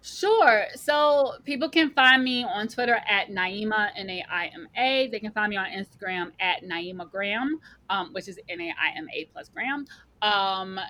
Sure. 0.02 0.64
So 0.74 1.34
people 1.44 1.68
can 1.68 1.90
find 1.90 2.24
me 2.24 2.42
on 2.42 2.66
Twitter 2.66 2.98
at 3.08 3.28
Naima, 3.30 3.90
N 3.96 4.10
A 4.10 4.24
I 4.28 4.46
M 4.46 4.68
A. 4.76 5.08
They 5.12 5.20
can 5.20 5.30
find 5.30 5.48
me 5.48 5.56
on 5.56 5.66
Instagram 5.66 6.32
at 6.40 6.64
Naima 6.64 7.04
Cochrane, 7.04 7.60
um, 7.88 8.12
which 8.12 8.26
is 8.26 8.38
N 8.48 8.60
A 8.60 8.70
I 8.70 8.96
M 8.96 9.06
A 9.14 9.26
plus 9.26 9.48
Graham. 9.48 9.86
Um, 10.20 10.80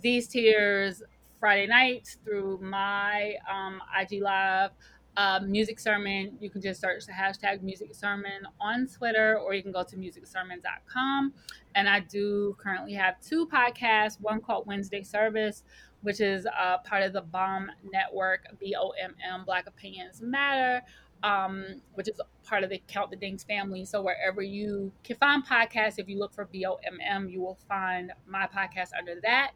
these 0.00 0.26
tiers 0.26 1.02
Friday 1.38 1.66
nights 1.66 2.16
through 2.24 2.60
my 2.62 3.34
um, 3.52 3.80
IG 4.00 4.22
Live. 4.22 4.70
Uh, 5.14 5.40
music 5.44 5.78
sermon, 5.78 6.38
you 6.40 6.48
can 6.48 6.62
just 6.62 6.80
search 6.80 7.04
the 7.04 7.12
hashtag 7.12 7.60
music 7.60 7.94
sermon 7.94 8.46
on 8.58 8.86
Twitter 8.86 9.38
or 9.38 9.52
you 9.52 9.62
can 9.62 9.70
go 9.70 9.82
to 9.82 9.96
musicsermon.com. 9.96 11.34
And 11.74 11.86
I 11.86 12.00
do 12.00 12.56
currently 12.58 12.94
have 12.94 13.20
two 13.20 13.46
podcasts 13.46 14.18
one 14.18 14.40
called 14.40 14.66
Wednesday 14.66 15.02
Service, 15.02 15.64
which 16.02 16.20
is 16.20 16.46
uh, 16.46 16.78
part 16.78 17.02
of 17.02 17.12
the 17.12 17.22
BOMM 17.22 17.66
network, 17.92 18.46
B 18.60 18.74
O 18.78 18.90
M 18.90 19.14
M, 19.26 19.44
Black 19.44 19.66
Opinions 19.66 20.20
Matter, 20.20 20.84
um, 21.22 21.64
which 21.94 22.08
is 22.08 22.20
part 22.44 22.64
of 22.64 22.70
the 22.70 22.82
Count 22.88 23.10
the 23.10 23.16
Dings 23.16 23.44
family. 23.44 23.84
So 23.84 24.02
wherever 24.02 24.42
you 24.42 24.92
can 25.04 25.16
find 25.16 25.46
podcasts, 25.46 25.98
if 25.98 26.08
you 26.08 26.18
look 26.18 26.34
for 26.34 26.46
B 26.46 26.66
O 26.66 26.78
M 26.84 26.98
M, 27.04 27.28
you 27.28 27.40
will 27.40 27.58
find 27.68 28.12
my 28.26 28.46
podcast 28.46 28.90
under 28.98 29.20
that. 29.22 29.52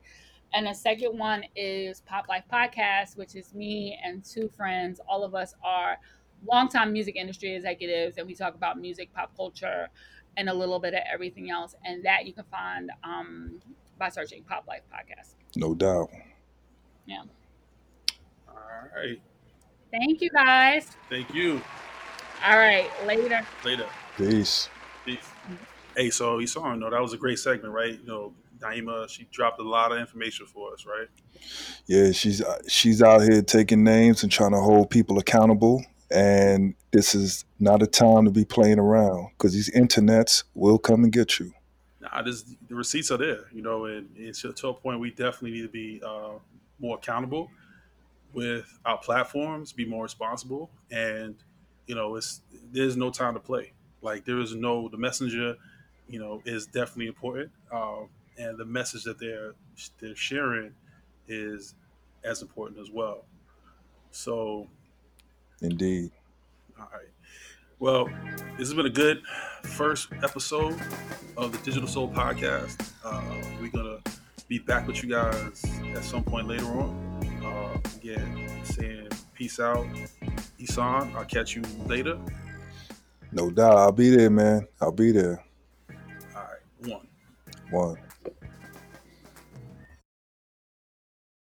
And 0.55 0.67
the 0.67 0.75
second 0.75 1.19
one 1.19 1.43
is 1.57 2.03
Pop 2.03 2.29
Life 2.29 2.45
Podcast, 2.51 3.17
which 3.17 3.35
is 3.35 3.53
me 3.53 3.99
and 4.03 4.25
two 4.25 4.49
friends. 4.57 5.01
All 5.09 5.25
of 5.25 5.35
us 5.35 5.55
are 5.63 5.99
longtime 6.47 6.93
music 6.93 7.17
industry 7.17 7.55
executives, 7.55 8.17
and 8.19 8.27
we 8.27 8.35
talk 8.35 8.55
about 8.55 8.79
music, 8.79 9.13
pop 9.13 9.37
culture, 9.37 9.89
and 10.37 10.49
a 10.49 10.55
little 10.55 10.79
bit 10.79 10.95
of 10.95 11.01
everything 11.13 11.51
else. 11.51 11.75
And 11.85 12.05
that 12.05 12.27
you 12.27 12.33
can 12.33 12.45
find 12.45 12.93
um, 13.03 13.61
by 13.99 14.09
searching 14.09 14.45
Pop 14.45 14.67
Life 14.69 14.83
Podcast. 14.93 15.35
No 15.57 15.75
doubt. 15.75 16.11
Yeah. 17.07 17.23
All 18.49 18.57
right. 18.95 19.21
Thank 19.91 20.21
you 20.21 20.31
guys. 20.31 20.97
Thank 21.09 21.33
you. 21.33 21.61
All 22.45 22.57
right. 22.57 22.89
Later. 23.07 23.47
Later. 23.65 23.87
Peace. 24.17 24.69
Peace. 25.05 25.19
Hey, 25.97 26.11
so 26.11 26.39
you 26.39 26.47
saw, 26.47 26.73
you 26.73 26.81
know, 26.81 26.91
that 26.91 27.01
was 27.01 27.13
a 27.13 27.17
great 27.17 27.39
segment, 27.39 27.73
right? 27.73 27.99
You 27.99 28.07
know, 28.07 28.35
Naima, 28.59 29.09
she 29.09 29.27
dropped 29.31 29.61
a 29.61 29.63
lot 29.63 29.93
of 29.93 29.99
information 29.99 30.47
for 30.47 30.73
us, 30.73 30.85
right? 30.87 31.09
Yeah, 31.87 32.13
she's 32.13 32.43
uh, 32.43 32.59
she's 32.69 33.03
out 33.03 33.23
here 33.23 33.43
taking 33.43 33.85
names 33.85 34.23
and 34.23 34.33
trying 34.33 34.53
to 34.53 34.59
hold 34.59 34.91
people 34.91 35.19
accountable. 35.19 35.85
And 36.11 36.75
this 36.93 37.15
is 37.15 37.45
not 37.59 37.83
a 37.83 37.87
time 37.87 38.27
to 38.27 38.31
be 38.31 38.45
playing 38.45 38.79
around 38.79 39.31
because 39.33 39.53
these 39.53 39.71
internets 39.71 40.45
will 40.55 40.79
come 40.79 41.03
and 41.03 41.13
get 41.13 41.39
you. 41.39 41.53
Nah, 42.01 42.23
this, 42.23 42.45
the 42.69 42.75
receipts 42.75 43.11
are 43.11 43.17
there, 43.17 43.45
you 43.53 43.63
know, 43.63 43.87
and, 43.87 44.09
and 44.17 44.35
to, 44.35 44.53
to, 44.53 44.69
a 44.69 44.75
point 44.75 45.01
we 45.01 45.11
definitely 45.11 45.53
need 45.53 45.63
to 45.63 45.69
be 45.69 46.01
uh, 46.07 46.35
more 46.79 46.97
accountable 46.97 47.51
with 48.33 48.79
our 48.85 48.99
platforms, 48.99 49.72
be 49.72 49.85
more 49.85 50.03
responsible, 50.03 50.70
and 50.91 51.37
you 51.87 51.95
know, 51.95 52.16
it's 52.16 52.43
there's 52.72 52.97
no 52.97 53.11
time 53.11 53.35
to 53.35 53.41
play. 53.41 53.72
Like 54.03 54.24
there 54.24 54.41
is 54.41 54.55
no 54.55 54.89
the 54.89 54.99
messenger, 54.99 55.57
you 56.09 56.18
know, 56.18 56.43
is 56.45 56.66
definitely 56.66 57.07
important, 57.07 57.51
um, 57.72 58.09
and 58.39 58.59
the 58.59 58.64
message 58.64 59.05
that 59.05 59.18
they're 59.18 59.55
they're 60.01 60.16
sharing 60.16 60.74
is 61.29 61.74
as 62.24 62.43
important 62.43 62.81
as 62.81 62.91
well. 62.91 63.24
So, 64.11 64.68
indeed. 65.62 66.11
All 66.79 66.89
right. 66.93 67.09
Well, 67.79 68.07
this 68.59 68.68
has 68.68 68.74
been 68.74 68.87
a 68.87 68.91
good 68.91 69.22
first 69.62 70.09
episode 70.22 70.81
of 71.37 71.53
the 71.53 71.59
Digital 71.59 71.89
Soul 71.89 72.09
Podcast. 72.09 72.91
Uh, 73.05 73.22
we're 73.61 73.70
gonna 73.70 74.01
be 74.49 74.59
back 74.59 74.87
with 74.87 75.03
you 75.03 75.11
guys 75.11 75.65
at 75.95 76.05
some 76.05 76.23
point 76.23 76.47
later 76.47 76.67
on. 76.67 77.21
Uh, 77.45 77.79
again, 77.97 78.63
saying 78.65 79.09
peace 79.35 79.59
out. 79.59 79.87
Isan, 80.59 81.13
I'll 81.17 81.25
catch 81.25 81.57
you 81.57 81.63
later. 81.87 82.19
No 83.33 83.51
doubt. 83.51 83.77
I'll 83.77 83.93
be 83.93 84.11
there, 84.11 84.31
man. 84.31 84.67
I'll 84.81 84.93
be 84.93 85.11
there. 85.13 85.45
All 86.35 86.43
right. 86.43 86.91
One. 86.91 87.09
One. 87.71 87.97